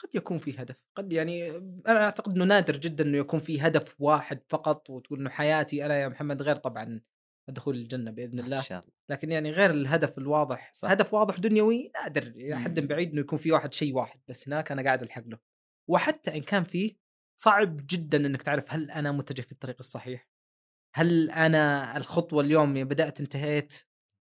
[0.03, 1.51] قد يكون في هدف قد يعني
[1.89, 5.97] أنا أعتقد إنه نادر جدا إنه يكون في هدف واحد فقط وتقول إنه حياتي أنا
[5.97, 7.01] يا محمد غير طبعا
[7.49, 10.91] دخول الجنة بإذن ان الله شاء الله لكن يعني غير الهدف الواضح صح.
[10.91, 12.81] هدف واضح دنيوي نادر إلى حد.
[12.81, 15.39] بعيد إنه يكون في واحد شيء واحد بس هناك أنا قاعد ألحق له
[15.91, 16.97] وحتى إن كان فيه
[17.41, 20.29] صعب جدا إنك تعرف هل أنا متجه في الطريق الصحيح
[20.95, 23.73] هل أنا الخطوة اليوم بدأت انتهيت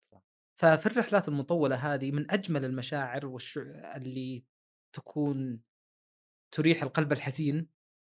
[0.00, 0.22] صح.
[0.60, 3.58] ففي الرحلات المطولة هذه من أجمل المشاعر والش...
[3.96, 4.44] اللي
[4.92, 5.60] تكون
[6.54, 7.68] تريح القلب الحزين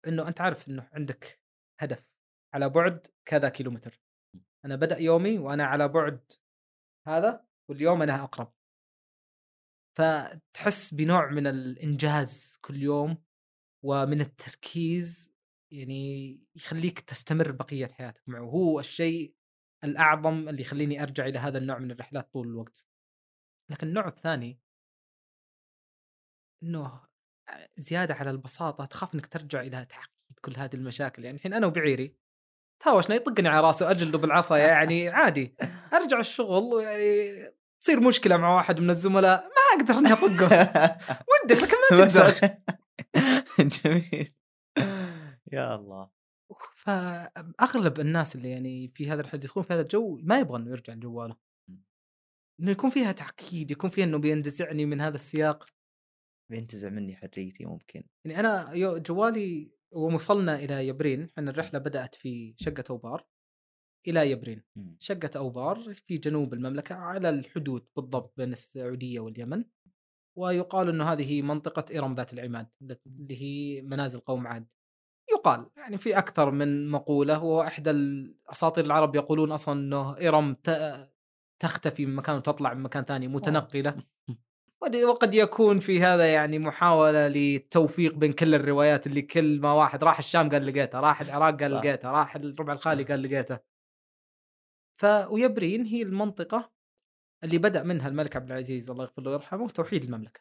[0.06, 1.40] إنه أنت عارف إنه عندك
[1.80, 2.12] هدف
[2.54, 4.00] على بعد كذا كيلومتر.
[4.64, 6.32] أنا بدأ يومي وأنا على بعد
[7.06, 8.52] هذا واليوم أنا أقرب.
[9.98, 13.24] فتحس بنوع من الإنجاز كل يوم
[13.84, 15.32] ومن التركيز
[15.72, 18.40] يعني يخليك تستمر بقية حياتك معه.
[18.42, 19.34] هو الشيء
[19.84, 22.86] الأعظم اللي يخليني أرجع إلى هذا النوع من الرحلات طول الوقت.
[23.70, 24.60] لكن النوع الثاني
[26.62, 27.11] إنه
[27.76, 31.24] زيادة على البساطة تخاف إنك ترجع إلى تعقيد كل هذه المشاكل.
[31.24, 32.16] يعني الحين أنا وبعيري.
[32.80, 35.54] تهاوشنا يطقني على راسه اجلده بالعصا يعني عادي.
[35.92, 37.32] أرجع الشغل ويعني
[37.80, 40.46] تصير مشكلة مع واحد من الزملاء ما أقدر إني أطقه.
[41.44, 42.56] ودك لكن ما تقدر.
[43.84, 44.34] جميل.
[45.52, 46.10] يا الله.
[46.76, 50.92] فاغلب الناس اللي يعني في هذا الحد يدخلون في هذا الجو ما يبغى إنه يرجع
[50.92, 51.36] لجواله
[52.60, 55.64] إنه يكون فيها تعقيد يكون فيها إنه بينتزعني من هذا السياق.
[56.52, 58.04] بينتزع مني حريتي ممكن.
[58.24, 63.26] يعني أنا يو- جوالي ووصلنا إلى يبرين إحنا الرحلة بدأت في شقة أوبار
[64.08, 64.62] إلى يبرين.
[64.76, 64.96] مم.
[65.00, 69.64] شقة أوبار في جنوب المملكة على الحدود بالضبط بين السعودية واليمن
[70.38, 72.66] ويقال إنه هذه منطقة إرم ذات العماد
[73.06, 74.66] اللي هي منازل قوم عاد.
[75.32, 80.56] يقال يعني في أكثر من مقولة واحدى الأساطير العرب يقولون أصلا إنه إرم
[81.62, 83.94] تختفي من مكان وتطلع من مكان ثاني متنقلة.
[84.28, 84.36] ود-
[84.82, 90.18] وقد يكون في هذا يعني محاولة للتوفيق بين كل الروايات اللي كل ما واحد راح
[90.18, 91.72] الشام قال لقيتها راح العراق قال.
[91.72, 93.60] لقيتها راح الربع الخالي قال لقيتها
[95.00, 96.72] ف ويبرين هي المنطقة
[97.44, 100.40] اللي بدأ منها الملك عبد العزيز الله يغفر له ويرحمه توحيد المملكة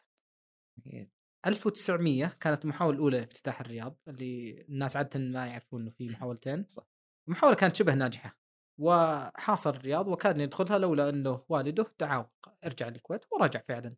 [0.86, 1.10] جميل.
[1.46, 6.86] 1900 كانت المحاولة الأولى لافتتاح الرياض اللي الناس عادة ما يعرفون إنه في محاولتين صح.
[7.28, 8.38] المحاولة كانت شبه ناجحة
[8.80, 12.30] وحاصر الرياض وكان يدخلها لولا أنه والده دعاه
[12.64, 13.94] ارجع للكويت ورجع فعلا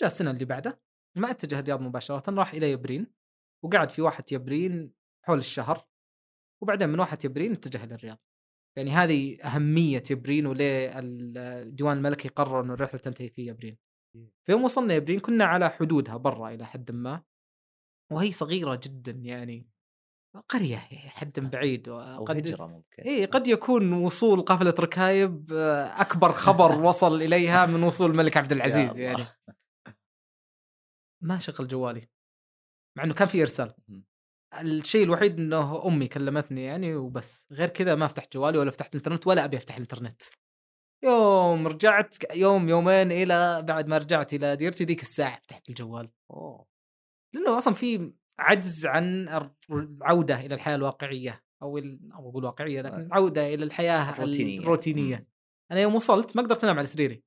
[0.00, 0.82] جاء السنة اللي بعده
[1.16, 3.06] ما اتجه الرياض مباشرة راح إلى يبرين
[3.64, 4.92] وقعد في واحة يبرين
[5.24, 5.88] حول الشهر
[6.62, 8.18] وبعدين من واحة يبرين اتجه إلى الرياض.
[8.78, 13.78] يعني هذه أهمية يبرين وليه الديوان الملكي قرر إنه الرحلة تنتهي في يبرين.
[14.16, 17.22] في يوم وصلنا يبرين كنا على حدودها برا إلى حد ما
[18.12, 19.72] وهي صغيرة جدا يعني
[20.48, 20.76] قرية
[21.08, 23.02] حد بعيد أو وقد هجرة ممكن.
[23.02, 28.52] اي قد يكون وصول قافلة ركايب آه، أكبر خبر وصل إليها من وصول الملك عبد
[28.52, 28.98] العزيز.
[28.98, 29.24] يعني.
[31.22, 32.08] ما شغل جوالي
[32.98, 33.74] مع إنه كان في إرسال.
[34.60, 37.46] الشيء الوحيد إنه أمي كلمتني يعني وبس.
[37.52, 40.22] غير كذا ما فتحت جوالي ولا فتحت الإنترنت ولا أبي أفتح الإنترنت.
[41.04, 46.10] يوم رجعت يوم يومين إلى بعد ما رجعت إلى ديرتي ذيك الساعة فتحت الجوال.
[46.30, 46.66] أوه.
[47.34, 49.28] لأنه أصلا في عجز عن
[49.70, 54.58] العودة إلى الحياة الواقعية أو ال- أو أقول واقعية لكن العوده إلى الحياة الروتينية.
[54.58, 55.16] الروتينية.
[55.16, 55.26] مم.
[55.72, 57.22] أنا يوم وصلت ما قدرت أنام على سريري.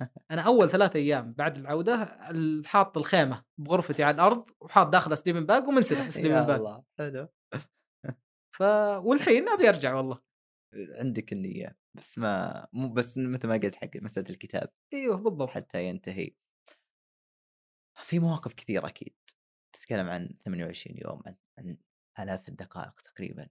[0.30, 1.94] أنا أول ثلاثة أيام بعد العودة
[2.30, 6.84] ال- حاط الخيمة بغرفتي على الأرض وحاط داخله sleeping bag ومنسدح sleeping يا bag الله
[6.98, 7.28] حلو.
[8.56, 8.62] ف
[9.04, 10.20] والحين أبي أرجع والله.
[11.00, 14.72] عندك النية بس ما مو بس مثل ما قلت حق مسألة الكتاب.
[14.94, 15.50] إيوه بالضبط.
[15.50, 16.30] حتى ينتهي.
[18.02, 19.14] في مواقف كثيرة أكيد.
[19.72, 21.78] تتكلم عن 28 يوم عن, عن
[22.20, 23.48] آلاف الدقائق تقريبا.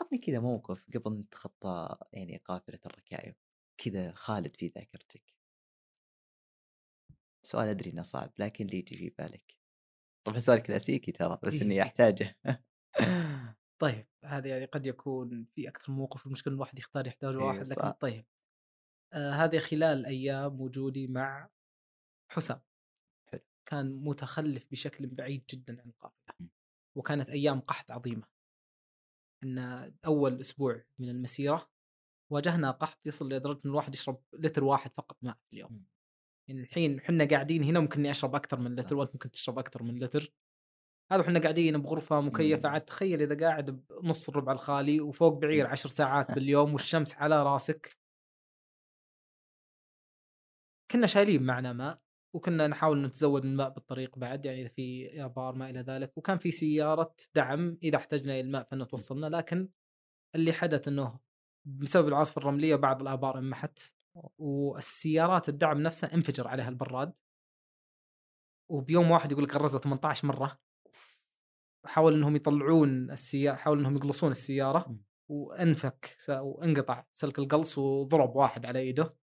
[0.00, 3.34] عطني كذا موقف قبل أن تتخطى يعني قافلة الركائب.
[3.78, 5.34] كذا خالد في ذاكرتك
[7.46, 9.56] سؤال أدري إنه صعب لكن اللي يجي في بالك
[10.26, 11.82] طبعا سؤال كلاسيكي ترى بس إني إيه.
[11.86, 12.38] أحتاجه
[13.78, 17.66] طيب هذا يعني قد يكون في أكثر من موقف المشكلة الواحد يختار يحتاج إيه، واحد
[17.68, 17.90] لكن.
[17.90, 18.26] طيب
[19.12, 21.50] آه هذه خلال أيام وجودي مع
[22.32, 22.60] حسام
[23.32, 23.40] حلو.
[23.66, 26.48] كان متخلف بشكل بعيد جدا عن القافله.
[26.96, 28.26] وكانت أيام قحط عظيمة
[29.44, 29.58] إن
[30.06, 31.70] أول أسبوع من المسيرة
[32.32, 35.72] واجهنا قحط يصل لدرجة إن الواحد يشرب لتر واحد فقط ماء في اليوم.
[35.72, 35.86] م.
[36.48, 38.96] يعني الحين إحنا قاعدين هنا ممكن إني أشرب أكثر من لتر.
[38.96, 40.32] وأنت ممكن تشرب أكثر من لتر.
[41.12, 42.68] هذا إحنا قاعدين بغرفة مكيفة.
[42.68, 42.74] مم.
[42.74, 47.96] عاد تخيل إذا قاعد بنص الربع الخالي وفوق بعير عشر ساعات باليوم والشمس على راسك.
[50.90, 52.00] كنا شايلين معنا ماء
[52.34, 56.12] وكنا نحاول نتزود من الماء بالطريق بعد يعني اذا في ابار ما إلى ذلك.
[56.18, 59.68] وكان في سيارة دعم إذا احتجنا إلى الماء فانه توصلنا لكن
[60.34, 61.25] اللي حدث إنه
[61.66, 63.78] بسبب العاصفة الرملية بعض الآبار انمحت
[64.38, 67.18] والسيارات الدعم نفسها انفجر عليها البراد.
[68.70, 70.58] وبيوم واحد يقول لك غرزها 18 مرة.
[71.84, 74.96] حاول إنهم يطلعون السياره حاولوا إنهم يقلصون السيارة.
[75.28, 79.16] وانفك وانقطع سلك القلص وضرب واحد على ايده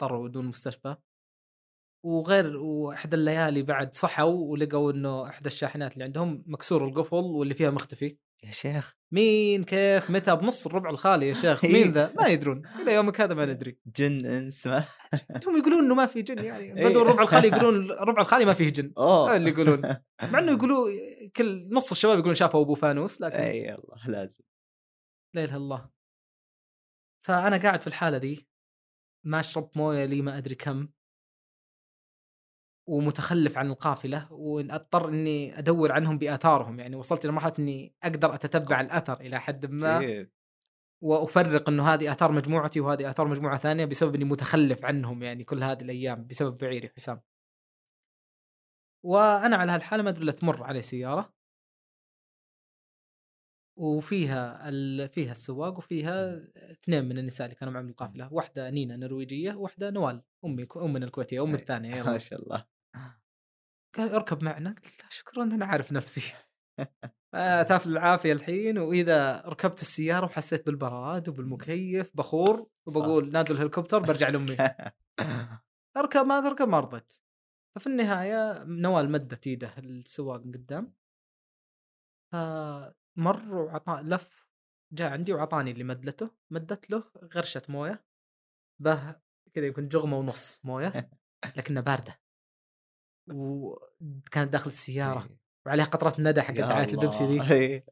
[0.00, 0.96] اضطروا يودون المستشفى
[2.04, 7.70] وغير وإحدى الليالي بعد صحوا ولقوا إنه إحدى الشاحنات اللي عندهم مكسور القفل واللي فيها
[7.70, 8.18] مختفي.
[8.44, 8.94] يا شيخ.
[9.12, 11.64] مين كيف؟ متى؟ بنص الربع الخالي يا شيخ.
[11.74, 12.62] مين ذا؟ ما يدرون.
[12.82, 13.78] إلى يومك هذا ما ندري.
[13.86, 14.84] جن إنس ما.
[15.46, 16.64] هم يقولون إنه ما في جن يعني.
[16.78, 16.88] إيه.
[16.88, 18.92] بدوا الربع الخالي يقولون الربع الخالي ما فيه جن.
[18.98, 19.82] هذا اللي يقولون.
[20.22, 20.90] مع إنه يقولوا
[21.36, 24.44] كل نص الشباب يقولون شافوا أبو فانوس لكن إي الله لازم.
[25.34, 25.88] لا إله إلا الله.
[27.26, 28.48] فأنا قاعد في الحالة ذي
[29.24, 30.88] ما شربت موية لي ما أدري كم.
[32.86, 38.80] ومتخلف عن القافلة واضطر إني أدور عنهم بآثارهم يعني وصلت إلى مرحلة إني أقدر أتتبع
[38.80, 40.26] الأثر إلى حد ما؟
[41.00, 45.62] وأفرق إنه هذه آثار مجموعتي وهذه آثار مجموعة ثانية بسبب إني متخلف عنهم يعني كل
[45.62, 47.20] هذه الأيام بسبب بعيري حسام.
[49.02, 51.34] وأنا على هالحالة ما أدري إلا تمر علي سيارة
[53.76, 55.08] وفيها ال...
[55.08, 56.36] فيها السواق وفيها
[56.70, 61.06] اثنين من النساء اللي كانوا معي من القافلة، واحدة نينا نرويجية وواحده نوال أمي أمنا
[61.06, 61.54] الكويتية ام.
[61.54, 62.75] الثانية ما شاء الله
[63.96, 64.70] قال اركب معنا.
[64.70, 66.34] قلت شكرا أنا عارف نفسي.
[67.34, 74.28] آه، تافل العافيه الحين وإذا ركبت السيارة وحسيت بالبراد وبالمكيف بخور وبقول نادوا الهليكوبتر برجع
[74.28, 74.56] لأمي.
[75.96, 77.12] أركب ما تركب ما رضيت.
[77.76, 80.94] ففي النهاية نوال مدت إيده السواق من قدام.
[82.32, 84.46] فمر وعطى لف
[84.92, 86.30] جاء عندي وعطاني اللي مدلته.
[86.50, 87.04] مدت له
[87.34, 88.04] غرشه موية.
[88.82, 89.16] به
[89.54, 91.10] كذا يمكن جغمة ونص موية
[91.56, 92.25] لكنها باردة.
[93.32, 95.28] وكانت داخل السيارة
[95.66, 96.60] وعليها قطرات ندى حق إيه.
[96.60, 97.42] يا دعاية البيبسي ذي.
[97.54, 97.86] إيه.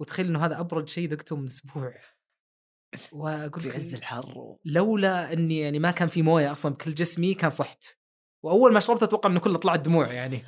[0.00, 1.94] وتخيل إنه هذا أبرد شيء ذقته من أسبوع
[3.12, 7.50] وأقول في عز الحر لولا إني يعني ما كان في موية أصلا بكل جسمي كان
[7.50, 7.84] صحت
[8.44, 10.42] وأول ما شربت أتوقع إنه كله طلعت دموع يعني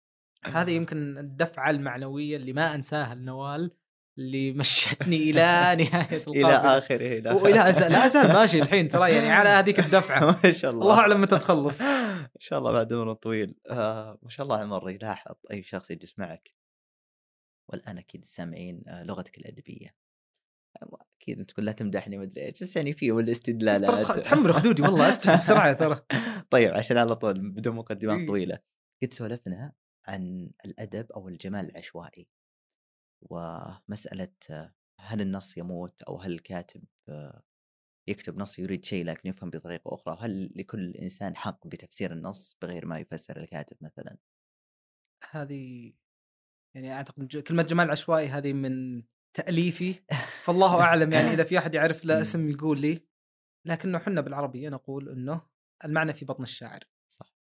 [0.44, 3.70] هذه يمكن الدفعة المعنوية اللي ما أنساها لنوال
[4.18, 5.40] اللي مشتني إلى
[5.84, 9.80] نهاية إلى القافله آخره إلى والى أزال لا ازال ماشي الحين ترى يعني على هذيك
[9.80, 10.20] الدفعة.
[10.44, 10.82] ما شاء الله.
[10.82, 11.80] الله أعلم متى تخلص.
[11.82, 13.54] إن شاء الله بعد عمر طويل.
[13.70, 16.54] آه ما شاء الله عمر يلاحظ أي شخص يجلس معك.
[17.68, 19.96] والآن أكيد السامعين آه لغتك الأدبية.
[21.20, 25.08] أكيد أنت تقول لا تمدحني مدري إيش بس يعني فيهم ترى الاستدلالات تحمل خدودي والله
[25.08, 26.02] استوعب بسرعة ترى.
[26.50, 28.26] طيب عشان على طول بدون مقدمات إيه.
[28.26, 28.58] طويلة.
[29.02, 29.72] قد سولفنا
[30.06, 32.28] عن الأدب أو الجمال العشوائي.
[33.30, 34.32] ومسألة
[35.00, 36.84] هل النص يموت أو هل الكاتب
[38.08, 42.86] يكتب نص يريد شيء لكن يفهم بطريقة أخرى؟ هل لكل إنسان حق بتفسير النص بغير
[42.86, 44.18] ما يفسر الكاتب مثلا؟
[45.30, 45.92] هذه
[46.76, 49.02] يعني أعتقد ج- كلمة جمال عشوائي هذه من
[49.36, 49.94] تأليفي
[50.44, 52.20] فالله أعلم يعني إذا في أحد يعرف له مم.
[52.20, 53.08] اسم يقول لي
[53.66, 55.42] لكنه حنا بالعربيه نقول إنه
[55.84, 56.80] المعنى في بطن الشاعر.
[57.08, 57.36] صح.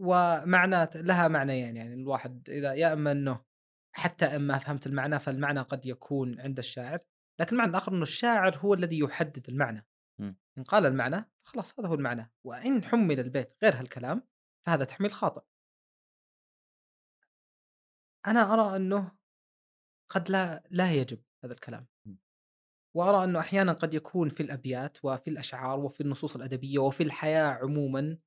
[0.00, 3.44] ومعنى لها معنيين يعني الواحد إذا يا اما إنه
[3.98, 6.98] حتى ان ما فهمت المعنى فالمعنى قد يكون عند الشاعر
[7.40, 9.86] لكن المعنى الآخر إنه الشاعر هو الذي يحدد المعنى.
[10.58, 14.22] إن قال المعنى خلاص هذا هو المعنى وإن حمل البيت غير هالكلام
[14.66, 15.42] فهذا تحميل خاطئ
[18.26, 19.12] أنا أرى إنه
[20.08, 21.86] قد لا لا يجب هذا الكلام.
[22.94, 28.18] وأرى إنه أحيانا قد يكون في الأبيات وفي الأشعار وفي النصوص الأدبية وفي الحياة عموما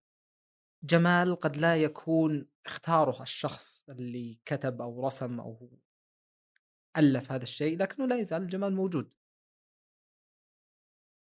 [0.84, 5.80] جمال قد لا يكون اختاره الشخص اللي كتب أو رسم أو
[6.98, 9.12] ألف هذا الشيء لكنه لا يزال الجمال موجود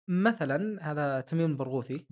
[0.09, 2.07] مثلا هذا تميم البرغوثي.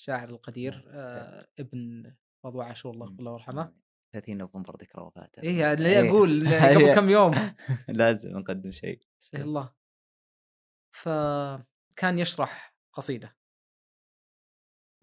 [0.00, 2.12] شاعر القدير نعم، آه ابن
[2.44, 3.18] رضوى عاشور الله مم.
[3.18, 3.80] الله يرحمه نعم.
[4.12, 5.82] 30 نوفمبر ذكرى وفاته إيه يعني.
[5.82, 7.32] ليه أقول قبل كم يوم
[7.88, 9.00] لازم نقدم شيء
[9.34, 9.72] إيه الله
[10.96, 13.36] فكان يشرح قصيدة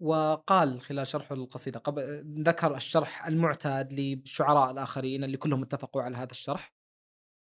[0.00, 6.30] وقال خلال شرحه للقصيدة قبل ذكر الشرح المعتاد للشعراء الآخرين اللي كلهم اتفقوا على هذا
[6.30, 6.72] الشرح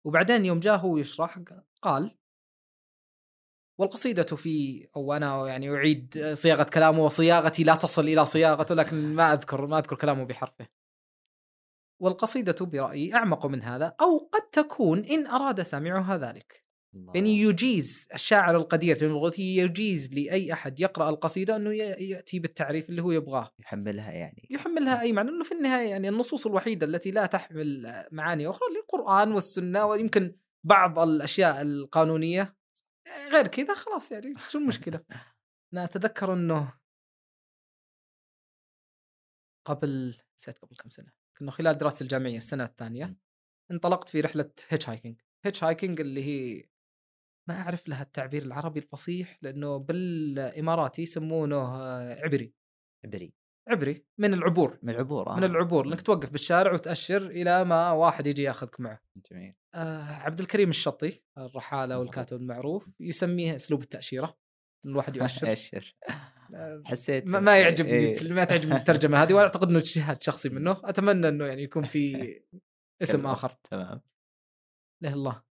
[0.06, 1.38] وبعدين يوم جاء هو يشرح
[1.82, 2.18] قال
[3.78, 9.32] والقصيدة في أو أنا يعني أعيد صياغة كلامه وصياغتي لا تصل إلى صياغته لكن ما
[9.32, 10.66] أذكر ما أذكر كلامه بحرفه
[12.02, 16.65] والقصيدة برأيي أعمق من هذا أو قد تكون إن أراد سامعها ذلك.
[17.14, 22.88] يعني يجيز الشاعر القدير تميم البرغوثي يجيز لأي أحد يقرأ القصيدة إنه ي- يأتي بالتعريف
[22.90, 23.50] اللي هو يبغاه.
[23.58, 24.46] يحملها يعني.
[24.50, 28.78] يحملها أي معنى إنه في النهاية يعني النصوص الوحيدة التي لا تحمل معاني أخرى اللي
[28.80, 30.36] القران والسنة ويمكن
[30.66, 32.56] بعض الأشياء القانونية.
[33.32, 35.00] غير كذا خلاص يعني شو المشكلة؟
[35.72, 36.72] أنا أتذكر إنه
[39.66, 41.12] قبل نسيت قبل كم سنة
[41.42, 43.16] إنه خلال دراستي الجامعية السنة الثانية م.
[43.70, 46.64] انطلقت في رحلة hitchhiking hitchhiking اللي هي
[47.48, 51.76] ما أعرف لها التعبير العربي الفصيح لأنه بالاماراتي يسمونه
[52.12, 52.54] عبري.
[53.04, 53.34] عبري.
[53.68, 54.78] عبري من العبور.
[54.82, 55.36] من العبور آه.
[55.36, 59.00] من العبور إنك توقف بالشارع وتأشر إلى ما واحد يجي ياخذك معه.
[59.30, 59.54] جميل.
[59.74, 61.98] آه عبد الكريم الشطي الرحالة.
[61.98, 64.38] والكاتب المعروف يسميه أسلوب التأشيرة
[64.86, 65.52] الواحد يؤشر.
[65.52, 65.96] اشر
[66.54, 68.32] آه، حسيت ما, ما يعجبني إيه.
[68.32, 70.80] ما تعجبني الترجمة هذه وأعتقد إنه اجتهاد شخصي منه.
[70.84, 72.16] أتمنى إنه يعني يكون في
[73.02, 73.26] اسم.
[73.26, 73.56] آخر.
[73.70, 74.00] تمام.
[75.02, 75.45] له الله.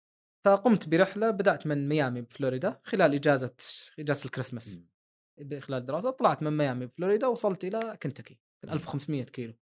[0.46, 3.56] فقمت برحلة بدأت من ميامي بفلوريدا خلال إجازة
[4.00, 4.82] إجازة الكريسماس.
[5.60, 8.72] خلال الدراسه طلعت من ميامي بفلوريدا وصلت إلى كنتاكي مم.
[8.72, 9.54] 1500 كيلو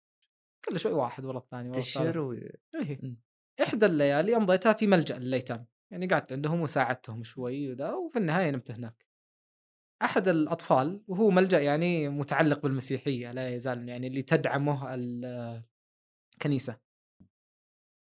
[0.64, 2.32] كل شوي واحد ورا الثاني ورا و...
[2.74, 3.16] إيه.
[3.62, 8.70] إحدى الليالي أمضيتها في ملجأ للايتام يعني قعدت عندهم وساعدتهم شوي وذا وفي النهاية نمت
[8.70, 9.06] هناك
[10.02, 14.94] أحد الأطفال وهو ملجأ يعني متعلق بالمسيحية لا يزال يعني اللي تدعمه
[16.34, 16.78] الكنيسه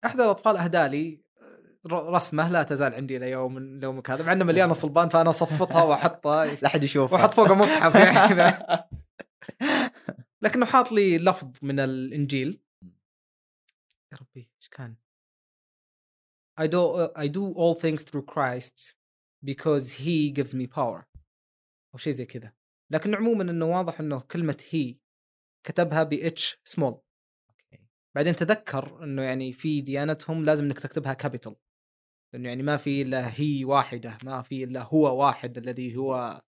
[0.04, 1.21] أحد الأطفال اهدى لي ر-
[1.90, 6.44] رسمه لا تزال عندي إلى يوم يومك هذا مع إنه مليانه صلبان فأنا أصفطها وأحطها.
[6.62, 8.54] لا أحد يشوف وأحط فوقه مصحف يعني
[10.42, 12.60] لكنه حاط لي لفظ من الإنجيل.
[14.12, 14.96] يا ربي إيش كان؟
[16.60, 18.94] I do I do all things through Christ
[19.44, 21.04] because he gives me power.
[21.94, 22.52] أو شيء زي كذا.
[22.90, 24.96] لكن عموما إنه واضح إنه كلمة هي
[25.64, 27.00] كتبها ب اتش سمول.
[28.14, 31.56] بعدين تذكر إنه يعني في ديانتهم لازم إنك تكتبها capital
[32.32, 36.42] لأنه يعني ما في إلا هي واحدة ما في إلا هو واحد الذي هو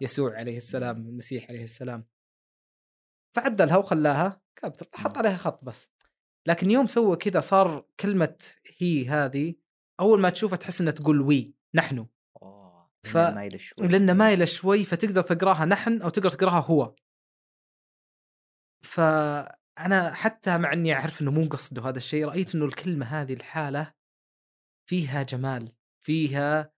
[0.00, 2.06] يسوع عليه السلام المسيح عليه السلام.
[3.36, 5.92] فعدلها وخلاها capital حط عليها خط بس.
[6.48, 8.38] لكن يوم سوى كذا صار كلمة
[8.78, 9.54] هي هذه
[10.00, 12.06] أول ما تشوفها تحس إنها تقول we نحن.
[12.42, 12.90] أوه.
[13.04, 13.88] ف- مايلة شوي.
[13.88, 16.94] لأنه مايلة شوي فتقدر تقراها نحن أو تقدر تقراها هو.
[18.82, 23.92] فأنا حتى مع إني أعرف إنه مو قصده هذا الشيء رأيت إنه الكلمة هذه الحالة
[24.86, 25.72] فيها جمال
[26.06, 26.72] فيها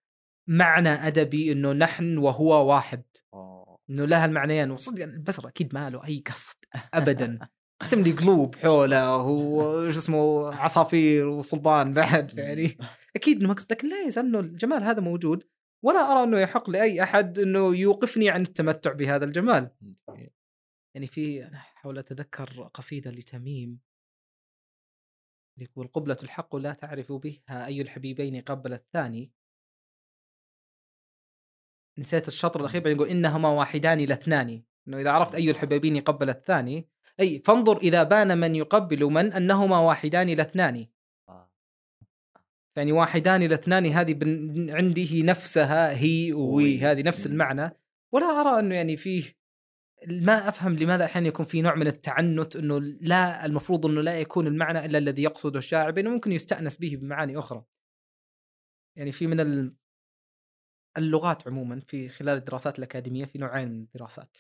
[0.48, 3.02] معنى أدبي إنه نحن وهو واحد.
[3.34, 3.78] أوه.
[3.90, 6.56] إنه لها المعنيين وصدق البزر أكيد ما له أي قصد
[6.94, 7.38] ابدا.
[7.82, 12.78] رسم لي قلوب حوله وش اسمه عصافير وصلبان بعد يعني
[13.16, 15.44] أكيد إنه مقصد لكن لا يزال إنه الجمال هذا موجود.
[15.84, 19.70] ولا أرى إنه يحق لأي أحد إنه يوقفني عن التمتع بهذا الجمال.
[20.94, 23.78] يعني في أنا أحاول أتذكر قصيدة لتميم.
[25.60, 29.30] يقول قبلة الحق لا تعرف بها أي الحبيبين قبل الثاني
[31.98, 36.30] نسيت الشطر الأخير بعدين يقول إنهما واحدان لا اثنان إنه إذا عرفت أي الحبيبين قبل
[36.30, 36.88] الثاني
[37.20, 40.86] أي فانظر إذا بان من يقبل من أنهما واحدان لا اثنان
[41.28, 41.50] آه.
[42.76, 44.70] يعني واحدان إلى اثنان هذه بن...
[44.70, 46.78] عندي هي نفسها هي وي.
[46.78, 47.26] هذه نفس.
[47.26, 47.70] المعنى
[48.12, 49.37] ولا أرى أنه يعني فيه
[50.06, 54.46] ما أفهم لماذا أحيانا يكون في نوع من التعنت إنه لا المفروض إنه لا يكون
[54.46, 57.64] المعنى إلا الذي يقصده الشاعر بينما ممكن يستأنس به بمعاني أخرى.
[58.96, 59.76] يعني في من ال-
[60.98, 64.38] اللغات عموما في خلال الدراسات الأكاديمية في نوعين من الدراسات.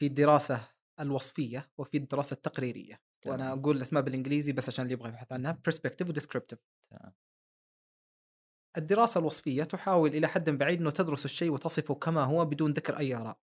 [0.00, 0.68] في الدراسة
[1.00, 3.00] الوصفية وفي الدراسة التقريرية.
[3.26, 3.58] وأنا تمام.
[3.58, 6.58] أقول الأسماء بالإنجليزي بس عشان اللي يبغى يبحث عنها prescriptive و descriptive.
[6.90, 7.14] تمام.
[8.76, 13.14] الدراسة الوصفية تحاول إلى حد بعيد أنه تدرس الشيء وتصفه كما هو بدون ذكر أي
[13.14, 13.38] آراء.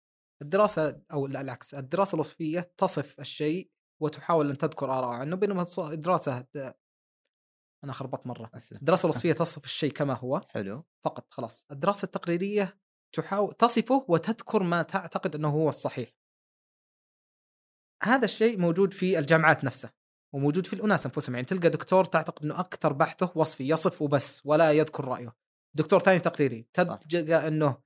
[0.43, 3.70] الدراسة أو لا العكس، الدراسة الوصفية تصف الشيء
[4.02, 6.47] وتحاول أن تذكر آراء عنه بينما الدراسة
[7.85, 8.51] أنا خربطت مرة.
[8.55, 8.78] أسلم.
[8.78, 11.66] الدراسة الوصفية تصف الشيء كما هو حلو فقط خلاص.
[11.70, 12.78] الدراسة التقريرية
[13.14, 16.12] تحاول تصفه وتذكر ما تعتقد أنه هو الصحيح.
[18.02, 19.93] هذا الشيء موجود في الجامعات نفسها
[20.35, 24.73] وموجود في الأناس أنفسهم يعني تلقى دكتور تعتقد أنه أكثر بحثه وصفي يصف وبس ولا
[24.73, 25.36] يذكر رأيه
[25.74, 26.66] دكتور ثاني تقريري.
[26.73, 27.77] تلقى أنه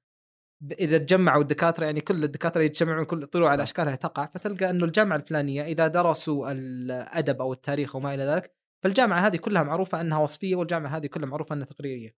[0.62, 3.62] إذا تجمعوا الدكاترة يعني كل الدكاترة يتجمعون كل طلوع على صح.
[3.62, 9.26] أشكالها تقع فتلقى أنه الجامعة الفلانية إذا درسوا الأدب أو التاريخ وما إلى ذلك فالجامعة
[9.26, 12.16] هذه كلها معروفة أنها وصفية والجامعة هذه كلها معروفة أنها تقريرية.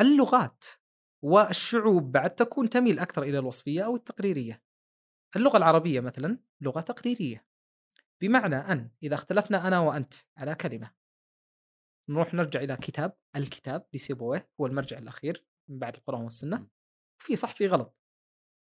[0.00, 0.64] اللغات
[1.24, 4.62] والشعوب بعد تكون تميل أكثر إلى الوصفية أو التقريرية.
[5.36, 7.46] اللغة العربية مثلا لغة تقريرية.
[8.20, 10.90] بمعنى أن إذا اختلفنا أنا وأنت على كلمة
[12.08, 16.77] نروح نرجع إلى كتاب الكتاب لسيبويه هو المرجع الأخير من بعد القرآن والسنة.
[17.20, 17.94] وفي صح في غلط.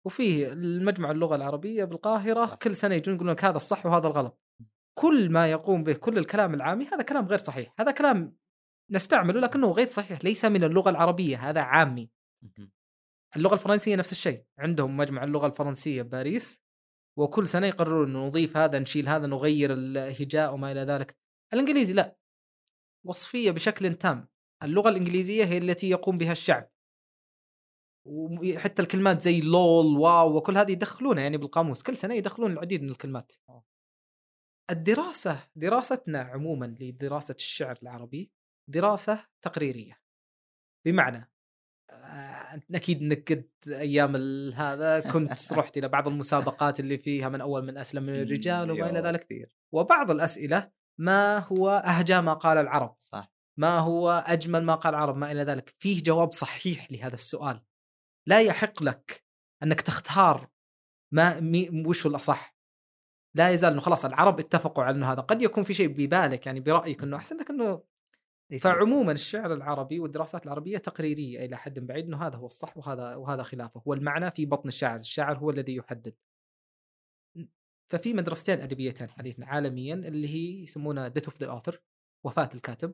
[0.06, 2.56] وفيه المجمع اللغة العربية بالقاهرة صح.
[2.56, 4.40] كل سنة يجون يقولون لك هذا الصح وهذا الغلط.
[5.00, 7.74] كل ما يقوم به كل الكلام العامي هذا كلام غير صحيح.
[7.80, 8.38] هذا كلام
[8.92, 12.10] نستعمله لكنه غير صحيح ليس من اللغة العربية هذا عامي.
[13.36, 14.46] اللغة الفرنسية نفس الشيء.
[14.58, 16.64] عندهم مجمع اللغة الفرنسية بباريس
[17.18, 21.18] وكل سنة يقررون إنه نضيف هذا نشيل هذا نغير الهجاء وما إلى ذلك.
[21.54, 22.18] الإنجليزي لا.
[23.06, 24.28] وصفية بشكل تام.
[24.64, 26.70] اللغة الإنجليزية هي التي يقوم بها الشعب.
[28.06, 31.84] وحتى الكلمات زي لول واو وكل هذه يدخلونها يعني بالقاموس.
[31.84, 33.34] كل سنة يدخلون العديد من الكلمات.
[34.72, 38.32] الدراسة دراستنا عموما لدراسة الشعر العربي
[38.70, 40.00] دراسة تقريرية.
[40.86, 41.30] بمعنى
[41.90, 44.16] آه، أكيد إنك قد أيام
[44.64, 48.90] هذا كنت رحت إلى بعض المسابقات اللي فيها من أول من أسلم من الرجال وما
[48.90, 49.24] إلى ذلك.
[49.24, 53.34] كثير وبعض الأسئلة ما هو أهجى ما قال العرب؟ صح.
[53.58, 55.76] ما هو أجمل ما قال العرب؟ ما إلى ذلك.
[55.80, 57.62] فيه جواب صحيح لهذا السؤال.
[58.28, 59.24] لا يحق لك
[59.64, 60.50] أنك تختار
[61.12, 62.56] ما مي وش الأصح.
[63.36, 65.22] لا يزال إنه خلاص العرب اتفقوا على إنه هذا.
[65.22, 67.84] قد يكون في شيء ببالك يعني برأيك إنه أحسن لك إنه
[68.52, 73.16] ليس فعموما الشعر العربي والدراسات العربية تقريرية إلى حد بعيد إنه هذا هو الصح وهذا
[73.16, 73.82] وهذا خلافه.
[73.88, 75.00] هو المعنى في بطن الشاعر.
[75.00, 76.16] الشاعر هو الذي يحدد.
[77.92, 81.82] ففي مدرستين أدبيتين حديثا عالميا اللي هي يسمونها death of the author
[82.26, 82.94] وفاة الكاتب.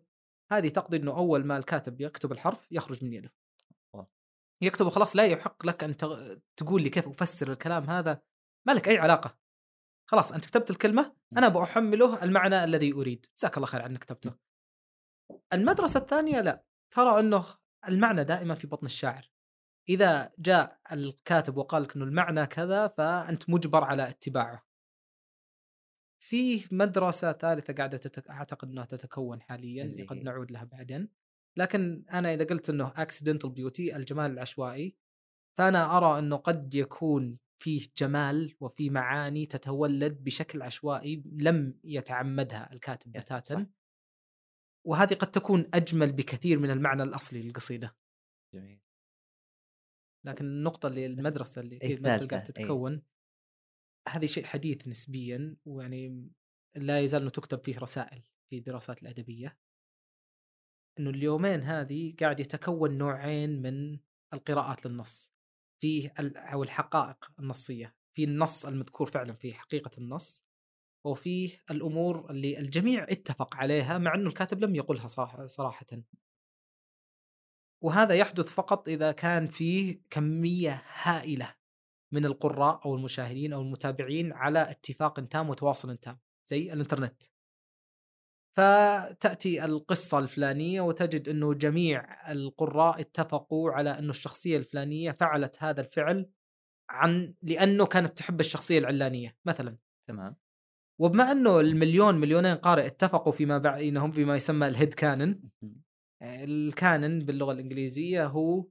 [0.52, 3.34] هذه تقضي إنه أول ما الكاتب يكتب الحرف يخرج من يده.
[4.62, 5.98] يكتبه خلاص لا يحق لك أن
[6.58, 8.22] تقول لي كيف أفسر الكلام هذا.
[8.68, 9.38] ما لك أي علاقة.
[10.10, 13.26] خلاص أنت كتبت الكلمة أنا بأحمله المعنى الذي أريد.
[13.38, 14.36] جزاك الله خير عنك كتبته.
[15.54, 16.64] المدرسة الثانية لا.
[16.92, 17.46] ترى أنه
[17.88, 19.32] المعنى دائما في بطن الشاعر.
[19.90, 24.66] إذا جاء الكاتب وقال لك أنه المعنى كذا فأنت مجبر على اتباعه.
[26.24, 28.30] فيه مدرسة ثالثة قاعدة تتك...
[28.30, 31.10] أعتقد أنها تتكون حاليا قد؟ نعود لها بعدين.
[31.60, 34.96] لكن أنا إذا قلت إنه accidental beauty الجمال العشوائي
[35.58, 43.12] فأنا أرى إنه قد يكون فيه جمال وفي معاني تتولد بشكل عشوائي لم يتعمدها الكاتب.
[43.12, 43.68] بتاتا
[44.88, 47.96] وهذه قد تكون أجمل بكثير من المعنى الأصلي للقصيدة
[48.54, 48.82] جميل
[50.26, 52.66] لكن النقطة اللي المدرسة اللي إيه هي المدرسة اللي قاعدة الثالثة، إيه.
[52.66, 53.02] تتكون
[54.10, 56.32] هذه شيء حديث نسبيا ويعني
[56.76, 59.58] لا يزال تكتب فيه رسائل في الدراسات الأدبية
[61.00, 64.00] إنه اليومين هذه قاعد يتكون نوعين من
[64.34, 65.34] القراءات للنص.
[65.82, 67.96] فيه أو الحقائق النصية.
[68.16, 70.46] في النص المذكور فعلا في حقيقة النص
[71.06, 75.08] وفيه الأمور اللي الجميع اتفق عليها مع إنه الكاتب لم يقلها
[75.48, 75.88] صراحة.
[77.84, 81.56] وهذا يحدث فقط إذا كان فيه كمية هائلة
[82.14, 87.24] من القراء أو المشاهدين أو المتابعين على اتفاق تام وتواصل تام زي الإنترنت.
[88.60, 96.30] فتأتي القصة الفلانية وتجد أنه جميع القراء اتفقوا على أنه الشخصية الفلانية فعلت هذا الفعل
[96.90, 99.78] عن لأنه كانت تحب الشخصية العلانية مثلا.
[100.10, 100.36] تمام.
[101.02, 105.82] وبما أنه المليون مليونين قارئ اتفقوا فيما بينهم فيما يسمى الهيد كانن مهم.
[106.24, 108.66] الكانن باللغة الإنجليزية هو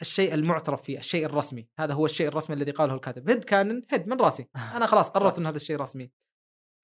[0.00, 1.68] الشيء المعترف فيه الشيء الرسمي.
[1.78, 3.30] هذا هو الشيء الرسمي الذي قاله الكاتب.
[3.30, 4.48] هيد كانن هيد من راسي.
[4.76, 6.10] أنا خلاص قررت ان هذا الشيء رسمي.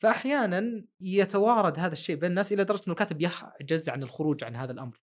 [0.02, 4.72] فاحيانا يتوارد هذا الشيء بين الناس إلى درجة إنه الكاتب يعجز عن الخروج عن هذا
[4.72, 5.02] الأمر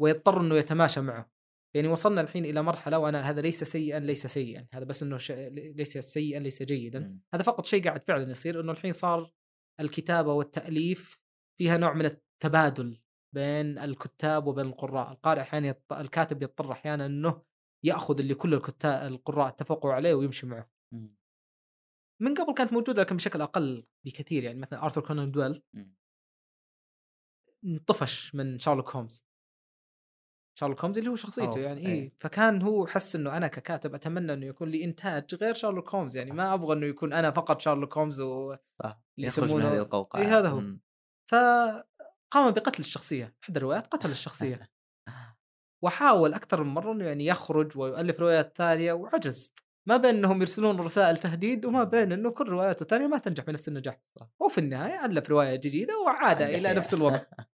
[0.00, 1.34] ويضطر إنه يتماشى معه
[1.74, 5.30] يعني وصلنا الحين إلى مرحلة وأنا هذا ليس سيئا ليس سيئا هذا بس إنه ش...
[5.50, 7.20] ليس سيئا ليس جيدا مم.
[7.34, 9.32] هذا فقط شيء قاعد فعلا يصير إنه الحين صار
[9.80, 11.18] الكتابة والتأليف
[11.58, 13.00] فيها نوع من التبادل
[13.34, 15.92] بين الكتاب وبين القراء القارئ أحيانا يط...
[15.92, 17.42] الكاتب يضطر أحيانا إنه
[17.84, 21.16] يأخذ اللي كل الكتاب القراء اتفقوا عليه ويمشي معه مم.
[22.22, 25.62] من قبل كانت موجودة لكن بشكل أقل بكثير يعني مثلا ارثر كونان دويل.
[27.64, 29.24] انطفش من شارلوك هولمز
[30.58, 31.86] شارلوك هولمز اللي هو شخصيته أوه، يعني إيه.
[31.86, 36.16] إيه فكان هو حس إنه أنا ككاتب أتمنى إنه يكون لي إنتاج غير شارلوك هولمز
[36.16, 38.56] يعني ما أبغى إنه يكون أنا فقط شارلوك هولمز و...
[38.82, 40.60] صح يخرج من هذه القوقعة إيه هذا هو.
[40.60, 40.80] مم.
[41.30, 44.68] فقام بقتل الشخصية احدى الروايات قتل الشخصية
[45.84, 49.54] وحاول أكثر من مرة إنه يعني يخرج ويؤلف روايات ثانية وعجز
[49.86, 53.68] ما بين إنهم يرسلون رسائل تهديد وما بين إنه كل رواياته الثانية ما تنجح بنفس
[53.68, 54.00] النجاح.
[54.40, 56.74] وفي النهاية ألف رواية جديدة وعاد إلى.
[56.74, 57.20] نفس الوضع.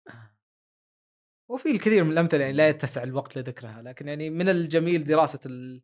[1.50, 5.82] وفي الكثير من الأمثلة يعني لا يتسع الوقت لذكرها لكن يعني من الجميل دراسة ال...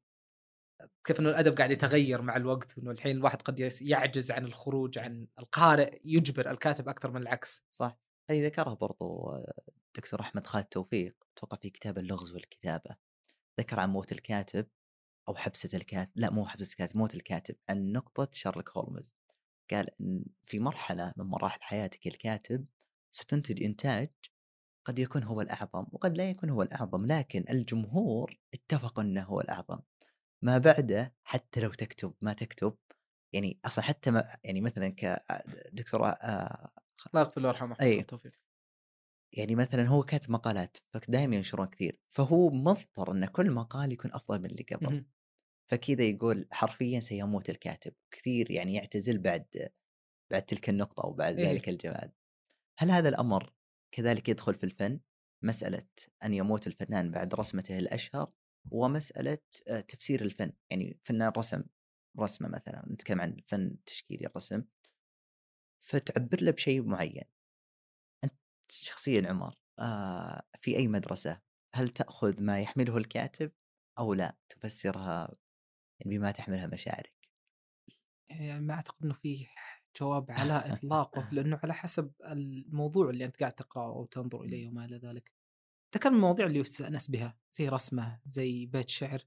[1.03, 5.27] كيف إنه الأدب قاعد يتغير مع الوقت وإنه الحين الواحد قد يعجز عن الخروج عن
[5.39, 7.65] القارئ يجبر الكاتب أكثر من العكس.
[7.71, 7.97] صح.
[8.29, 9.31] هذه ذكرها برضو
[9.95, 12.95] دكتور أحمد خالد توفيق أتوقع في كتاب اللغز والكتابة.
[13.59, 14.67] ذكر عن موت الكاتب.
[15.29, 19.15] أو حبسة الكاتب لا مو حبسة الكاتب موت الكاتب عن نقطة شارلوك هولمز
[19.71, 22.65] قال إن في مرحلة من مراحل حياتك الكاتب
[23.11, 24.09] ستنتج إنتاج
[24.85, 29.79] قد يكون هو الأعظم وقد لا يكون هو الأعظم لكن الجمهور اتفقوا إنه هو الأعظم
[30.41, 32.77] ما بعده حتى لو تكتب ما تكتب
[33.33, 36.71] يعني أصلا حتى ما يعني مثلا كدكتور آه،
[37.07, 37.99] الله يغفر له ويرحمه أي.
[37.99, 38.31] التوفيق
[39.33, 44.39] يعني مثلا هو كاتب مقالات فدائما ينشرون كثير فهو مضطر إن كل مقال يكون أفضل
[44.39, 45.05] من اللي قبل.
[45.73, 49.69] فكذا يقول حرفيا سيموت الكاتب كثير يعني يعتزل بعد
[50.31, 51.47] بعد تلك النقطة أو بعد إيه.
[51.47, 52.11] ذلك الجمال
[52.79, 53.53] هل هذا الأمر
[53.95, 54.99] كذلك يدخل في الفن؟
[55.43, 55.87] مسألة
[56.23, 58.31] أن يموت الفنان بعد رسمته الأشهر
[58.71, 59.37] ومسألة
[59.67, 60.53] آه، تفسير الفن.
[60.71, 61.63] يعني فنان رسم
[62.19, 64.63] رسمة مثلا نتكلم عن فن تشكيلي الرسم.
[65.83, 67.23] فتعبر له بشيء معين.
[68.23, 68.33] أنت
[68.69, 71.41] شخصيا عمر آه في أي مدرسة
[71.75, 73.51] هل تأخذ ما يحمله الكاتب
[73.99, 75.33] أو لا؟ تفسرها
[76.05, 77.13] بما تحملها مشاعرك
[78.29, 79.45] يعني ما أعتقد إنه في
[79.99, 84.85] جواب على إطلاقه لأنه على حسب الموضوع اللي أنت قاعد تقرأه أو تنظر إليه وما
[84.85, 85.31] إلى ذلك.
[86.05, 89.23] من المواضيع اللي يستأنس بها زي رسمه زي بيت شعر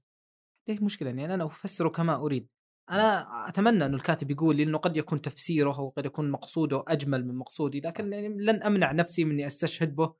[0.67, 2.47] ليه مشكلة يعني أنا أفسره كما أريد.
[2.91, 7.27] أنا أتمنى إنه الكاتب يقول لي إنه قد يكون تفسيره أو قد يكون مقصوده أجمل
[7.27, 10.15] من مقصودي لكن يعني لن أمنع نفسي من اني أستشهد به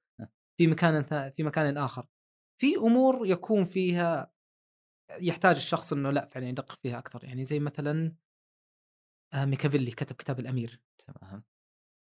[0.58, 2.08] في مكان في مكان آخر.
[2.62, 4.32] في أمور يكون فيها
[5.22, 7.24] يحتاج الشخص إنه لأ فعلا يدقق فيها أكثر.
[7.24, 8.16] يعني زي مثلا
[9.34, 10.82] آه، ميكافيلي كتب كتاب الأمير.
[10.98, 11.44] تمام.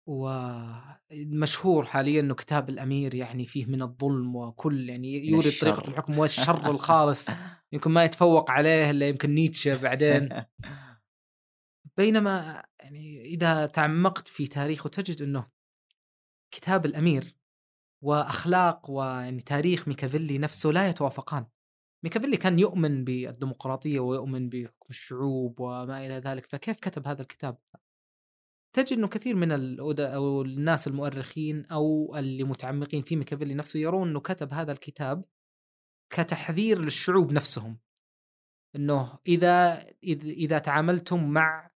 [0.08, 5.52] ومشهور حاليا إنه كتاب الأمير يعني فيه من الظلم وكل يعني يورد.
[5.60, 7.28] طريقة الحكم والشر الخالص.
[7.72, 10.42] يمكن ما يتفوق عليه إلا يمكن نيتشه بعدين.
[11.96, 15.48] بينما يعني إذا تعمقت في تاريخه تجد إنه
[16.54, 17.36] كتاب الأمير
[18.04, 21.46] وأخلاق ويعني تاريخ ميكافيلي نفسه لا يتوافقان.
[22.06, 27.58] ميكافيلي كان يؤمن بالديمقراطية ويؤمن بحكم الشعوب وما إلى ذلك فكيف كتب هذا الكتاب
[28.76, 34.20] تجد إنه كثير من أو الناس المؤرخين أو اللي متعمقين في ميكافيلي نفسه يرون إنه
[34.20, 35.24] كتب هذا الكتاب
[36.10, 37.78] كتحذير للشعوب نفسهم
[38.76, 39.84] إنه إذا
[40.22, 41.70] إذا تعاملتم مع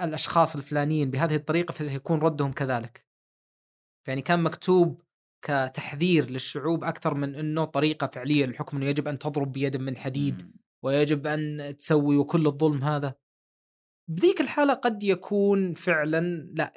[0.00, 3.06] الأشخاص الفلانيين بهذه الطريقة فسيكون ردهم كذلك.
[4.08, 5.02] يعني كان مكتوب
[5.42, 10.52] كتحذير للشعوب أكثر من إنه طريقة فعلية للحكم إنه يجب أن تضرب بيد من حديد.
[10.84, 13.14] ويجب أن تسوي وكل الظلم هذا.
[14.10, 16.20] بذيك الحالة قد يكون فعلا
[16.54, 16.72] لا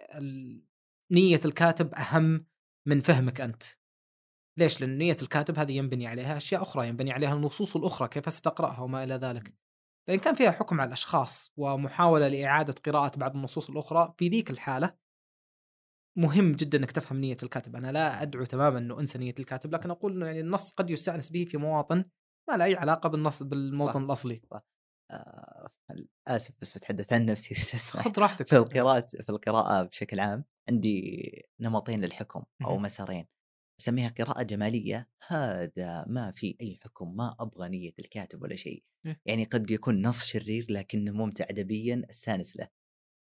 [1.11, 2.45] نية الكاتب أهم
[2.87, 3.63] من فهمك أنت.
[4.57, 8.81] ليش؟ لأن نية الكاتب هذه ينبني عليها أشياء أخرى، ينبني عليها النصوص الأخرى كيف ستقراها
[8.81, 9.53] وما إلى ذلك.
[10.07, 14.95] فإن كان فيها حكم على الأشخاص ومحاولة لإعادة قراءة بعض النصوص الأخرى في ذيك الحالة
[16.19, 17.75] مهم جدا أنك تفهم نية الكاتب.
[17.75, 21.29] أنا لا أدعو تماما أنه أنسى نية الكاتب لكن أقول أنه يعني النص قد يستأنس
[21.29, 22.05] به في مواطن
[22.49, 24.05] ما له أي علاقة بالنص بالموطن صح.
[24.05, 24.41] الأصلي
[25.11, 25.69] آه،
[26.27, 28.03] اسف بس بتحدث عن نفسي تسمح.
[28.03, 28.47] خذ راحتك.
[28.47, 32.81] في القراءة في القراءة بشكل عام عندي نمطين للحكم مهم.
[32.81, 33.27] مسارين.
[33.81, 35.09] أسميها قراءة جمالية.
[35.27, 38.83] هذا ما في أي حكم ما أبغى نية الكاتب ولا شيء.
[39.05, 39.21] إيه.
[39.25, 42.67] يعني قد يكون نص شرير لكنه ممتع أدبيا استانس له.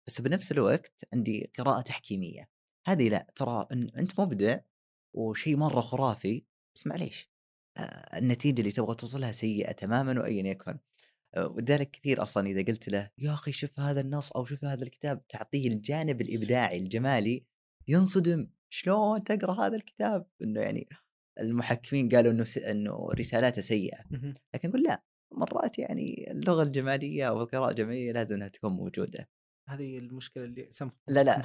[0.07, 2.54] بس بنفس الوقت عندي قراءة تحكيمية.
[2.87, 4.59] هذه لا ترى إن أنت مبدع
[5.15, 6.45] وشيء مرة خرافي
[6.75, 7.29] بس معليش
[7.77, 10.77] آه، النتيجة اللي تبغى توصلها سيئة تماما وأيا يكن
[11.35, 14.83] آه، ولذلك كثير أصلا إذا قلت له يا أخي شوف هذا النص أو شوف هذا
[14.83, 17.45] الكتاب تعطيه الجانب الإبداعي الجمالي
[17.87, 20.89] ينصدم شلون تقرأ هذا الكتاب إنه يعني
[21.39, 22.57] المحكمين قالوا إنه س...
[22.57, 23.97] إنه رسالاته سيئة.
[24.53, 29.29] لكن أقول لا مرات يعني اللغة الجمالية أو القراءة الجمالية لازم إنها تكون موجودة
[29.69, 31.41] هذه المشكلة اللي سم لا لا.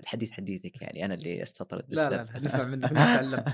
[0.00, 3.44] الحديث حديثك يعني أنا اللي أستطرد لا لا نسمع منك نتعلم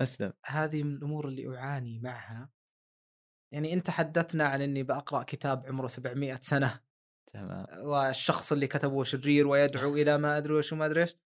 [0.00, 0.32] أسلم.
[0.46, 2.50] هذه من الأمور اللي أعاني معها.
[3.52, 6.80] يعني أنت حدثنا عن إني بقرا كتاب عمره 700 سنة.
[7.26, 7.66] تمام.
[7.78, 11.16] والشخص اللي كتبه شرير ويدعو إلى ما أدري وش وما أدري إيش.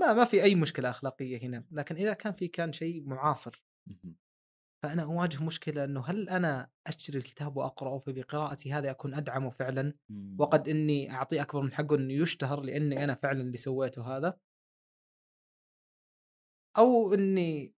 [0.00, 3.62] ما ما في أي مشكلة أخلاقية هنا لكن إذا كان في كان شيء معاصر.
[4.82, 9.94] فأنا أواجه مشكلة إنه هل أنا أشتري الكتاب وأقرأه فبقراءتي هذا اكون أدعمه فعلا.
[10.38, 14.38] وقد إني اعطيه أكبر من حقه إنه يشتهر لأني أنا فعلا اللي سويته هذا.
[16.78, 17.74] أو إني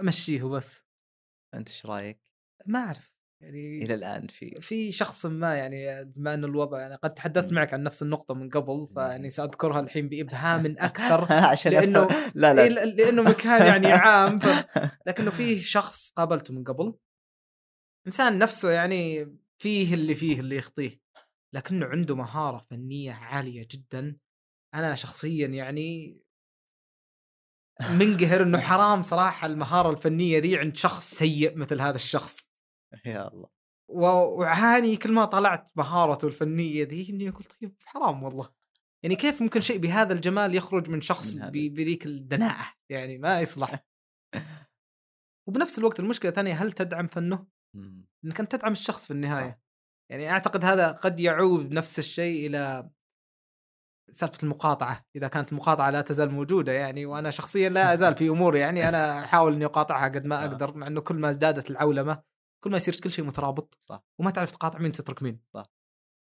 [0.00, 0.82] أمشيه بس.
[1.54, 2.20] أنت إيش رأيك؟
[2.66, 3.15] ما أعرف.
[3.40, 7.54] يعني إلى الآن في في شخص ما يعني بما أن الوضع يعني قد تحدثت مم.
[7.54, 8.88] معك عن نفس النقطة من قبل.
[8.94, 12.08] فيعني سأذكرها الحين بإبهام أكثر عشان أفهم.
[12.34, 14.66] لا لا لأنه مكان يعني عام ف...
[15.06, 16.94] لكنه فيه شخص قابلته من قبل
[18.06, 21.00] إنسان نفسه يعني فيه اللي فيه اللي يخطيه
[21.54, 24.16] لكنه عنده مهارة فنية عالية جدا
[24.74, 26.20] أنا شخصيا يعني
[27.80, 32.55] منقهر إنه حرام صراحة المهارة الفنية ذي عند شخص سيء مثل هذا الشخص
[33.06, 33.48] يا الله.
[33.90, 38.50] و- وأعاني كل ما طلعت مهارته الفنية ذي إني أقول طيب حرام والله.
[39.02, 43.86] يعني كيف ممكن شيء بهذا الجمال يخرج من شخص بذيك الدناءة؟ يعني ما يصلح.
[45.48, 47.46] وبنفس الوقت المشكلة الثانية هل تدعم فنه؟
[48.24, 49.50] إنك أنت تدعم الشخص في النهاية.
[49.50, 49.58] صح.
[50.10, 52.90] يعني أعتقد هذا قد يعود نفس الشيء إلى
[54.10, 55.04] سالفه المقاطعة.
[55.16, 59.24] إذا كانت المقاطعة لا تزال موجودة يعني وأنا شخصيا لا أزال في امور يعني أنا
[59.24, 60.46] أحاول إني أقاطعها قد ما آه.
[60.46, 62.22] أقدر مع إنه كل ما ازدادت العولمة
[62.60, 64.04] كل ما يصير كل شيء مترابط صح.
[64.18, 65.66] وما تعرف تقاطع مين تترك مين صح.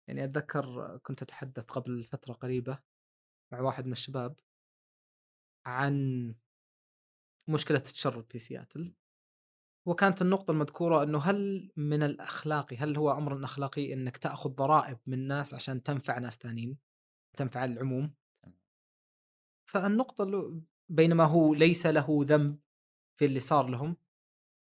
[0.08, 2.80] يعني أتذكر كنت أتحدث قبل فترة قريبة
[3.52, 4.40] مع واحد من الشباب
[5.66, 6.36] عن
[7.50, 8.96] مشكلة التشرد في سياتل
[9.88, 15.28] وكانت النقطة المذكورة إنه هل من الأخلاقي هل هو أمر أخلاقي إنك تأخذ ضرائب من
[15.28, 16.78] ناس عشان تنفع ناس ثانيين
[17.38, 18.14] تنفع العموم
[19.70, 22.60] فالنقطة اللي بينما هو ليس له ذنب
[23.20, 23.98] في اللي صار لهم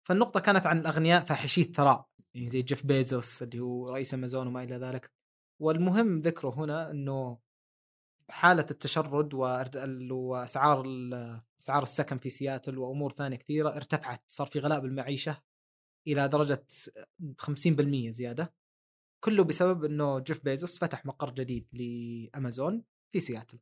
[0.08, 4.64] فالنقطة كانت عن الأغنياء فاحشي الثراء يعني زي جيف بيزوس اللي هو رئيس أمازون وما
[4.64, 5.12] إلى ذلك.
[5.62, 7.40] والمهم ذكره هنا إنه
[8.30, 9.34] حالة التشرد
[10.12, 10.84] وأسعار
[11.60, 14.24] أسعار السكن في سياتل وأمور ثانية كثيرة ارتفعت.
[14.28, 15.42] صار في غلاء بالمعيشة
[16.08, 16.66] إلى درجة
[17.38, 18.54] 50% زيادة.
[19.24, 22.84] كله بسبب إنه جيف بيزوس فتح مقر جديد لأمازون
[23.14, 23.60] في سياتل.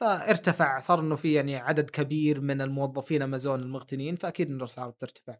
[0.00, 5.38] فارتفع صار إنه في يعني عدد كبير من الموظفين أمازون المغتنين فأكيد إنه الأسعار بترتفع.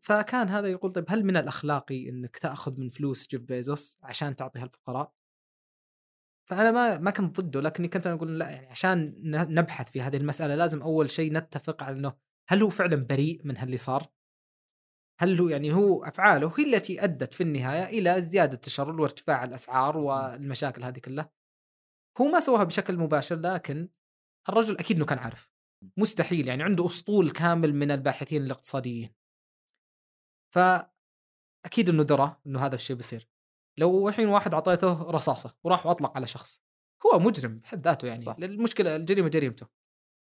[0.00, 4.64] فكان هذا يقول طيب هل من الاخلاقي إنك تأخذ من فلوس جيف بيزوس عشان تعطيها
[4.64, 5.12] الفقراء؟
[6.50, 9.14] فأنا ما ما كنت ضده لكني كنت أنا أقول لا يعني عشان
[9.54, 12.12] نبحث في هذه المسألة لازم أول شيء نتفق على إنه
[12.48, 14.06] هل هو فعلا بريء من هاللي صار؟
[15.20, 19.98] هل هو يعني هو أفعاله هي التي أدت في النهاية إلى زياده التشرد وارتفاع الأسعار
[19.98, 21.30] والمشاكل هذه كلها.
[22.20, 23.88] هو ما سواها بشكل مباشر لكن
[24.48, 25.52] الرجل أكيد إنه كان عارف.
[25.96, 29.19] مستحيل يعني عنده أسطول كامل من الباحثين الاقتصاديين.
[30.54, 33.28] فأكيد إنه درى إنه هذا الشيء بيصير.
[33.78, 36.62] لو الحين واحد أعطيته رصاصة وراح واطلق على شخص
[37.06, 38.36] هو مجرم بحد ذاته يعني صح.
[38.38, 39.66] المشكلة الجريمة جريمته.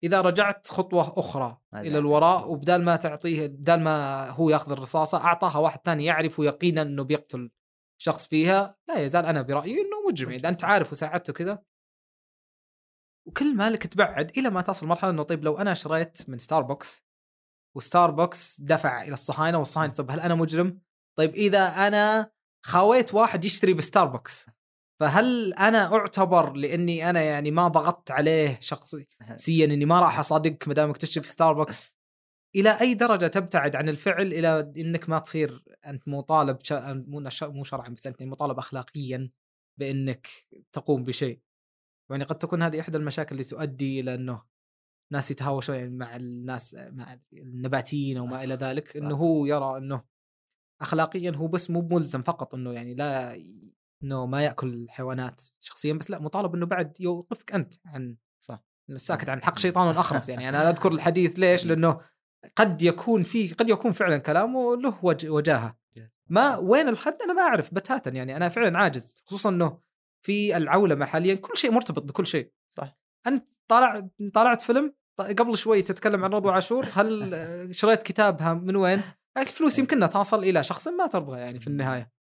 [0.04, 5.24] إذا رجعت خطوة أخرى هذا إلى الوراء وبدال ما تعطيه بدال ما هو يأخذ الرصاصة
[5.24, 7.50] أعطاها واحد ثاني يعرف يقينا إنه بيقتل
[7.98, 11.62] شخص فيها لا يزال أنا برأيي إنه مجرم إذا أنت عارف وساعدته كذا
[13.26, 17.03] وكل مالك تبعد إلى ما تصل مرحلة إنه طيب لو أنا شريت من ستاربكس
[17.74, 20.80] وستاربكس دفع إلى الصهاينة والصهاينة طيب هل أنا مجرم؟
[21.18, 22.30] طيب إذا أنا
[22.66, 24.46] خاويت واحد يشتري بستاربكس
[25.00, 30.74] فهل أنا أعتبر لأني أنا يعني ما ضغطت عليه شخصيا إني ما راح أصادقك ما
[30.74, 31.94] دامك تشتري في ستاربكس
[32.56, 37.04] إلى أي درجة تبتعد عن الفعل إلى إنك ما تصير أنت مطالب شا...
[37.08, 39.30] مو نش- مو شرعا بس أنت مطالب اخلاقيا
[39.78, 40.28] بأنك
[40.72, 41.40] تقوم بشيء؟
[42.10, 44.42] يعني قد تكون هذه إحدى المشاكل اللي تؤدي إلى إنه
[45.12, 50.02] ناس يتهاوشون يعني مع الناس مع النباتيين أو ما إلى ذلك إنه هو يرى إنه
[50.80, 53.36] اخلاقيا هو بس مو ملزم فقط إنه يعني لا
[54.02, 58.64] إنه ما يأكل الحيوانات شخصيا بس لا مطالب إنه بعد يوقفك أنت عن صح.
[58.90, 60.48] الساكت عن الحق شيطان أخرس يعني.
[60.48, 62.00] أنا أذكر الحديث ليش؟ لأنه
[62.56, 65.84] قد يكون في قد يكون فعلا كلامه له وج- وجاهة.
[66.30, 68.36] ما وين الحد؟ أنا ما أعرف بتاتا يعني.
[68.36, 69.80] أنا فعلا عاجز خصوصا إنه
[70.26, 72.52] في العولمة حاليا كل شيء مرتبط بكل شيء.
[72.68, 72.98] صح.
[73.26, 77.34] أنت طالع طالعت فيلم قبل شوي تتكلم عن رضوى عاشور هل
[77.80, 79.02] شريت كتابها من وين؟
[79.38, 82.14] الفلوس يمكنها تصل إلى شخص ما ترضى يعني في النهاية.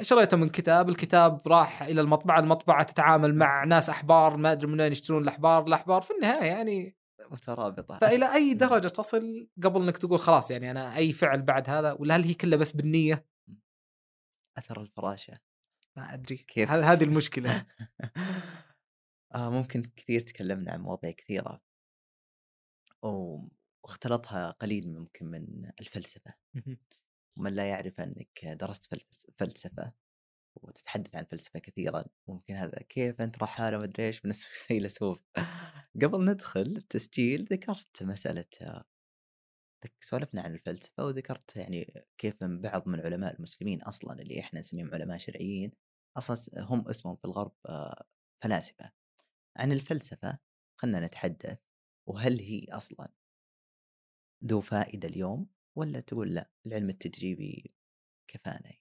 [0.00, 4.80] شريته من كتاب الكتاب راح إلى المطبعة المطبعة تتعامل مع ناس أحبار ما أدري من
[4.80, 6.96] وين يشترون الأحبار الأحبار في النهاية يعني
[7.30, 7.98] مترابطة.
[7.98, 12.16] فإلى أي درجة تصل قبل إنك تقول خلاص يعني أنا أي فعل بعد هذا ولا
[12.16, 13.26] هل هي كلها بس بالنية؟
[14.58, 15.38] أثر الفراشة.
[15.96, 16.36] ما أدري.
[16.36, 17.66] كيف؟ هذه المشكلة.
[19.34, 21.60] آه ممكن كثير تكلمنا عن مواضيع كثيرة.
[23.02, 23.48] و-
[23.84, 26.34] واختلطها قليل ممكن من الفلسفة.
[27.38, 29.92] ومن لا يعرف أنك درست فلس- فلسفة
[30.56, 35.18] وتتحدث عن فلسفة كثيرا ممكن هذا كيف أنت رحالة مدري إيش بنفسك فيلسوف
[36.02, 38.02] قبل ندخل التسجيل ذكرت
[39.84, 44.60] ذك- سولفنا عن الفلسفة وذكرت يعني كيف من بعض من علماء المسلمين أصلا اللي إحنا
[44.60, 45.72] نسميهم علماء شرعيين
[46.16, 48.04] أصلا س- هم اسمهم في الغرب آه،
[48.42, 48.92] فلاسفة.
[49.58, 50.38] عن الفلسفة
[50.80, 51.58] خلنا نتحدث
[52.08, 53.12] وهل هي أصلا
[54.44, 57.74] ذو فائدة اليوم ولا تقول لأ العلم التجريبي
[58.28, 58.72] كفانا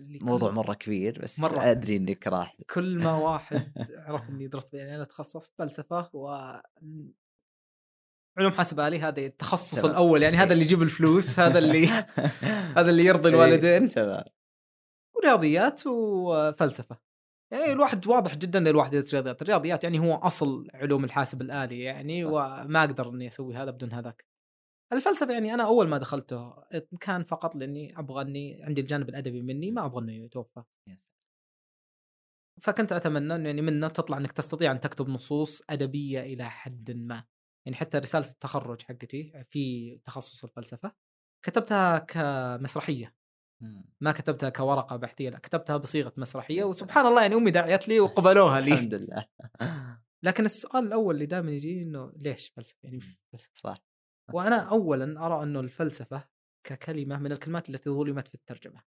[0.00, 1.52] اللي موضوع مرة كبير بس مرة.
[1.52, 1.70] مرة.
[1.70, 3.72] أدري إنك راح كل ما واحد
[4.06, 6.28] عرف إني درست يعني أنا تخصصت فلسفة و
[8.38, 9.90] علوم حاسب آلي هذا التخصص تمام.
[9.90, 11.86] الأول يعني هذا اللي يجيب الفلوس هذا اللي
[12.78, 14.24] هذا اللي يرضي الوالدين إيه، تمام
[15.16, 17.05] ورياضيات وفلسفة
[17.50, 21.80] يعني الواحد واضح جدا إن الواحد يدرس رياضيات الرياضيات يعني هو أصل علوم الحاسب الالي
[21.80, 22.30] يعني صح.
[22.30, 24.24] وما أقدر إني أسوي هذا بدون هذاك
[24.92, 26.54] الفلسفة يعني أنا أول ما دخلته
[27.00, 30.62] كان فقط لأني أبغى إني عندي الجانب الأدبي مني ما أبغى إنه يتوفى.
[32.62, 37.24] فكنت أتمنى إنه يعني منه تطلع إنك تستطيع أن تكتب نصوص أدبية إلى حد ما
[37.66, 40.92] يعني حتى رسالة التخرج حقتي في تخصص الفلسفة
[41.42, 43.15] كتبتها كمسرحية.
[44.00, 48.60] ما كتبتها كورقة بحثية لا كتبتها بصيغة مسرحية وسبحان الله يعني أمي دعيت لي وقبلوها
[48.60, 48.72] لي.
[48.72, 49.26] الحمد لله.
[50.22, 53.00] لكن السؤال الأول اللي دائما يجيني إنه ليش فلسفة؟ يعني
[53.32, 53.52] فلسفة.
[53.54, 53.74] صح.
[54.32, 56.28] وأنا اولا أرى إنه الفلسفة
[56.66, 58.82] ككلمة من الكلمات التي ظلمت في الترجمة.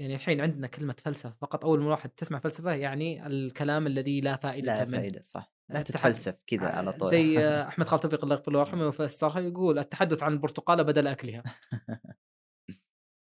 [0.00, 4.36] يعني الحين عندنا كلمة فلسفة فقط أول ما واحد تسمع فلسفة يعني الكلام الذي لا
[4.36, 4.98] فائدة لا منه.
[4.98, 5.52] فائدة صح.
[5.70, 7.10] لا تتفلسف كذا على طول.
[7.10, 7.38] زي
[7.68, 11.42] أحمد خالد توفيق الله يغفر له ويرحمه يفسرها يقول التحدث عن البرتقاله بدل أكلها.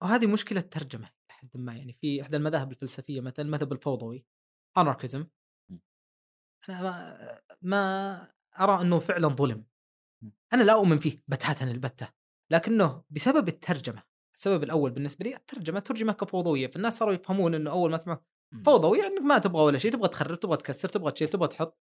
[0.04, 4.24] وهذه مشكلة ترجمة لحد ما يعني في إحدى المذاهب الفلسفية مثلا المذهب الفوضوي
[4.78, 5.26] اناركيزم
[5.70, 5.76] م.
[6.68, 7.18] أنا ما,
[7.62, 9.64] ما أرى أنه فعلا ظلم.
[10.52, 12.08] أنا لا أؤمن فيه بتاتا البتة
[12.50, 14.02] لكنه بسبب الترجمة
[14.34, 18.20] السبب الأول بالنسبة لي الترجمة ترجمة كفوضوية فالناس صاروا يفهمون إنه أول ما تسمع.
[18.64, 21.78] فوضوي يعني ما تبغى ولا شيء تبغى تخرب تبغى تكسر تبغى تشيل تبغى تحط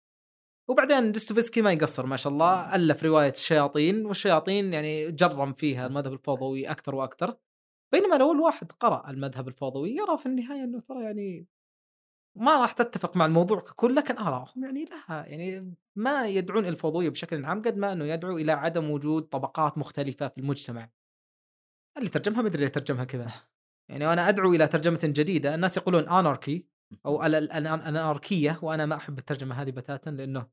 [0.70, 6.14] وبعدين ديستوفسكي ما يقصر ما شاء الله ألف رواية الشياطين والشياطين يعني جرم فيها المذهب
[6.14, 7.38] الفوضوي أكثر وأكثر
[7.92, 11.48] بينما لو الواحد قرأ المذهب الفوضوي يرى في النهاية إنه ترى يعني
[12.36, 17.10] ما راح تتفق مع الموضوع ككل لكن آرائهم يعني لها يعني ما يدعون إلى الفوضويه
[17.10, 20.90] بشكل عام قد ما إنه يدعو إلى عدم وجود طبقات مختلفة في المجتمع.
[21.98, 23.32] اللي ترجمها مدري اللي ترجمها كذا.
[23.90, 26.68] يعني وأنا أدعو إلى ترجمة جديدة، الناس يقولون اناركي
[27.06, 30.48] أو الاناركيه وأنا ما أحب الترجمة هذه بتاتا لأنه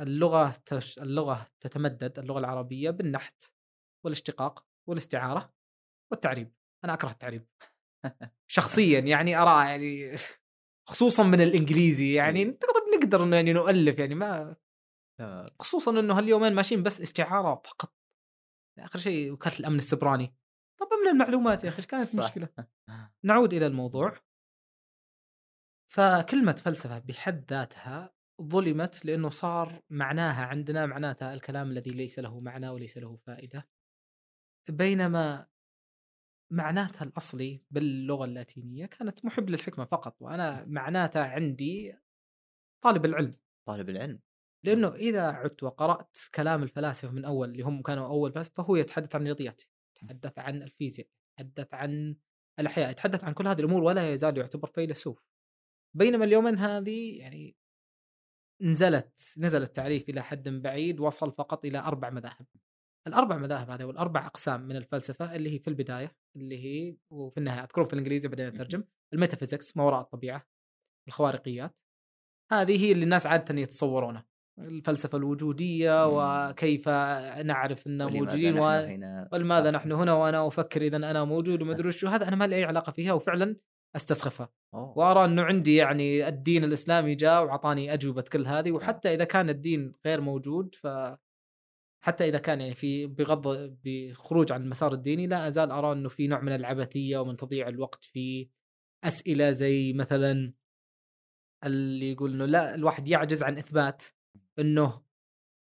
[0.00, 3.44] اللغة تش اللغة تتمدد اللغة العربية بالنحت
[4.04, 5.54] والاشتقاق والإستعارة
[6.14, 6.54] والتعريب
[6.84, 7.46] أنا أكره التعريب.
[8.50, 10.16] شخصيا يعني أرى يعني
[10.90, 14.56] خصوصا من الإنجليزي يعني نقدر نقدر إنه يعني نؤلف يعني ما
[15.18, 15.46] تمام.
[15.60, 17.94] خصوصا إنه هاليومين ماشيين بس استعارة فقط.
[18.78, 20.34] آخر شيء وكالة الأمن السبراني.
[20.80, 22.18] طب من المعلومات يا أخي؟ إيش كانت صح.
[22.18, 22.48] المشكلة؟
[23.24, 24.18] نعود إلى الموضوع.
[25.92, 32.68] فكلمة فلسفة بحد ذاتها ظلمت لأنه صار معناها عندنا معناتها الكلام الذي ليس له معنى
[32.68, 33.68] وليس له فائدة.
[34.70, 35.46] بينما
[36.54, 41.94] معناتها الأصلي باللغة اللاتينية كانت محب للحكمة فقط وأنا معناتها عندي
[42.84, 43.36] طالب العلم.
[43.68, 44.20] طالب العلم.
[44.64, 49.14] لأنه إذا عدت وقرأت كلام الفلاسفة من أول اللي هم كانوا أول فلاسفة فهو يتحدث
[49.14, 49.62] عن الرياضيات
[49.96, 51.08] يتحدث عن الفيزياء
[51.40, 52.16] يتحدث عن
[52.60, 55.24] الأحياء يتحدث عن كل هذه الأمور ولا يزال يعتبر فيلسوف.
[55.96, 57.56] بينما اليومين هذه يعني
[58.62, 62.46] نزلت نزل التعريف إلى حد بعيد وصل فقط إلى أربع مذاهب.
[63.06, 67.64] الأربع مذاهب هذه والأربع أقسام من الفلسفة اللي هي في البداية اللي هي وفي النهاية
[67.64, 70.46] أذكرهم في الإنجليزي بعدين أترجم الميتافيزيكس ما وراء الطبيعة
[71.08, 71.76] الخوارقيات
[72.52, 74.26] هذه هي اللي الناس عاده يتصورونها
[74.58, 76.12] الفلسفة الوجودية مم.
[76.14, 76.88] وكيف
[77.44, 78.58] نعرف ولماذا موجودين
[79.32, 79.70] ولماذا.
[79.70, 82.64] نحن هنا وأنا أفكر اذا أنا موجود وما أدري وش هذا أنا ما لي أي
[82.64, 83.56] علاقة فيها وفعلا
[83.96, 84.98] استسخفها أوه.
[84.98, 89.92] وأرى إنه عندي يعني الدين الإسلامي جاء وأعطاني أجوبة كل هذه وحتى إذا كان الدين
[90.06, 90.86] غير موجود ف
[92.04, 96.26] حتى إذا كان يعني في بغض بخروج عن المسار الديني لا أزال أرى إنه في
[96.26, 98.48] نوع من العبثية ومن تضييع الوقت في
[99.04, 100.52] أسئلة زي مثلا
[101.64, 104.04] اللي يقول إنه لا الواحد يعجز عن إثبات
[104.58, 105.02] إنه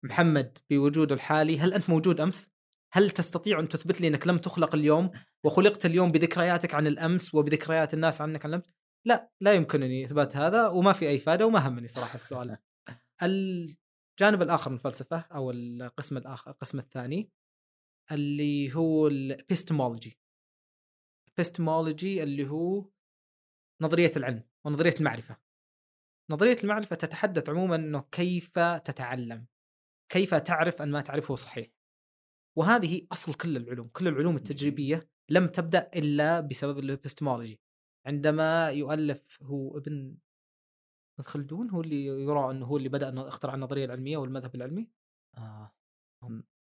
[0.03, 2.51] محمد بوجوده الحالي هل أنت موجود أمس؟
[2.91, 5.11] هل تستطيع أن تثبت لي إنك لم تخلق اليوم
[5.43, 8.65] وخلقت اليوم بذكرياتك عن الأمس وبذكريات الناس عنك عن الأمس؟
[9.05, 12.57] لا لا يمكنني إثبات هذا وما في أي فائده وما همني صراحة السؤال.
[13.23, 13.75] ال...
[14.21, 17.31] الجانب الآخر من الفلسفة أو القسم الآخر القسم الثاني
[18.11, 20.17] اللي هو الابستمولوجي
[21.27, 22.89] الابستمولوجي اللي هو
[23.81, 25.37] نظرية العلم ونظرية المعرفة.
[26.31, 29.45] نظرية المعرفة تتحدث عموما إنه كيف تتعلم
[30.11, 31.67] كيف تعرف أن ما تعرفه صحيح.
[32.57, 37.61] وهذه أصل كل العلوم كل العلوم التجريبية لم تبدأ إلا بسبب الابستمولوجي
[38.05, 40.17] عندما يؤلف هو ابن
[41.23, 44.89] خلدون هو اللي يرى إنه هو اللي بدأ اخترع النظرية العلمية والمذهب العلمي؟
[45.37, 45.71] آه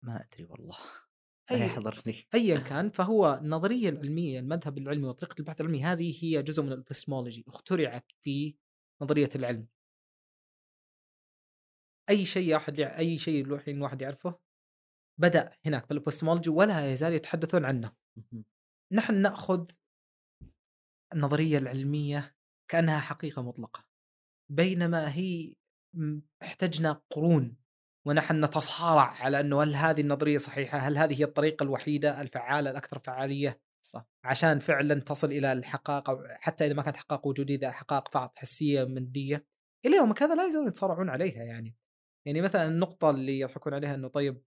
[0.04, 0.76] ما أدري والله
[1.52, 2.28] أي- يحضرني.
[2.34, 7.46] ايا كان فهو النظرية العلمية المذهب العلمي وطريقة البحث العلمي هذه هي جزء من الابستمولوجي
[7.48, 8.56] اخترعت في
[9.02, 9.68] نظرية العلم.
[12.10, 14.40] أي شيء احد أي شيء الحين الواحد يعرفه
[15.20, 17.96] بدأ هناك في الابستمولوجي ولا يزال يتحدثون عنه.
[18.92, 19.70] نحن نأخذ
[21.14, 22.36] النظرية العلمية
[22.72, 23.89] كأنها حقيقة مطلقة.
[24.50, 25.54] بينما هي
[26.44, 27.58] احتجنا قرون
[28.08, 33.00] ونحن نتصارع على إنه هل هذه النظرية صحيحة؟ هل هذه هي الطريقة الوحيدة الفعالة الأكثر
[33.00, 34.06] فعالية؟ صح.
[34.24, 38.38] عشان فعلا تصل إلى الحقائق أو حتى إذا ما كانت حقائق وجودية إذا حقائق فقط
[38.38, 39.46] حسية مادية
[39.86, 41.76] إلى يومك هذا لا يزالون يتصارعون عليها يعني.
[42.26, 44.44] يعني مثلا النقطة اللي يضحكون عليها إنه طيب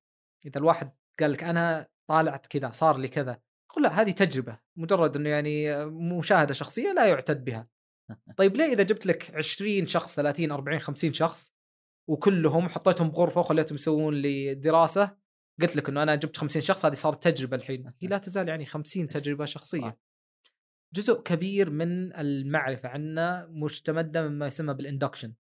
[0.46, 5.16] إذا الواحد قال لك أنا طالعت كذا صار لي كذا قل لا هذه تجربة مجرد
[5.16, 7.68] إنه يعني مشاهدة شخصية لا يعتد بها.
[8.36, 11.52] طيب ليه إذا جبت لك 20 شخص 30 40 50 شخص
[12.08, 15.16] وكلهم حطيتهم بغرفة وخليتهم يسوون لي دراسة
[15.60, 17.92] قلت لك إنه أنا جبت 50 شخص هذه صارت تجربة الحين.
[18.00, 19.98] هي لا تزال يعني 50 تجربة شخصية.
[20.94, 25.34] جزء كبير من المعرفة عنا مستمده مما يسمى بال induction.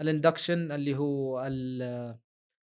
[0.00, 2.18] ال induction اللي هو ال-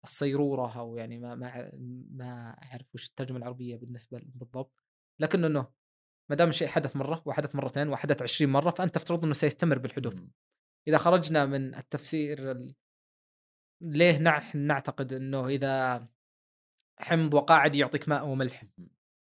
[0.04, 1.70] الصيرورة أو يعني ما ما
[2.10, 4.84] ما أعرف وش الترجمة العربية بالنسبة بالضبط.
[5.20, 5.66] لكن إنه
[6.32, 10.22] ما دام الشيء حدث مرة وحدث مرتين وحدث 20 مرة فأنت تفترض إنه سيستمر بالحدوث.
[10.88, 12.74] إذا خرجنا من التفسير ال...
[13.80, 16.06] ليه نحن نعتقد إنه إذا
[16.98, 18.64] حمض وقاعد يعطيك ماء وملح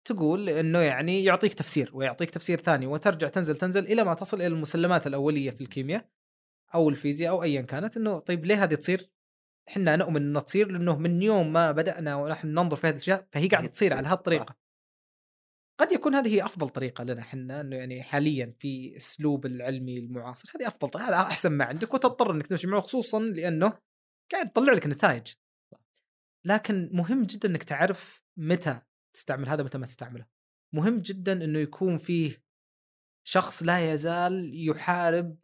[0.05, 4.47] تقول إنه يعني يعطيك تفسير ويعطيك تفسير ثاني وترجع تنزل تنزل إلى ما تصل إلى
[4.47, 6.09] المسلمات الأولية في الكيمياء
[6.75, 9.11] أو الفيزياء أو ايا كانت إنه طيب ليه هذه تصير؟
[9.69, 13.49] إحنا نؤمن إنها تصير لأنه من يوم ما بدأنا ونحن ننظر في هذه الأشياء فهي
[13.49, 14.53] قاعدة تصير على هذه الطريقة.
[14.53, 14.64] صح.
[15.79, 20.49] قد يكون هذه هي أفضل طريقة لنا إحنا إنه يعني حاليا في أسلوب العلمي المعاصر
[20.57, 23.79] هذه أفضل طريقة هذا أحسن ما عندك وتضطر إنك تمشي معه خصوصا لأنه
[24.33, 25.27] قاعد يطلع لك نتائج.
[26.45, 28.81] لكن مهم جدا إنك تعرف متى
[29.15, 30.27] تستعمل هذا متى ما تستعمله.
[30.75, 32.45] مهم جدا إنه يكون فيه
[33.27, 35.39] شخص لا يزال يحارب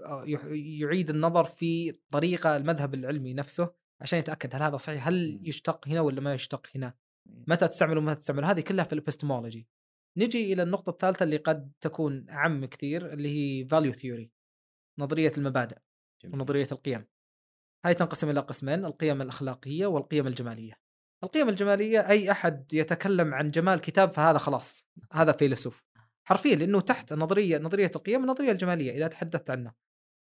[0.53, 5.41] يعيد النظر في طريقة المذهب العلمي نفسه عشان يتأكد هل هذا صحيح هل.
[5.43, 6.95] يشتق هنا ولا ما يشتق هنا
[7.27, 9.69] متى تستعمله ومتى تستعمله هذه كلها في الإبستمولوجي
[10.21, 14.31] نجي إلى النقطة الثالثة اللي قد تكون أعم كثير اللي هي value theory
[14.99, 15.77] نظرية المبادئ
[16.23, 16.35] جميل.
[16.35, 17.07] ونظرية القيم
[17.85, 20.81] هاي تنقسم إلى قسمين القيم الأخلاقية والقيم الجمالية
[21.25, 25.85] القيم الجمالية أي أحد يتكلم عن جمال كتاب فهذا خلاص هذا فيلسوف
[26.25, 29.73] حرفيا لأنه تحت نظرية نظرية القيم النظريه الجمالية إذا تحدثت عنه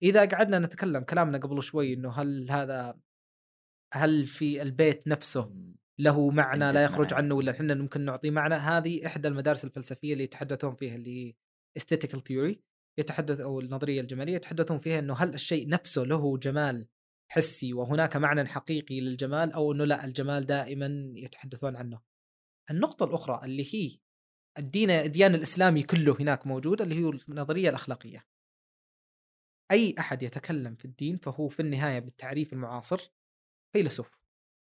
[0.03, 2.99] إذا قعدنا نتكلم كلامنا قبل شوي إنه هل هذا
[3.93, 5.53] هل في البيت نفسه.
[5.99, 7.13] له معنى لا يخرج.
[7.13, 11.33] عنه ولا إحنا ممكن نعطيه معنى هذه إحدى المدارس الفلسفية اللي يتحدثون فيها اللي هي
[11.79, 12.55] aesthetical theory
[12.99, 16.87] يتحدث أو النظرية الجمالية يتحدثون فيها إنه هل الشيء نفسه له جمال
[17.31, 22.01] حسي وهناك معنى حقيقي للجمال أو إنه لا الجمال دائما يتحدثون عنه.
[22.71, 23.97] النقطة الأخرى اللي هي
[24.57, 28.25] الدين الديان الإسلامي كله هناك موجود اللي هي النظرية الأخلاقية.
[29.71, 33.11] أي أحد يتكلم في الدين فهو في النهاية بالتعريف المعاصر
[33.73, 34.18] فيلسوف.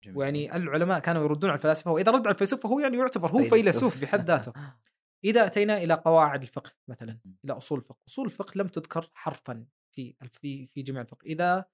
[0.04, 0.18] جميل.
[0.18, 4.02] ويعني العلماء كانوا يردون على الفلاسفة وإذا رد على الفلسفه فهو يعني يعتبر هو فيلسوف.
[4.02, 4.54] بحد ذاته
[5.24, 10.16] إذا أتينا إلى قواعد الفقه مثلا إلى أصول الفقه أصول الفقه لم تذكر حرفا في
[10.32, 11.66] في في جميع الفقه إذا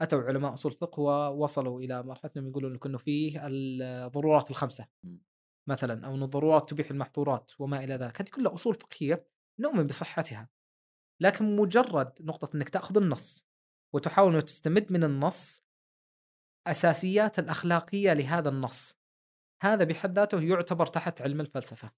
[0.00, 4.86] أتوا علماء أصول الفقه ووصلوا إلى مرحلة أنهم يقولوا إنه فيه الضرورات الخمسة.
[5.68, 9.26] مثلا أو إن الضرورات تبيح المحظورات وما إلى ذلك هذه كلها أصول فقهية
[9.58, 10.48] نؤمن بصحتها
[11.20, 13.46] لكن مجرد نقطة إنك تأخذ النص
[13.94, 15.64] وتحاول أن تستمد من النص
[16.66, 18.98] اساسيات الأخلاقية لهذا النص.
[19.62, 21.92] هذا بحد ذاته يعتبر تحت علم الفلسفة.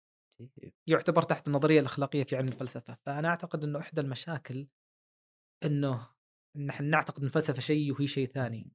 [0.87, 2.99] يعتبر تحت النظرية الأخلاقية في علم الفلسفة.
[3.03, 4.69] فأنا أعتقد إنه إحدى المشاكل
[5.65, 6.09] إنه
[6.57, 8.73] نحن نعتقد إن الفلسفة شيء وهي شيء ثاني.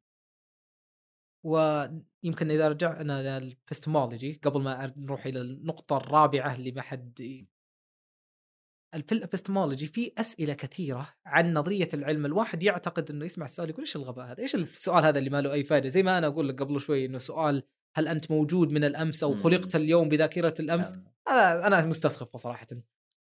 [1.46, 7.48] ويمكن إذا رجعنا للابستمولوجي قبل ما نروح إلى النقطة الرابعة اللي ما حد
[8.92, 13.96] في الإبستمولوجي في أسئلة كثيرة عن نظرية العلم الواحد يعتقد إنه يسمع السؤال يقول إيش
[13.96, 16.62] الغباء هذا إيش السؤال هذا اللي ما له أي فائده زي ما أنا أقول لك
[16.62, 17.64] قبل شوي إنه سؤال
[17.96, 19.40] هل أنت موجود من الأمس أو مم.
[19.40, 21.32] خلقت اليوم بذاكرة الأمس آه.
[21.32, 22.68] هذا أنا مستصغر صراحة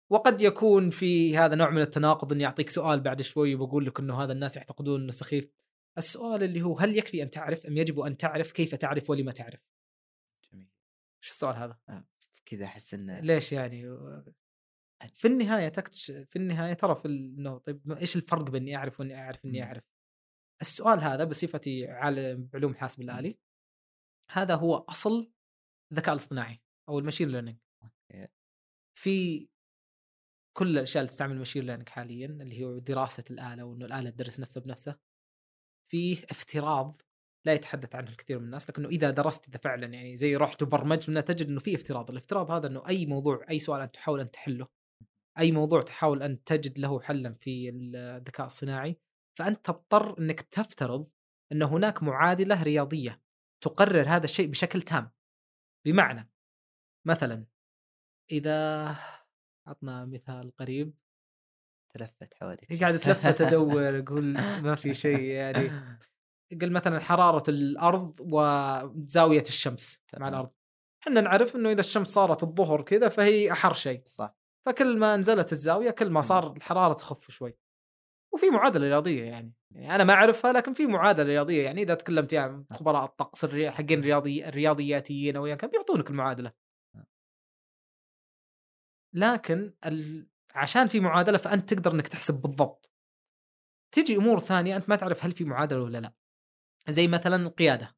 [0.09, 4.23] وقد يكون في هذا نوع من التناقض إني أعطيك سؤال بعد شوي وبقول لك إنه
[4.23, 5.49] هذا الناس يعتقدون إنه سخيف
[5.97, 9.59] السؤال اللي هو هل يكفي أن تعرف أم يجب أن تعرف كيف تعرف ولما تعرف؟
[10.51, 10.67] جميل
[11.23, 11.77] إيش السؤال هذا؟
[12.45, 13.97] كذا أحس إنه ليش يعني
[15.13, 19.15] في النهاية تكتش في النهاية ترى في إنه طيب إيش الفرق بين إني أعرف وإني
[19.15, 19.65] أعرف إني مم.
[19.65, 19.83] أعرف؟
[20.61, 23.37] السؤال هذا بصفتي عالم بعلوم الحاسب الآلي
[24.31, 25.31] هذا هو أصل
[25.91, 27.57] الذكاء الاصطناعي أو ال machine learning.
[28.99, 29.47] في
[30.57, 34.39] كل الأشياء اللي تستعمل ال machine learning حاليا اللي هو دراسة الآلة وإنه الآلة تدرس
[34.39, 34.99] نفسها بنفسها
[35.91, 37.01] فيه افتراض
[37.45, 41.09] لا يتحدث عنه الكثير من الناس لكنه إذا درست إذا فعلا يعني زي رحت وبرمجت
[41.09, 44.31] منها تجد إنه في افتراض، الافتراض هذا إنه أي موضوع أي سؤال أنت تحاول أن
[44.31, 44.67] تحله
[45.39, 48.99] أي موضوع تحاول أن تجد له حلا في الذكاء الصناعي
[49.39, 51.09] فأنت تضطر إنك تفترض
[51.51, 53.21] إن هناك معادلة رياضية
[53.61, 55.11] تقرر هذا الشيء بشكل تام.
[55.85, 56.31] بمعنى
[57.07, 57.45] مثلا
[58.31, 58.95] إذا
[59.67, 60.93] عطنا مثال قريب.
[61.93, 64.23] تلفت حواليك قاعد أتلفت أدور أقول
[64.61, 65.97] ما في شيء يعني.
[66.61, 70.33] قل مثلا حرارة الأرض وزاوية الشمس مع تمام.
[70.33, 70.51] الأرض.
[71.01, 74.01] إحنا نعرف إنه إذا الشمس صارت الظهر كذا فهي أحر شيء.
[74.05, 74.42] صح.
[74.65, 76.21] فكل ما نزلت الزاوية كل ما.
[76.21, 77.57] صار الحرارة تخف شوي.
[78.33, 79.53] وفي معادلة رياضية يعني.
[79.71, 81.81] يعني أنا ما أعرفها لكن في معادلة رياضية يعني.
[81.81, 86.53] إذا تكلمت يعني خبراء الطقس حقين الرياضي الرياضياتيين أو كان بيعطونك المعادلة.
[89.15, 90.27] لكن ال...
[90.55, 92.93] عشان في معادلة فأنت تقدر إنك تحسب بالضبط.
[93.91, 96.13] تجي أمور ثانية أنت ما تعرف هل في معادلة ولا لا.
[96.89, 97.95] زي مثلا القياده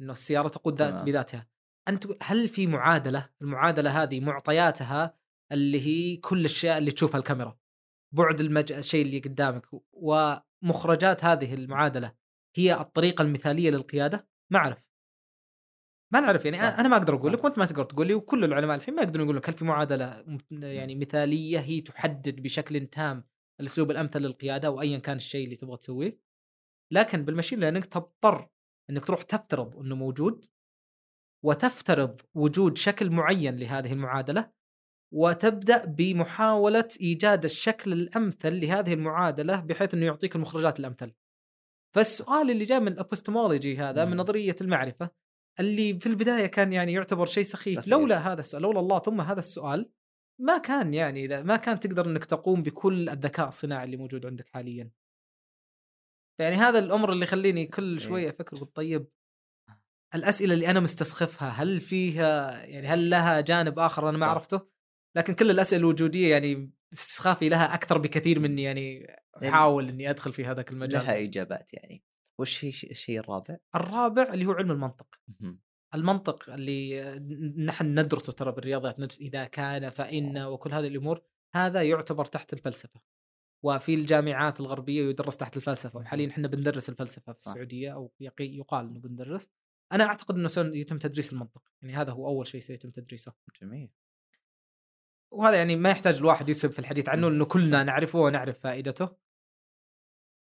[0.00, 0.82] إنه السيارة تقود.
[1.04, 1.48] بذاتها.
[1.88, 5.21] أنت هل في معادلة؟ المعادلة هذه معطياتها
[5.52, 7.58] اللي هي كل الأشياء اللي تشوفها الكاميرا.
[8.14, 8.72] بعد المج...
[8.72, 9.66] الشيء اللي قدامك.
[9.92, 12.14] ومخرجات هذه المعادلة
[12.56, 14.84] هي الطريقة المثالية للقيادة؟ ما أعرف.
[16.12, 16.56] ما نعرف يعني.
[16.56, 16.62] صح.
[16.62, 17.32] أنا ما أقدر أقول.
[17.32, 19.64] لك وأنت ما تقدر تقول لي وكل العلماء الحين ما يقدرون يقولون لك هل في
[19.64, 23.24] معادلة يعني مثالية هي تحدد بشكل تام
[23.60, 26.18] الأسلوب الأمثل للقيادة أو ايا كان الشيء اللي تبغى تسويه؟
[26.90, 28.48] لكن بال machine learning تضطر
[28.90, 30.46] إنك تروح تفترض إنه موجود
[31.44, 34.52] وتفترض وجود شكل معين لهذه المعادلة
[35.12, 41.12] وتبدأ بمحاولة إيجاد الشكل الأمثل لهذه المعادلة بحيث إنه يعطيك المخرجات الأمثل.
[41.94, 44.16] فالسؤال اللي جاء من الابستمولوجي هذا من.
[44.16, 45.10] نظرية المعرفة
[45.60, 47.88] اللي في البداية كان يعني يعتبر شيء سخيف, سخيف.
[47.88, 49.90] لولا هذا السؤال لولا الله ثم هذا السؤال
[50.40, 54.48] ما كان يعني إذا ما كان تقدر إنك تقوم بكل الذكاء الصناعي اللي موجود عندك
[54.48, 54.90] حاليا.
[56.40, 58.04] يعني هذا الأمر اللي يخليني كل أوكي.
[58.04, 59.08] شوية أفكر أقول طيب
[60.14, 64.26] الأسئلة اللي أنا مستصخفها هل فيها يعني هل لها جانب آخر أنا ما.
[64.26, 64.71] عرفته؟
[65.16, 69.06] لكن كل الأسئلة الوجودية يعني استسخافي لها أكثر بكثير مني يعني
[69.44, 71.02] أحاول إني أدخل في هذاك المجال.
[71.02, 72.04] لها إجابات يعني
[72.40, 75.06] وش هي الشيء- الرابع؟ الرابع اللي هو علم المنطق.
[75.94, 77.02] المنطق اللي
[77.56, 81.22] نحن ندرسه ترى بالرياضيات ندرس إذا كان فإن وكل هذه الأمور
[81.54, 83.00] هذا يعتبر تحت الفلسفة.
[83.64, 87.38] وفي الجامعات الغربية يدرس تحت الفلسفة وحاليا إحنا بندرس الفلسفة في.
[87.38, 89.50] السعودية أو يقال إنه بندرس.
[89.92, 93.32] أنا أعتقد إنه سيتم تدريس المنطق، يعني هذا هو أول شيء سيتم تدريسه.
[93.62, 93.90] جميل
[95.32, 99.16] وهذا يعني ما يحتاج الواحد يسب في الحديث عنه إنه كلنا نعرفه ونعرف فائدته.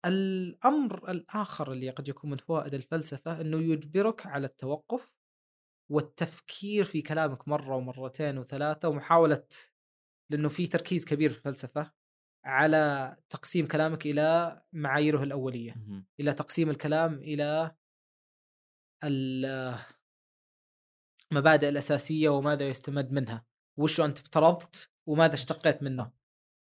[0.06, 5.14] الأمر الآخر اللي قد يكون من فوائد الفلسفة إنه يجبرك على التوقف
[5.92, 9.48] والتفكير في كلامك مرة ومرتين وثلاثة ومحاولة
[10.32, 11.92] لأنه في تركيز كبير في الفلسفة
[12.46, 15.76] على تقسيم كلامك إلى معاييره الأولية،.
[16.20, 17.76] إلى تقسيم الكلام إلى
[19.04, 19.76] ال-
[21.32, 23.46] المبادئ الأساسية وماذا يستمد منها،
[23.78, 26.12] وشو أنت افترضت وماذا اشتقيت منه.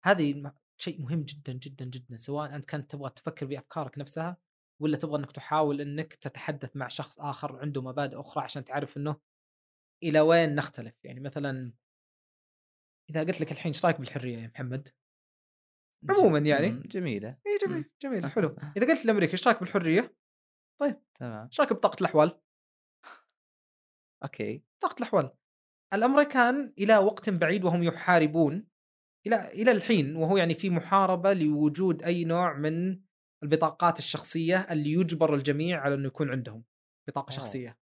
[0.03, 4.37] هذه شيء مهم جدا جدا جدا سواء أنت كنت تبغى تفكر بأفكارك نفسها
[4.81, 9.15] ولا تبغى أنك تحاول أنك تتحدث مع شخص آخر عنده مبادئ أخرى عشان تعرف إنه
[10.03, 11.73] إلى وين نختلف يعني مثلا
[13.09, 14.89] إذا قلت لك الحين إيش رأيك بالحرية يا محمد؟
[16.09, 16.69] عموماً يعني.
[16.69, 20.15] جميلة اي جميل جميل حلو إذا قلت الامريكي إيش رأيك بالحرية؟
[21.13, 22.41] تمام إيش رأيك بطاقة الأحوال؟
[24.23, 25.38] أوكي طاقة الأحوال
[25.93, 28.67] الأمريكان إلى وقت بعيد وهم يحاربون
[29.27, 33.01] إلى إلى الحين وهو يعني في محاربة لوجود أي نوع من
[33.43, 36.63] البطاقات الشخصية اللي يجبر الجميع على انه يكون عندهم
[37.07, 37.37] بطاقة أوه.
[37.37, 37.79] شخصية.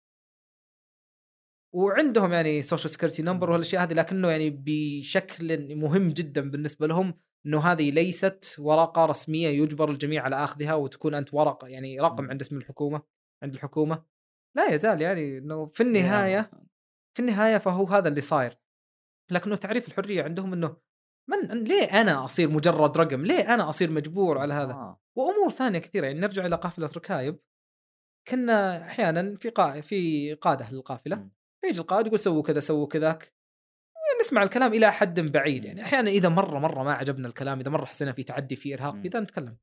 [1.76, 7.14] وعندهم يعني social security number والأشياء هذه لكنه يعني بشكل مهم جدا بالنسبة لهم
[7.46, 12.30] إنه هذه ليست ورقة رسمية يجبر الجميع على أخذها وتكون أنت ورقة يعني رقم مم.
[12.30, 13.02] عند اسم الحكومة
[13.44, 14.04] عند الحكومة
[14.56, 16.52] لا يزال يعني إنه في النهاية
[17.14, 18.57] في النهاية فهو هذا اللي صاير
[19.31, 20.77] لكنه تعريف الحرية عندهم إنه
[21.30, 25.02] من ليه أنا أصير مجرد رقم؟ ليه أنا أصير مجبور على هذا؟ آه.
[25.15, 27.40] وأمور ثانية كثيرة يعني نرجع إلى قافلة ركايب
[28.27, 29.81] كنا أحيانا في قا...
[29.81, 31.30] في قادة للقافلة.
[31.61, 33.34] فيجي القائد يقول سووا كذا سووا كذاك
[34.22, 37.85] نسمع الكلام إلى حد بعيد يعني أحيانا إذا مرة مرة ما عجبنا الكلام إذا مرة
[37.85, 39.02] حسينا في تعدي في إرهاق.
[39.02, 39.57] في ذا نتكلم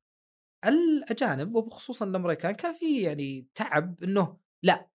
[0.67, 4.91] الأجانب وبخصوصا الأمريكان كان في يعني تعب إنه لا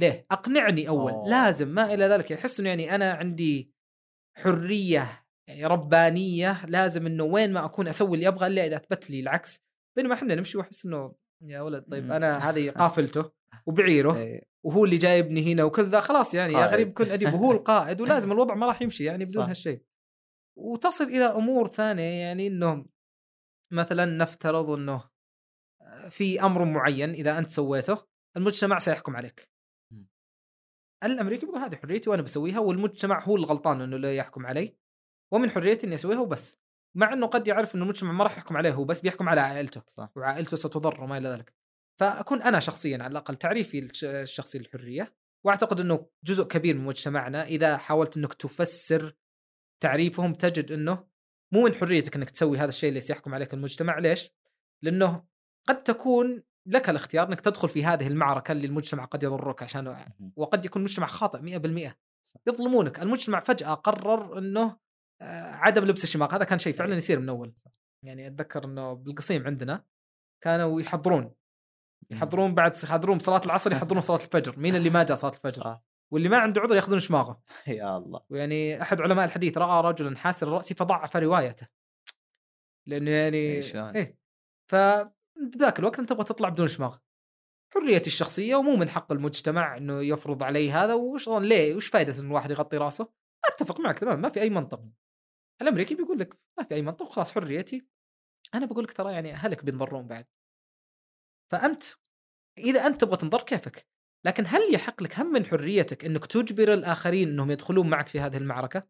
[0.00, 1.28] ليه؟ أقنعني أول أوه.
[1.28, 3.74] لازم ما إلى ذلك يحس إنه يعني أنا عندي
[4.36, 9.20] حرية يعني ربانية لازم إنه وين ما أكون أسوي اللي أبغى إلا إذا أثبت لي
[9.20, 9.64] العكس
[9.96, 12.12] بينما إحنا نمشي وأحس إنه يا ولد طيب.
[12.12, 13.30] أنا هذه قافلته
[13.66, 14.40] وبعيره.
[14.64, 16.66] وهو اللي جايبني هنا وكذا خلاص يعني يا.
[16.66, 19.48] غريب كن اديب وهو القائد ولازم الوضع ما راح يمشي يعني بدون صح.
[19.48, 19.82] هالشيء
[20.58, 22.86] وتصل إلى أمور ثانية يعني إنه
[23.72, 25.04] مثلا نفترض إنه
[26.10, 28.06] في أمر معين إذا أنت سويته
[28.36, 29.53] المجتمع سيحكم عليك.
[31.12, 34.76] الأمريكي بيقول هذه حريتي وأنا بسويها والمجتمع هو الغلطان إنه لا يحكم علي.
[35.32, 36.60] ومن حريتي إني أسويها وبس.
[36.96, 39.82] مع إنه قد يعرف إنه المجتمع ما راح يحكم عليه هو بس بيحكم على عائلته.
[39.86, 40.12] صح.
[40.16, 41.54] وعائلته ستضر وما إلى ذلك.
[42.00, 45.14] فأكون أنا شخصيا على الأقل تعريفي الش- الشخصي للحرية
[45.44, 49.12] وأعتقد إنه جزء كبير من مجتمعنا إذا حاولت إنك تفسر
[49.82, 51.06] تعريفهم تجد إنه
[51.52, 53.98] مو من حريتك إنك تسوي هذا الشيء اللي سيحكم عليك المجتمع.
[53.98, 54.30] ليش؟
[54.82, 55.24] لأنه
[55.68, 59.96] قد تكون لك الاختيار إنك تدخل في هذه المعركة اللي المجتمع قد يضرك عشان.
[60.36, 62.40] وقد يكون مجتمع خاطئ 100% صح.
[62.46, 63.00] يظلمونك.
[63.00, 64.76] المجتمع فجأة قرر إنه
[65.20, 66.34] آه، عدم لبس الشماغ.
[66.34, 66.98] هذا كان شيء فعلا إيه.
[66.98, 67.54] يصير من أول.
[68.02, 69.84] يعني أتذكر إنه بالقصيم عندنا
[70.40, 71.34] كانوا يحضرون
[72.10, 74.58] يحضرون بعد يحضرون بصلاه العصر يحضرون صلاة الفجر.
[74.58, 75.82] مين اللي ما جاء صلاة الفجر؟ صح.
[76.12, 77.42] واللي ما عنده عذر يأخذون شماغه.
[77.66, 78.20] يا الله.
[78.30, 81.68] ويعني أحد علماء الحديث رأى رجلا حاسر الراس فضعف روايته.
[82.86, 84.14] لأنه يعني إيه، شلون؟
[85.36, 86.98] فبذاك الوقت أنت تبغى تطلع بدون شماغ
[87.74, 92.26] حريتي الشخصية ومو من حق المجتمع إنه يفرض علي هذا وش ليه وش فائده إن
[92.26, 93.08] الواحد يغطي رأسه؟
[93.44, 94.84] أتفق معك تمام ما في أي منطق
[95.62, 97.86] الأمريكي بيقول لك ما في أي منطق خلاص حريتي
[98.54, 100.26] أنا بقول لك ترى يعني أهلك بينضرون بعد
[101.52, 101.84] فأنت
[102.58, 103.86] إذا أنت تبغى تنضر كيفك
[104.26, 108.36] لكن هل يحق لك هم من حريتك إنك تجبر الآخرين إنهم يدخلون معك في هذه
[108.36, 108.88] المعركة؟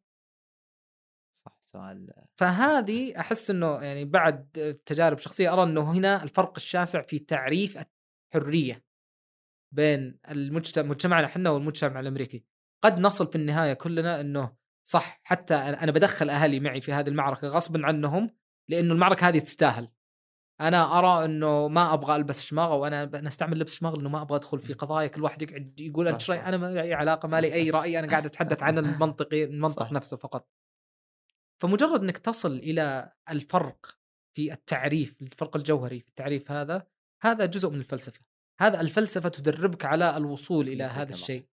[1.35, 4.48] صح سؤال فهذه أحس إنه يعني بعد
[4.86, 7.78] تجارب شخصية أرى إنه هنا الفرق الشاسع في تعريف
[8.35, 8.85] الحرية
[9.74, 12.44] بين المجتمع مجتمعنا إحنا والمجتمع الأمريكي.
[12.85, 17.48] قد نصل في النهاية كلنا إنه صح حتى أنا بدخل أهلي معي في هذه المعركة
[17.48, 18.31] غصبا عنهم
[18.69, 19.89] لأنه المعركة هذه تستاهل.
[20.61, 24.36] أنا أرى إنه ما أبغى ألبس شماغة وأنا ب- نستعمل لبس شماغ لأنه ما أبغى
[24.36, 26.31] أدخل في قضايا كل واحد يقعد يقول صح.
[26.47, 29.82] أنا ما لي أي علاقة ما لي أي رأي أنا قاعد أتحدث عن المنطقي المنطق
[29.82, 29.93] صح.
[29.93, 30.48] نفسه فقط.
[31.65, 33.99] فمجرد إنك تصل إلى الفرق
[34.36, 36.86] في التعريف الفرق الجوهري في التعريف هذا
[37.23, 38.20] هذا جزء من الفلسفة.
[38.61, 41.11] هذا الفلسفة تدربك على الوصول إلى هذا.
[41.11, 41.49] الشيء.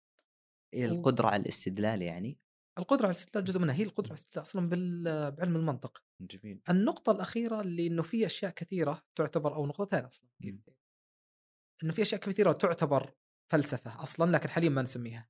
[0.74, 2.40] هي القدرة على الاستدلال يعني؟
[2.78, 4.70] القدرة على الاستدلال جزء منها هي القدرة على الاستدلال أصلا
[5.38, 6.04] بعلم المنطق.
[6.22, 6.62] جميل.
[6.70, 10.62] النقطة الأخيرة اللي إنه في أشياء كثيرة تعتبر أو نقطتين أصلا مم.
[11.84, 13.14] إنه في أشياء كثيرة تعتبر
[13.52, 15.30] فلسفة أصلا لكن حاليا ما نسميها.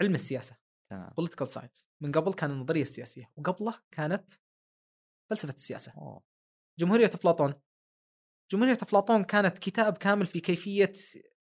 [0.00, 0.56] علم السياسة.
[0.90, 1.10] تمام.
[1.20, 1.86] Political science.
[2.00, 4.30] من قبل كان النظرية السياسية وقبله كانت
[5.30, 5.92] فلسفة السياسة.
[5.98, 6.22] أوه.
[6.78, 7.54] جمهورية أفلاطون.
[8.52, 10.92] جمهورية أفلاطون كانت كتاب كامل في كيفية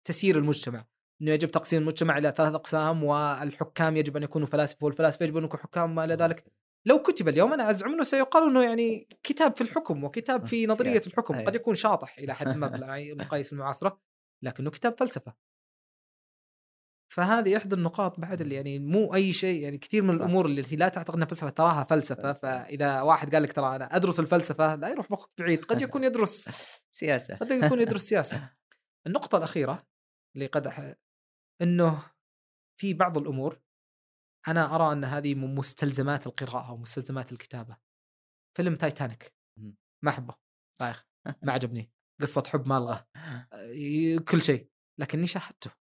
[0.04, 0.86] تسيير المجتمع
[1.22, 5.44] إنه يجب تقسيم المجتمع إلى ثلاث أقسام والحكام يجب أن يكونوا فلاسفة والفلاسفة يجب أن
[5.44, 6.44] يكونوا حكام وما إلى ذلك.
[6.86, 11.02] لو كتب اليوم أنا أزعم إنه سيقال إنه يعني كتاب في الحكم وكتاب في نظرية.
[11.06, 11.34] الحكم.
[11.34, 11.46] أيوة.
[11.46, 14.00] قد يكون شاطح إلى حد ما بالمقاييس المعاصرة
[14.42, 15.34] لكنه كتاب فلسفة.
[17.12, 20.14] فهذه إحدى النقاط بعد اللي يعني مو أي شيء يعني كثير من.
[20.14, 22.64] الأمور التي لا تعتقد إنها فلسفة تراها فلسفة فلسفة.
[22.64, 26.48] فإذا واحد قال لك ترى أنا أدرس الفلسفة لا يروح مخك بعيد قد يكون يدرس.
[26.94, 27.36] سياسة.
[27.36, 28.54] قد يكون يدرس سياسة.
[29.06, 29.86] النقطة الأخيرة
[30.36, 30.94] اللي قد أح...
[31.62, 32.12] إنه
[32.80, 33.60] في بعض الأمور
[34.48, 37.76] أنا أرى أن هذه من مستلزمات القراءة ومستلزمات الكتابة.
[38.56, 39.34] فيلم تايتانيك.
[40.04, 40.34] ما أحبه.
[40.80, 41.04] بايخ
[41.44, 41.92] ما عجبني.
[42.22, 43.04] قصة حب ما الغى
[43.74, 44.70] ي- كل شيء.
[45.00, 45.81] لكني شاهدته.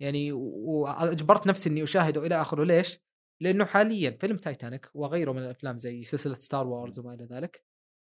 [0.00, 2.98] يعني وأجبرت نفسي إني أشاهده إلى آخره ليش؟
[3.40, 7.64] لأنه حاليا فيلم تايتانيك وغيره من الأفلام زي سلسلة ستار وورز وما إلى ذلك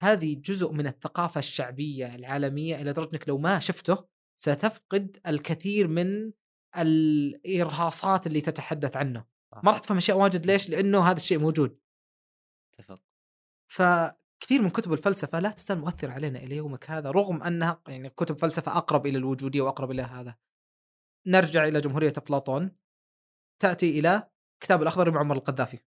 [0.01, 4.05] هذه جزء من الثقافة الشعبية العالمية إلى درجة إنك لو ما شفته
[4.39, 6.31] ستفقد الكثير من
[6.77, 9.25] الإرهاصات اللي تتحدث عنه.
[9.63, 11.79] ما راح تفهم اشياء واجد ليش؟ لأنه هذا الشيء موجود
[12.79, 13.01] اتفق
[13.71, 18.37] فكثير من كتب الفلسفة لا تزال مؤثرة علينا إلى يومك هذا رغم أنها يعني كتب
[18.37, 20.35] فلسفة أقرب إلى الوجودية وأقرب إلى هذا.
[21.27, 22.71] نرجع إلى جمهورية أفلاطون
[23.61, 24.29] تأتي إلى
[24.63, 25.79] كتاب الأخضر لمعمر القذافي.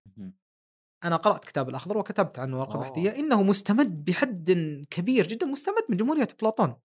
[1.05, 2.79] أنا قرأت كتاب الأخضر وكتبت عنه ورقة.
[2.79, 4.51] بحثية إنه مستمد بحد
[4.91, 6.77] كبير جدا مستمد من جمهورية أفلاطون.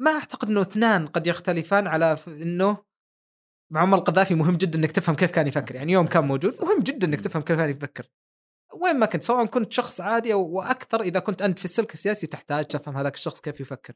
[0.00, 2.84] ما أعتقد إنه اثنان قد يختلفان على إنه
[3.72, 6.52] معمر القذافي مهم جدا إنك تفهم كيف كان يفكر، يعني يوم كان موجود.
[6.62, 7.20] مهم جدا إنك.
[7.20, 8.10] تفهم كيف كان يفكر.
[8.74, 12.26] وين ما كنت سواء كنت شخص عادي أو وأكثر إذا كنت أنت في السلك السياسي
[12.26, 13.94] تحتاج تفهم هذاك الشخص كيف يفكر.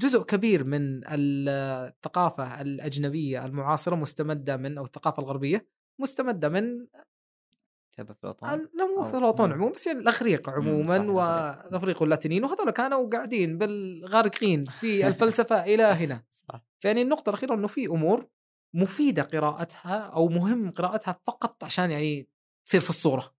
[0.00, 5.66] جزء كبير من الثقافة الأجنبية المعاصرة مستمدة من أو الثقافة الغربية
[5.98, 6.86] مستمدة من
[7.98, 9.54] افلاطون ال- لا مو أو- افلاطون مم.
[9.54, 10.98] عموما بس يعني الأغريق عموما.
[10.98, 16.22] والاغريق واللاتينيين وهذول كانوا قاعدين بالغارقين في الفلسفة إلى هنا.
[16.30, 16.62] صح.
[16.80, 18.26] فيعني النقطة الأخيرة إنه في أمور
[18.74, 22.28] مفيدة قراءتها أو مهم قراءتها فقط عشان يعني
[22.66, 23.34] تصير في الصورة.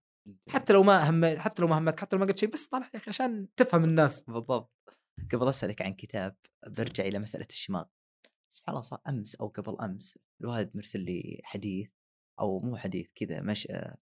[0.49, 2.89] حتى لو ما هم حتى لو ما همتك حتى لو ما قلت شيء بس طالع
[2.93, 4.21] يا أخي عشان تفهم الناس.
[4.27, 4.71] بالضبط.
[5.31, 6.35] قبل أسألك عن كتاب
[6.67, 7.85] برجع إلى مسألة الشماغ
[8.49, 11.89] سبحان الله صار أمس أو قبل أمس الوالد مرسل لي حديث
[12.39, 13.97] أو مو حديث كذا مش آه،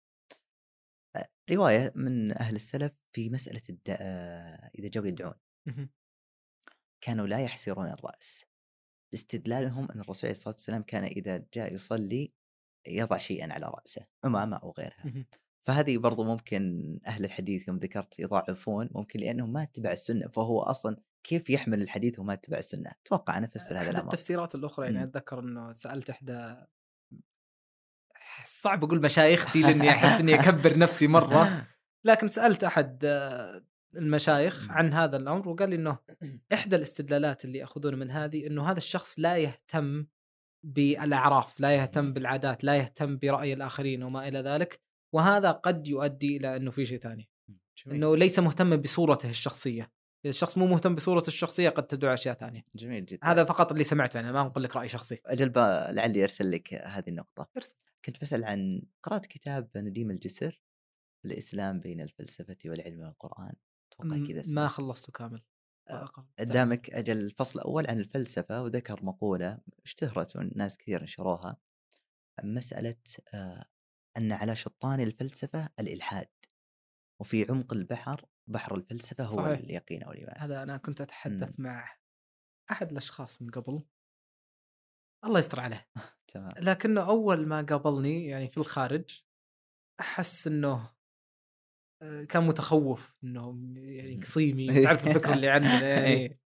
[1.16, 3.90] آه، رواية من أهل السلف في مسألة الد...
[3.90, 5.34] آه، إذا جو يدعون.
[7.02, 8.46] كانوا لا يحسرون الرأس.
[9.14, 12.34] لاستدلالهم أن الرسول عليه الصلاة والسلام كان إذا جاء يصلي
[12.88, 15.26] يضع شيئا على رأسه أمامه أو غيرها.
[15.62, 20.98] فهذه برضو ممكن أهل الحديث يوم ذكرت يضاعفون ممكن لأنهم ما اتبع السنة فهو أصلا
[21.24, 25.04] كيف يحمل الحديث وما اتبع السنة؟ أتوقع أنا افسر هذا أحد الامر التفسيرات الأخرى يعني.
[25.04, 26.56] أتذكر إنه سألت إحدى
[28.46, 31.68] صعب أقول مشايختي لأني أحس إني أكبر نفسي مرة
[32.08, 33.62] لكن سألت أحد آه،
[33.96, 35.98] المشايخ عن هذا الأمر وقال لي إنه
[36.54, 40.06] إحدى الاستدلالات اللي يأخذون من هذه إنه هذا الشخص لا يهتم
[40.64, 44.82] بالأعراف، لا يهتم بالعادات، لا يهتم برأي الآخرين وما إلى ذلك،
[45.14, 47.30] وهذا قد يؤدي إلى إنه في شيء ثاني،.
[47.88, 49.91] إنه ليس مهتما بصورته الشخصية،
[50.26, 53.28] إذا الشخص مو مهتم بصورته الشخصية قد تدعو أشياء ثانية، جميل جدا.
[53.28, 55.22] هذا فقط اللي سمعته أنا ما أقول لك رأي شخصي.
[55.26, 55.52] أجل
[55.96, 57.48] لعلي أرسل لك هذه النقطة.
[57.58, 57.76] أرسل.
[58.06, 60.62] كنت بسأل عن قرات كتاب نديم الجسر
[61.26, 63.54] الإسلام بين الفلسفة والعلم والقرآن.
[63.91, 65.44] أتوقع كذا ما خلصته كامل.
[65.90, 66.10] آه،
[66.40, 71.58] قدامك أجل الفصل الأول عن الفلسفة وذكر مقولة اشتهرت والناس كثير نشروها
[72.44, 72.96] مسألة
[73.34, 73.66] آه،
[74.18, 76.28] أن على شطان الفلسفة الإلحاد
[77.22, 79.59] وفي عمق البحر بحر الفلسفة هو صحيح.
[79.59, 81.65] اليقين أو الإيمان هذا أنا كنت أتحدث مم.
[81.65, 81.95] مع
[82.71, 83.84] أحد الأشخاص من قبل
[85.26, 85.89] الله يستر عليه
[86.34, 89.23] تمام لكنه أول ما قابلني يعني في الخارج
[89.99, 90.91] أحس إنه
[92.01, 94.19] آه، كان متخوف إنه يعني.
[94.23, 96.39] قصيمي تعرف الفكرة اللي عندنا يعني إيه.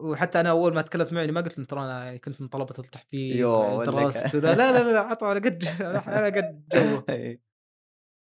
[0.00, 2.74] وحتى أنا أول ما تكلمت معي ما قلت له ترى أنا يعني كنت من طلبة
[2.78, 3.88] التحفيظ يو، ويعني ولك.
[3.88, 7.45] درست وذا لا لا لا عطوا على قد على قد جوه إيه.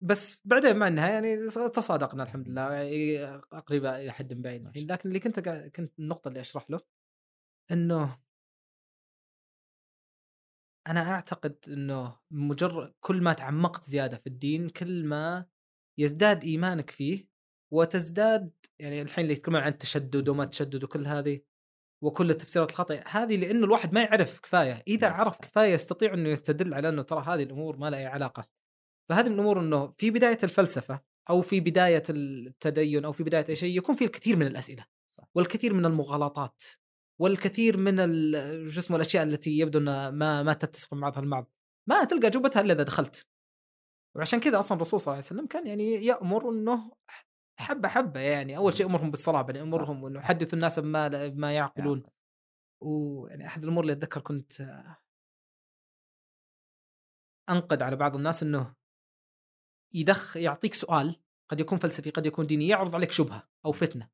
[0.01, 3.27] بس بعدين مع النهاية يعني تصادقنا الحمد لله يعني
[3.67, 5.39] قريبة إلى حد بعيد الحين شاء لكن اللي كنت
[5.75, 6.81] كنت النقطة اللي أشرح له
[7.71, 8.19] إنه
[10.87, 15.45] أنا أعتقد إنه مجرد كل ما تعمقت زيادة في الدين كل ما
[15.99, 17.27] يزداد إيمانك فيه
[17.73, 21.41] وتزداد يعني الحين اللي يتكلمون عن التشدد وما تشدد وكل هذه
[22.03, 24.83] وكل التفسيرات الخاطئه هذه لأنه الواحد ما يعرف كفاية.
[24.87, 25.09] إذا.
[25.09, 28.58] عرف كفاية يستطيع إنه يستدل على إنه ترى هذه الأمور ما لها أي علاقة.
[29.09, 33.55] فهذه من الأمور إنه في بداية الفلسفة أو في بداية التدين أو في بداية أي
[33.55, 35.23] شيء يكون في الكثير من الأسئلة صح.
[35.35, 36.63] والكثير من المغالطات
[37.19, 37.97] والكثير من
[38.71, 41.51] شو اسمه الأشياء التي يبدو إنها ما ما تتسق مع بعضها البعض.
[41.89, 43.27] ما تلقى اجوبتها إلا إذا دخلت.
[44.15, 46.91] وعشان كذا أصلا الرسول صلى الله عليه وسلم كان يعني يأمر إنه
[47.59, 48.57] حبة حبة يعني.
[48.57, 52.03] أول شيء أمرهم بالصلاة بعدين أمرهم إنه يحدثوا الناس بما بما يعقلون.
[52.81, 54.51] ويعني أحد الأمور اللي أتذكر كنت
[57.49, 58.78] أنقد على بعض الناس إنه
[59.93, 61.15] يدخ يعطيك سؤال
[61.51, 64.09] قد يكون فلسفي قد يكون ديني يعرض عليك شبهة أو فتنة.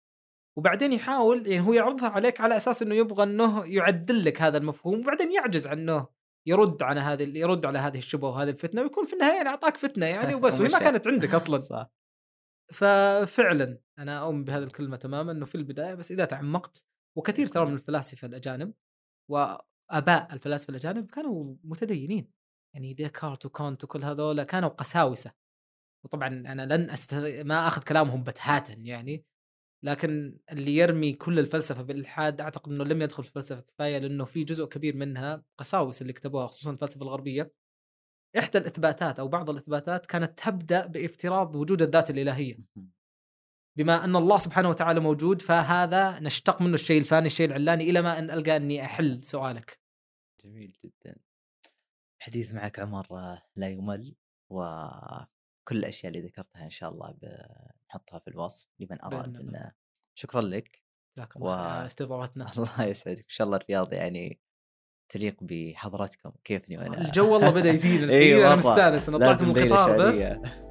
[0.57, 4.99] وبعدين يحاول يعني هو يعرضها عليك على أساس إنه يبغى إنه يعدل لك هذا المفهوم
[4.99, 6.07] وبعدين يعجز عن إنه
[6.47, 10.05] يرد على هذه يرد على هذه الشبهة وهذه الفتنة ويكون في النهاية يعني أعطاك فتنة
[10.05, 10.79] يعني وبس وهي ما.
[10.79, 11.57] كانت عندك أصلا.
[11.57, 11.91] صح.
[12.73, 16.83] ففعلا أنا أؤمن بهذه الكلمة تماما إنه في البداية بس إذا تعمقت
[17.17, 18.73] وكثير ترى من الفلاسفة الأجانب
[19.31, 22.31] وآباء الفلاسفة الأجانب كانوا متدينين.
[22.75, 25.31] يعني ديكارت وكونت وكل هذول كانوا قساوسة.
[26.05, 27.13] وطبعا أنا لن أست...
[27.45, 29.25] ما أخذ كلامهم بتاتا يعني
[29.83, 34.43] لكن اللي يرمي كل الفلسفة بالالحاد أعتقد إنه لم يدخل في الفلسفه كفاية لأنه في
[34.43, 37.53] جزء كبير منها قساوس اللي كتبوها خصوصا الفلسفة الغربية.
[38.37, 42.57] إحدى الإثباتات أو بعض الإثباتات كانت تبدأ بافتراض وجود الذات الإلهية.
[43.77, 48.19] بما أن الله سبحانه وتعالى موجود فهذا نشتق منه الشيء الفلاني الشيء العلاني إلى ما
[48.19, 49.79] أن ألقى أني أحل سؤالك.
[50.43, 51.15] جميل جدا.
[52.19, 54.15] الحديث معك عمر آه، لا يمل
[55.65, 59.35] وكل الأشياء اللي ذكرتها إن شاء الله بنحطها في الوصف لمن أراد.
[59.35, 59.71] انه
[60.15, 60.81] شكرا لك
[61.17, 61.49] جزاك و-
[61.89, 64.39] استضافتنا الله يسعدك إن شاء الله الرياض يعني
[65.09, 68.55] تليق بحضرتكم كيفني وأنا الجو والله بدأ يزين الحين أنا.
[68.55, 70.15] مستأنس أنا طلعت من القطار بس.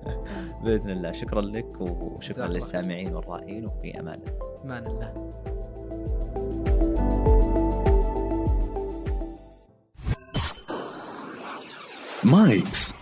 [0.65, 2.47] بإذن الله شكرا لك وشكرا.
[2.47, 5.35] للسامعين والرائين وفي أمان الله أمان الله
[12.25, 12.93] مايكس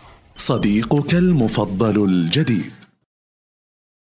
[0.45, 2.82] صديقك المفضل الجديد.